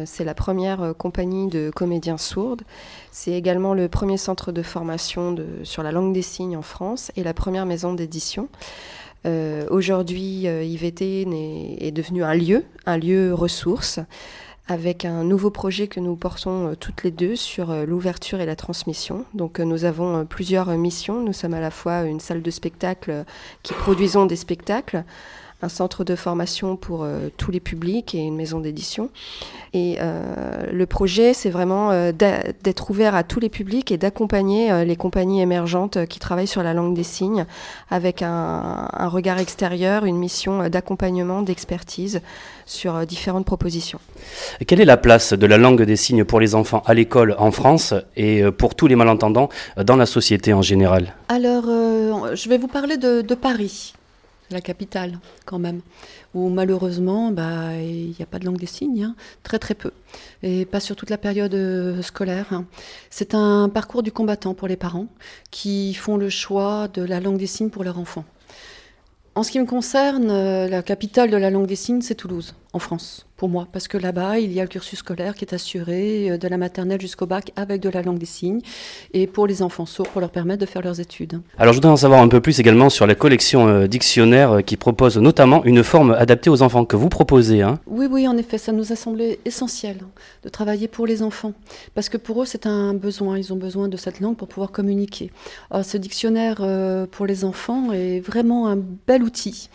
c'est 0.04 0.24
la 0.24 0.34
première 0.34 0.94
compagnie 0.96 1.48
de 1.48 1.72
comédiens 1.74 2.18
sourds. 2.18 2.58
C'est 3.10 3.32
également 3.32 3.74
le 3.74 3.88
premier 3.88 4.16
centre 4.16 4.52
de 4.52 4.62
formation 4.62 5.32
de, 5.32 5.44
sur 5.64 5.82
la 5.82 5.90
langue 5.90 6.12
des 6.12 6.22
signes 6.22 6.56
en 6.56 6.62
France 6.62 7.10
et 7.16 7.24
la 7.24 7.34
première 7.34 7.66
maison 7.66 7.94
d'édition. 7.94 8.48
Euh, 9.26 9.66
aujourd'hui, 9.70 10.46
euh, 10.46 10.62
IVT 10.62 11.26
est, 11.80 11.90
devenu 11.90 12.22
un 12.22 12.34
lieu, 12.34 12.64
un 12.86 12.98
lieu 12.98 13.34
ressource, 13.34 14.00
avec 14.68 15.04
un 15.04 15.24
nouveau 15.24 15.50
projet 15.50 15.88
que 15.88 15.98
nous 15.98 16.14
portons 16.14 16.68
euh, 16.68 16.74
toutes 16.74 17.02
les 17.02 17.10
deux 17.10 17.36
sur 17.36 17.74
l'ouverture 17.86 18.40
et 18.40 18.46
la 18.46 18.56
transmission. 18.56 19.24
Donc 19.34 19.58
nous 19.60 19.84
avons 19.84 20.24
plusieurs 20.26 20.68
missions. 20.76 21.22
Nous 21.22 21.32
sommes 21.32 21.54
à 21.54 21.60
la 21.60 21.70
fois 21.70 22.02
une 22.02 22.20
salle 22.20 22.42
de 22.42 22.50
spectacle 22.50 23.24
qui 23.62 23.72
produisons 23.74 24.26
des 24.26 24.36
spectacles, 24.36 25.04
un 25.62 25.68
centre 25.68 26.04
de 26.04 26.14
formation 26.14 26.76
pour 26.76 27.06
tous 27.36 27.50
les 27.50 27.60
publics 27.60 28.14
et 28.14 28.18
une 28.18 28.36
maison 28.36 28.60
d'édition. 28.60 29.10
Et 29.74 29.98
le 29.98 30.86
projet, 30.86 31.34
c'est 31.34 31.50
vraiment 31.50 32.12
d'être 32.12 32.90
ouvert 32.90 33.14
à 33.14 33.24
tous 33.24 33.40
les 33.40 33.48
publics 33.48 33.90
et 33.90 33.98
d'accompagner 33.98 34.84
les 34.84 34.96
compagnies 34.96 35.40
émergentes 35.40 36.06
qui 36.06 36.18
travaillent 36.18 36.46
sur 36.46 36.62
la 36.62 36.74
langue 36.74 36.94
des 36.94 37.02
signes 37.02 37.46
avec 37.90 38.22
un, 38.22 38.88
un 38.92 39.08
regard 39.08 39.38
extérieur, 39.38 40.04
une 40.04 40.18
mission 40.18 40.68
d'accompagnement, 40.68 41.42
d'expertise 41.42 42.20
sur 42.66 43.06
différentes 43.06 43.46
propositions. 43.46 43.98
Quelle 44.66 44.80
est 44.80 44.84
la 44.84 44.96
place 44.96 45.32
de 45.32 45.46
la 45.46 45.58
langue 45.58 45.82
des 45.82 45.96
signes 45.96 46.24
pour 46.24 46.40
les 46.40 46.54
enfants 46.54 46.82
à 46.86 46.94
l'école 46.94 47.34
en 47.38 47.50
France 47.50 47.94
et 48.16 48.42
pour 48.50 48.74
tous 48.74 48.86
les 48.86 48.96
malentendants 48.96 49.48
dans 49.76 49.96
la 49.96 50.06
société 50.06 50.52
en 50.52 50.62
général? 50.62 51.14
Alors, 51.28 51.64
euh, 51.68 52.34
je 52.34 52.48
vais 52.48 52.58
vous 52.58 52.68
parler 52.68 52.96
de, 52.96 53.22
Paris, 53.34 53.94
la 54.50 54.60
capitale 54.60 55.18
quand 55.44 55.58
même, 55.58 55.80
où 56.34 56.48
malheureusement, 56.48 57.30
bah, 57.30 57.76
il 57.76 58.10
n'y 58.10 58.22
a 58.22 58.26
pas 58.26 58.38
de 58.38 58.44
langue 58.44 58.58
des 58.58 58.66
signes, 58.66 59.04
hein. 59.04 59.16
très 59.42 59.58
très 59.58 59.74
peu, 59.74 59.92
et 60.42 60.64
pas 60.64 60.80
sur 60.80 60.96
toute 60.96 61.10
la 61.10 61.18
période 61.18 61.54
euh, 61.54 62.02
scolaire. 62.02 62.46
Hein. 62.52 62.64
C'est 63.10 63.34
un 63.34 63.68
parcours 63.68 64.02
du 64.02 64.12
combattant 64.12 64.54
pour 64.54 64.68
les 64.68 64.76
parents 64.76 65.06
qui 65.50 65.94
font 65.94 66.16
le 66.16 66.30
choix 66.30 66.88
de 66.88 67.02
la 67.02 67.20
langue 67.20 67.38
des 67.38 67.46
signes 67.46 67.70
pour 67.70 67.84
leur 67.84 67.98
enfant. 67.98 68.24
En 69.34 69.44
ce 69.44 69.52
qui 69.52 69.60
me 69.60 69.66
concerne, 69.66 70.30
euh, 70.30 70.68
la 70.68 70.82
capitale 70.82 71.30
de 71.30 71.36
la 71.36 71.50
langue 71.50 71.66
des 71.66 71.76
signes, 71.76 72.00
c'est 72.00 72.16
Toulouse, 72.16 72.54
en 72.72 72.78
France 72.78 73.28
pour 73.38 73.48
moi, 73.48 73.68
parce 73.72 73.86
que 73.86 73.96
là-bas, 73.96 74.40
il 74.40 74.52
y 74.52 74.58
a 74.58 74.64
le 74.64 74.68
cursus 74.68 74.98
scolaire 74.98 75.36
qui 75.36 75.44
est 75.44 75.54
assuré 75.54 76.28
euh, 76.28 76.38
de 76.38 76.48
la 76.48 76.56
maternelle 76.56 77.00
jusqu'au 77.00 77.24
bac 77.24 77.52
avec 77.54 77.80
de 77.80 77.88
la 77.88 78.02
langue 78.02 78.18
des 78.18 78.26
signes, 78.26 78.60
et 79.14 79.28
pour 79.28 79.46
les 79.46 79.62
enfants 79.62 79.86
sourds, 79.86 80.08
pour 80.08 80.20
leur 80.20 80.30
permettre 80.30 80.60
de 80.60 80.66
faire 80.66 80.82
leurs 80.82 80.98
études. 80.98 81.40
Alors 81.56 81.72
je 81.72 81.78
voudrais 81.78 81.92
en 81.92 81.96
savoir 81.96 82.20
un 82.20 82.26
peu 82.26 82.40
plus 82.40 82.58
également 82.58 82.90
sur 82.90 83.06
la 83.06 83.14
collection 83.14 83.68
euh, 83.68 83.86
dictionnaire 83.86 84.52
euh, 84.52 84.60
qui 84.60 84.76
propose 84.76 85.18
notamment 85.18 85.64
une 85.64 85.84
forme 85.84 86.10
adaptée 86.10 86.50
aux 86.50 86.62
enfants 86.62 86.84
que 86.84 86.96
vous 86.96 87.08
proposez. 87.08 87.62
Hein. 87.62 87.78
Oui, 87.86 88.08
oui, 88.10 88.26
en 88.26 88.36
effet, 88.36 88.58
ça 88.58 88.72
nous 88.72 88.92
a 88.92 88.96
semblé 88.96 89.38
essentiel 89.44 89.98
de 90.42 90.48
travailler 90.48 90.88
pour 90.88 91.06
les 91.06 91.22
enfants, 91.22 91.52
parce 91.94 92.08
que 92.08 92.16
pour 92.16 92.42
eux, 92.42 92.44
c'est 92.44 92.66
un 92.66 92.92
besoin, 92.92 93.38
ils 93.38 93.52
ont 93.52 93.56
besoin 93.56 93.86
de 93.86 93.96
cette 93.96 94.18
langue 94.18 94.36
pour 94.36 94.48
pouvoir 94.48 94.72
communiquer. 94.72 95.30
ce 95.82 95.96
dictionnaire 95.96 96.56
pour 97.12 97.26
les 97.26 97.44
enfants 97.44 97.92
est 97.92 98.18
vraiment 98.18 98.66
un 98.66 98.78
bel 99.06 99.22
outil 99.22 99.68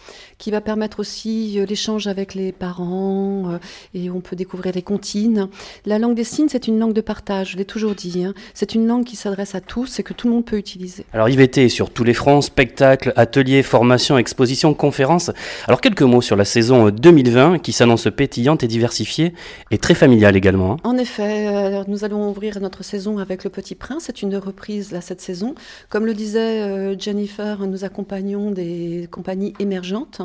qui 0.43 0.51
va 0.51 0.59
permettre 0.59 0.99
aussi 0.99 1.57
l'échange 1.69 2.07
avec 2.07 2.33
les 2.33 2.51
parents, 2.51 3.49
euh, 3.49 3.57
et 3.93 4.09
on 4.09 4.19
peut 4.19 4.35
découvrir 4.35 4.73
des 4.73 4.81
comptines. 4.81 5.47
La 5.85 5.99
langue 5.99 6.15
des 6.15 6.25
signes, 6.25 6.49
c'est 6.49 6.67
une 6.67 6.77
langue 6.79 6.91
de 6.91 6.99
partage, 6.99 7.51
je 7.51 7.57
l'ai 7.57 7.63
toujours 7.63 7.95
dit. 7.95 8.25
Hein. 8.25 8.33
C'est 8.53 8.75
une 8.75 8.85
langue 8.85 9.05
qui 9.05 9.15
s'adresse 9.15 9.55
à 9.55 9.61
tous 9.61 10.01
et 10.01 10.03
que 10.03 10.11
tout 10.11 10.27
le 10.27 10.33
monde 10.33 10.43
peut 10.43 10.57
utiliser. 10.57 11.05
Alors 11.13 11.29
IVT 11.29 11.69
sur 11.69 11.91
tous 11.91 12.03
les 12.03 12.13
fronts, 12.13 12.41
spectacles, 12.41 13.13
ateliers, 13.15 13.63
formations, 13.63 14.17
expositions, 14.17 14.73
conférences. 14.73 15.31
Alors 15.65 15.79
quelques 15.79 16.01
mots 16.01 16.21
sur 16.21 16.35
la 16.35 16.43
saison 16.43 16.89
2020 16.89 17.59
qui 17.59 17.71
s'annonce 17.71 18.09
pétillante 18.13 18.63
et 18.63 18.67
diversifiée 18.67 19.33
et 19.71 19.77
très 19.77 19.93
familiale 19.93 20.35
également. 20.35 20.73
Hein. 20.73 20.77
En 20.83 20.97
effet, 20.97 21.47
euh, 21.47 21.85
nous 21.87 22.03
allons 22.03 22.29
ouvrir 22.29 22.59
notre 22.59 22.83
saison 22.83 23.17
avec 23.17 23.45
Le 23.45 23.49
Petit 23.49 23.75
Prince. 23.75 24.03
C'est 24.07 24.21
une 24.21 24.35
reprise 24.35 24.91
là, 24.91 24.99
cette 24.99 25.21
saison. 25.21 25.55
Comme 25.87 26.05
le 26.05 26.13
disait 26.13 26.63
euh, 26.63 26.99
Jennifer, 26.99 27.65
nous 27.65 27.85
accompagnons 27.85 28.51
des 28.51 29.07
compagnies 29.09 29.53
émergentes. 29.59 30.21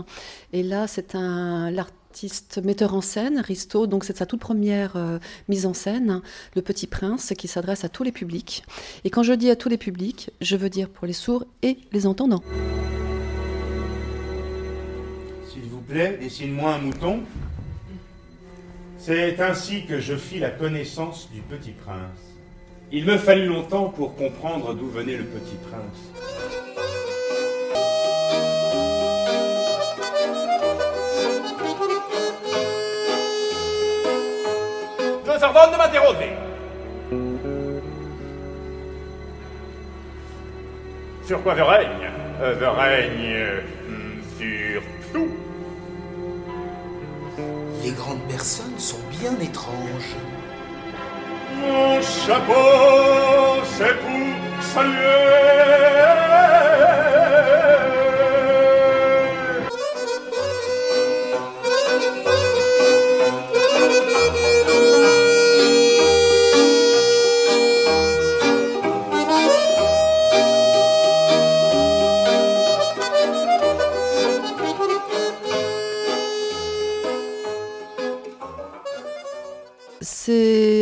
Et 0.53 0.63
là, 0.63 0.87
c'est 0.87 1.15
un 1.15 1.77
artiste 1.77 2.61
metteur 2.65 2.95
en 2.95 3.01
scène, 3.01 3.41
Risto, 3.41 3.87
donc 3.87 4.05
c'est 4.05 4.17
sa 4.17 4.27
toute 4.27 4.41
première 4.41 4.97
euh, 4.97 5.19
mise 5.49 5.67
en 5.67 5.75
scène, 5.75 6.21
Le 6.57 6.63
Petit 6.63 6.87
Prince, 6.87 7.33
qui 7.37 7.49
s'adresse 7.49 7.85
à 7.85 7.89
tous 7.89 8.03
les 8.03 8.13
publics. 8.13 8.65
Et 9.05 9.11
quand 9.11 9.23
je 9.23 9.33
dis 9.33 9.51
à 9.51 9.57
tous 9.57 9.69
les 9.69 9.79
publics, 9.79 10.31
je 10.41 10.57
veux 10.57 10.71
dire 10.71 10.89
pour 10.89 11.07
les 11.07 11.13
sourds 11.13 11.45
et 11.63 11.79
les 11.93 12.07
entendants. 12.07 12.43
S'il 15.49 15.65
vous 15.65 15.81
plaît, 15.81 16.19
dessine-moi 16.21 16.75
un 16.75 16.79
mouton. 16.79 17.21
C'est 18.99 19.41
ainsi 19.41 19.87
que 19.87 20.01
je 20.01 20.17
fis 20.17 20.39
la 20.39 20.51
connaissance 20.51 21.31
du 21.33 21.41
Petit 21.41 21.71
Prince. 21.71 22.19
Il 22.91 23.05
me 23.05 23.17
fallut 23.17 23.47
longtemps 23.47 23.91
pour 23.91 24.17
comprendre 24.17 24.75
d'où 24.75 24.89
venait 24.89 25.17
le 25.17 25.25
Petit 25.25 25.57
Prince. 25.71 26.48
Ordonne 35.43 35.73
de 35.73 35.77
m'interroger. 35.77 36.33
Sur 41.27 41.43
quoi 41.43 41.55
je 41.57 41.63
règne? 41.63 42.11
Euh, 42.41 42.55
Je 42.59 42.65
règne 42.65 43.63
hmm, 43.89 44.21
sur 44.39 44.83
tout. 45.13 45.29
Les 47.83 47.91
grandes 47.91 48.23
personnes 48.29 48.79
sont 48.79 49.01
bien 49.11 49.33
étranges. 49.41 50.17
Mon 51.61 52.01
chapeau, 52.01 53.63
c'est 53.65 53.97
pour 53.99 54.63
saluer. 54.63 55.39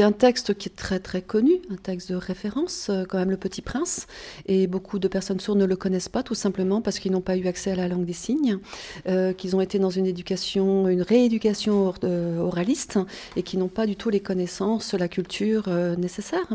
Un 0.07 0.13
texte 0.13 0.55
qui 0.55 0.69
est 0.69 0.77
très 0.77 1.01
très 1.01 1.21
connu, 1.21 1.55
un 1.73 1.77
texte 1.77 2.13
de 2.13 2.17
référence, 2.17 2.91
euh, 2.91 3.05
quand 3.09 3.19
même 3.19 3.31
Le 3.31 3.37
Petit 3.37 3.61
Prince, 3.61 4.07
et 4.47 4.69
beaucoup 4.69 5.01
de 5.01 5.09
personnes 5.09 5.41
sourdes 5.41 5.59
ne 5.59 5.65
le 5.65 5.75
connaissent 5.75 6.09
pas 6.09 6.23
tout 6.23 6.37
simplement 6.37 6.81
parce 6.81 7.01
qu'ils 7.01 7.11
n'ont 7.11 7.21
pas 7.21 7.37
eu 7.37 7.49
accès 7.49 7.73
à 7.73 7.75
la 7.75 7.89
langue 7.89 8.05
des 8.05 8.13
signes, 8.13 8.59
euh, 9.09 9.33
qu'ils 9.33 9.57
ont 9.57 9.61
été 9.61 9.81
dans 9.81 9.91
une 9.91 10.07
éducation, 10.07 10.89
une 10.89 11.03
rééducation 11.03 11.93
euh, 12.05 12.39
oraliste 12.39 13.01
et 13.35 13.43
qui 13.43 13.57
n'ont 13.57 13.67
pas 13.67 13.85
du 13.85 13.97
tout 13.97 14.09
les 14.09 14.21
connaissances, 14.21 14.95
la 14.95 15.09
culture 15.09 15.69
nécessaire. 15.99 16.47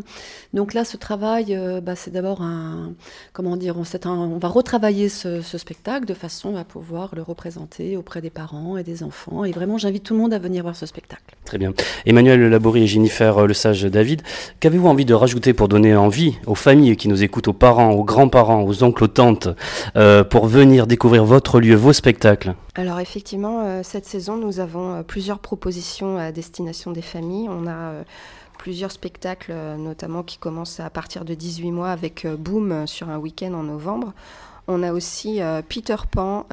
Donc 0.53 0.73
là, 0.73 0.85
ce 0.85 0.95
travail, 0.95 1.59
bah, 1.83 1.95
c'est 1.95 2.11
d'abord 2.11 2.41
un, 2.41 2.93
comment 3.33 3.57
dire, 3.57 3.75
on, 3.77 4.37
va 4.37 4.47
retravailler 4.47 5.09
ce, 5.09 5.41
ce 5.41 5.57
spectacle 5.57 6.05
de 6.05 6.13
façon 6.13 6.55
à 6.55 6.63
pouvoir 6.63 7.15
le 7.15 7.21
représenter 7.21 7.97
auprès 7.97 8.21
des 8.21 8.29
parents 8.29 8.77
et 8.77 8.83
des 8.83 9.03
enfants. 9.03 9.43
Et 9.43 9.51
vraiment, 9.51 9.77
j'invite 9.77 10.03
tout 10.03 10.13
le 10.13 10.21
monde 10.21 10.33
à 10.33 10.39
venir 10.39 10.63
voir 10.63 10.77
ce 10.77 10.85
spectacle. 10.85 11.35
Très 11.43 11.57
bien. 11.57 11.73
Emmanuel 12.05 12.39
Laborie 12.47 12.83
et 12.83 12.87
Jennifer 12.87 13.40
le 13.47 13.53
sage 13.53 13.83
David. 13.83 14.21
Qu'avez-vous 14.59 14.87
envie 14.87 15.05
de 15.05 15.13
rajouter 15.13 15.53
pour 15.53 15.67
donner 15.67 15.95
envie 15.95 16.37
aux 16.47 16.55
familles 16.55 16.97
qui 16.97 17.07
nous 17.07 17.23
écoutent, 17.23 17.47
aux 17.47 17.53
parents, 17.53 17.91
aux 17.91 18.03
grands-parents, 18.03 18.63
aux 18.63 18.83
oncles, 18.83 19.03
aux 19.03 19.07
tantes, 19.07 19.49
euh, 19.95 20.23
pour 20.23 20.47
venir 20.47 20.87
découvrir 20.87 21.25
votre 21.25 21.59
lieu, 21.59 21.75
vos 21.75 21.93
spectacles? 21.93 22.55
Alors 22.75 22.99
effectivement, 22.99 23.61
euh, 23.63 23.81
cette 23.83 24.05
saison, 24.05 24.37
nous 24.37 24.59
avons 24.59 24.95
euh, 24.95 25.03
plusieurs 25.03 25.39
propositions 25.39 26.17
à 26.17 26.31
destination 26.31 26.91
des 26.91 27.01
familles. 27.01 27.49
On 27.49 27.67
a 27.67 27.93
plusieurs 28.57 28.91
spectacles, 28.91 29.53
notamment 29.77 30.21
qui 30.21 30.37
commencent 30.37 30.79
à 30.79 30.89
partir 30.91 31.25
de 31.25 31.33
18 31.33 31.71
mois 31.71 31.89
avec 31.89 32.27
Boom 32.27 32.85
sur 32.85 33.09
un 33.09 33.17
week-end 33.17 33.53
en 33.53 33.63
novembre. 33.63 34.13
On 34.67 34.83
a 34.83 34.93
aussi 34.93 35.39
Peter 35.67 35.95
Pan, 36.11 36.45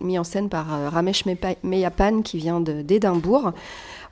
mis 0.00 0.16
en 0.16 0.22
scène 0.22 0.48
par 0.48 0.66
Ramesh 0.92 1.24
Meyapan, 1.64 2.22
qui 2.22 2.38
vient 2.38 2.60
d'Édimbourg 2.60 3.52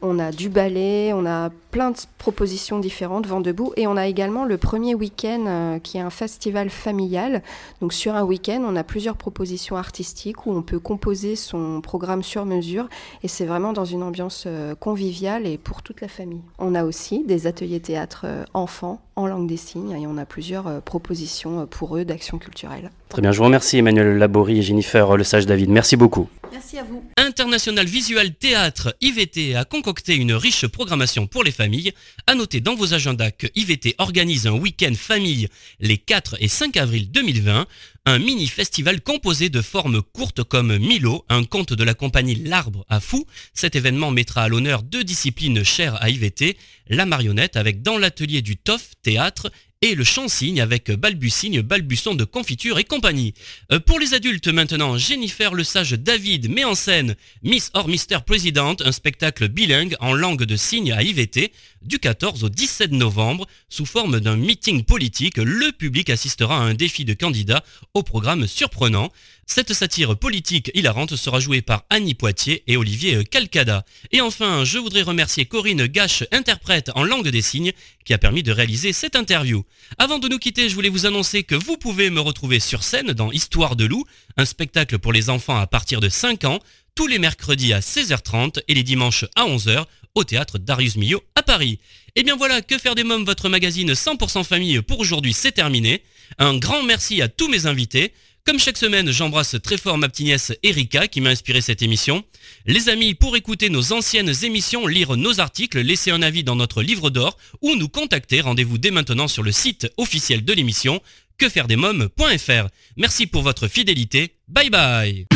on 0.05 0.19
a 0.19 0.31
du 0.31 0.49
ballet, 0.49 1.13
on 1.15 1.25
a 1.25 1.51
plein 1.71 1.91
de 1.91 1.97
propositions 2.19 2.79
différentes, 2.79 3.27
vent 3.27 3.41
debout, 3.41 3.73
et 3.77 3.87
on 3.87 3.97
a 3.97 4.07
également 4.07 4.45
le 4.45 4.59
premier 4.59 4.95
week-end 4.95 5.45
euh, 5.47 5.79
qui 5.79 5.97
est 5.97 6.01
un 6.01 6.11
festival 6.11 6.71
familial. 6.71 7.43
Donc 7.81 7.93
sur 7.93 8.15
un 8.15 8.23
week-end, 8.23 8.63
on 8.65 8.77
a 8.77 8.85
plusieurs 8.85 9.17
propositions 9.17 9.77
artistiques 9.77 10.47
où 10.47 10.53
on 10.53 10.63
peut 10.63 10.79
composer 10.79 11.37
son 11.37 11.81
programme 11.81 12.23
sur 12.23 12.45
mesure, 12.45 12.89
et 13.23 13.29
c'est 13.29 13.47
vraiment 13.47 13.73
dans 13.73 13.87
une 13.87 14.03
ambiance 14.03 14.45
euh, 14.47 14.75
conviviale 14.75 15.47
et 15.47 15.59
pour 15.59 15.83
toute 15.83 16.01
la 16.01 16.09
famille. 16.09 16.43
On 16.59 16.75
a 16.75 16.85
aussi 16.85 17.25
des 17.25 17.47
ateliers 17.47 17.81
théâtre 17.81 18.23
euh, 18.25 18.45
enfants 18.53 19.01
en 19.17 19.27
langue 19.27 19.49
des 19.49 19.57
signes, 19.57 19.93
et 19.93 20.07
on 20.07 20.19
a 20.19 20.27
plusieurs 20.27 20.83
propositions 20.83 21.67
pour 21.67 21.97
eux 21.97 22.05
d'action 22.05 22.39
culturelle. 22.39 22.91
Très 23.09 23.23
bien, 23.23 23.33
je 23.33 23.39
vous 23.39 23.45
remercie 23.45 23.79
Emmanuel 23.79 24.19
Laborie 24.19 24.59
et 24.59 24.63
Jennifer 24.63 25.17
Le 25.17 25.25
Sage 25.25 25.47
David. 25.47 25.71
Merci 25.71 25.97
beaucoup. 25.97 26.29
Merci 26.51 26.79
à 26.79 26.85
vous. 26.85 27.03
International 27.17 27.85
Visual 27.85 28.33
Théâtre 28.35 28.97
IVT 29.01 29.57
a 29.57 29.65
concocté 29.65 30.15
une 30.15 30.33
riche 30.33 30.67
programmation 30.67 31.27
pour 31.27 31.43
les 31.43 31.51
familles. 31.51 31.93
À 32.27 32.35
noter 32.35 32.61
dans 32.61 32.75
vos 32.75 32.95
agendas 32.95 33.31
que 33.31 33.47
IVT 33.55 33.97
organise 33.99 34.47
un 34.47 34.53
week-end 34.53 34.95
famille 34.97 35.49
les 35.81 35.99
4 35.99 36.37
et 36.41 36.49
5 36.49 36.77
avril 36.77 37.11
2020, 37.11 37.67
un 38.07 38.19
mini-festival 38.19 39.01
composé 39.01 39.49
de 39.49 39.63
formes 39.63 40.03
courtes 40.03 40.45
comme 40.45 40.77
Milo, 40.77 41.25
un 41.31 41.45
conte 41.45 41.73
de 41.73 41.85
la 41.85 41.95
compagnie 41.95 42.35
L'Arbre 42.35 42.85
à 42.91 43.01
Fou. 43.01 43.25
Cet 43.55 43.77
événement 43.77 44.11
mettra 44.11 44.43
à 44.43 44.49
l'honneur 44.49 44.83
deux 44.83 45.05
disciplines 45.05 45.65
chères 45.65 46.03
à 46.03 46.11
IVT, 46.11 46.59
la 46.89 47.07
marionnette 47.07 47.57
avec 47.57 47.81
dans 47.81 47.97
l'atelier 47.97 48.43
du 48.43 48.59
TOF 48.59 48.91
théâtre 49.03 49.51
et 49.85 49.95
le 49.95 50.05
chant-cygne 50.05 50.63
avec 50.63 50.91
balbucigne, 50.91 51.61
balbusson 51.61 52.15
de 52.15 52.25
confiture 52.25 52.79
et 52.79 52.85
compagnie. 52.85 53.35
Euh, 53.71 53.81
pour 53.81 53.99
les 53.99 54.15
adultes 54.15 54.49
maintenant, 54.49 54.97
Jennifer 54.97 55.53
Le 55.53 55.63
Sage 55.63 55.93
David 55.93 56.51
met 56.51 56.65
en 56.65 56.75
scène 56.75 57.17
Miss 57.43 57.71
or 57.75 57.87
Mister 57.87 58.19
President, 58.25 58.77
un 58.81 58.93
spectacle 58.93 59.49
bilingue 59.49 59.95
en 60.01 60.15
langue 60.15 60.45
de 60.45 60.57
signes 60.57 60.93
à 60.93 61.03
IVT 61.03 61.53
du 61.85 61.99
14 61.99 62.45
au 62.45 62.49
17 62.49 62.93
novembre 62.93 63.47
sous 63.69 63.87
forme 63.87 64.21
d'un 64.21 64.37
meeting 64.37 64.85
politique. 64.85 65.37
Le 65.37 65.73
public 65.73 66.11
assistera 66.11 66.59
à 66.59 66.61
un 66.61 66.75
défi 66.75 67.05
de 67.05 67.15
candidats 67.15 67.65
au 67.95 68.03
programme 68.03 68.47
surprenant. 68.47 69.11
Cette 69.47 69.75
satire 69.75 70.17
politique 70.17 70.71
hilarante 70.75 71.17
sera 71.17 71.39
jouée 71.39 71.61
par 71.61 71.85
Annie 71.91 72.15
Poitier 72.15 72.63
et 72.67 72.77
Olivier 72.77 73.25
Calcada. 73.25 73.85
Et 74.11 74.21
enfin, 74.21 74.65
je 74.65 74.79
voudrais 74.79 75.03
remercier 75.03 75.45
Corinne 75.45 75.87
Gache, 75.87 76.25
interprète 76.33 76.91
en 76.95 77.05
langue 77.05 77.29
des 77.29 77.43
signes, 77.43 77.73
qui 78.05 78.15
a 78.15 78.19
permis 78.19 78.43
de 78.43 78.53
réaliser 78.53 78.93
cette 78.93 79.17
interview. 79.17 79.65
Avant 79.99 80.19
de 80.19 80.29
nous 80.29 80.39
quitter, 80.39 80.69
je 80.69 80.75
voulais 80.75 80.89
vous 80.89 81.07
annoncer 81.07 81.43
que 81.43 81.55
vous 81.55 81.77
pouvez 81.77 82.09
me 82.11 82.21
retrouver 82.21 82.59
sur 82.59 82.83
scène 82.83 83.13
dans 83.13 83.33
Histoire 83.33 83.77
de 83.77 83.85
loup, 83.85 84.05
un 84.37 84.45
spectacle 84.45 84.99
pour 84.99 85.13
les 85.13 85.29
enfants 85.29 85.59
à 85.59 85.67
partir 85.67 86.01
de 86.01 86.09
5 86.09 86.45
ans, 86.45 86.61
tous 86.95 87.07
les 87.07 87.19
mercredis 87.19 87.73
à 87.73 87.81
16h30 87.81 88.61
et 88.69 88.75
les 88.75 88.83
dimanches 88.83 89.25
à 89.35 89.47
11h 89.47 89.85
au 90.15 90.25
théâtre 90.25 90.59
Darius 90.59 90.97
Milhaud 90.97 91.23
à 91.35 91.43
Paris. 91.43 91.79
Et 92.17 92.23
bien 92.23 92.37
voilà, 92.37 92.63
Que 92.63 92.79
faire 92.79 92.95
des 92.95 93.05
mômes, 93.05 93.25
votre 93.25 93.49
magazine 93.49 93.93
100% 93.93 94.45
famille 94.45 94.81
pour 94.83 95.01
aujourd'hui, 95.01 95.33
c'est 95.33 95.53
terminé. 95.53 96.03
Un 96.39 96.57
grand 96.57 96.83
merci 96.83 97.23
à 97.23 97.29
tous 97.29 97.49
mes 97.49 97.67
invités. 97.67 98.13
Comme 98.47 98.59
chaque 98.59 98.77
semaine, 98.77 99.11
j'embrasse 99.11 99.57
très 99.63 99.79
fort 99.79 99.97
ma 99.97 100.09
petite 100.09 100.27
nièce 100.27 100.53
Erika 100.63 101.09
qui 101.09 101.23
m'a 101.23 101.31
inspiré 101.31 101.63
cette 101.63 101.81
émission. 101.81 102.23
Les 102.67 102.91
amis, 102.91 103.15
pour 103.15 103.37
écouter 103.37 103.71
nos 103.71 103.95
anciennes 103.95 104.33
émissions, 104.43 104.87
lire 104.87 105.17
nos 105.17 105.41
articles, 105.41 105.81
laisser 105.81 106.11
un 106.11 106.21
avis 106.21 106.45
dans 106.45 106.55
notre 106.55 106.83
livre 106.83 107.09
d'or 107.09 107.39
ou 107.63 107.75
nous 107.75 107.89
contacter, 107.89 108.43
rendez-vous 108.43 108.77
dès 108.77 108.91
maintenant 108.91 109.29
sur 109.29 109.43
le 109.43 109.53
site 109.53 109.91
officiel 109.97 110.45
de 110.45 110.53
l'émission 110.53 111.01
quefairedesmoms.fr. 111.39 112.69
Merci 112.99 113.27
pour 113.27 113.43
votre 113.43 113.67
fidélité. 113.67 114.35
Bye 114.47 114.71
bye 114.71 115.27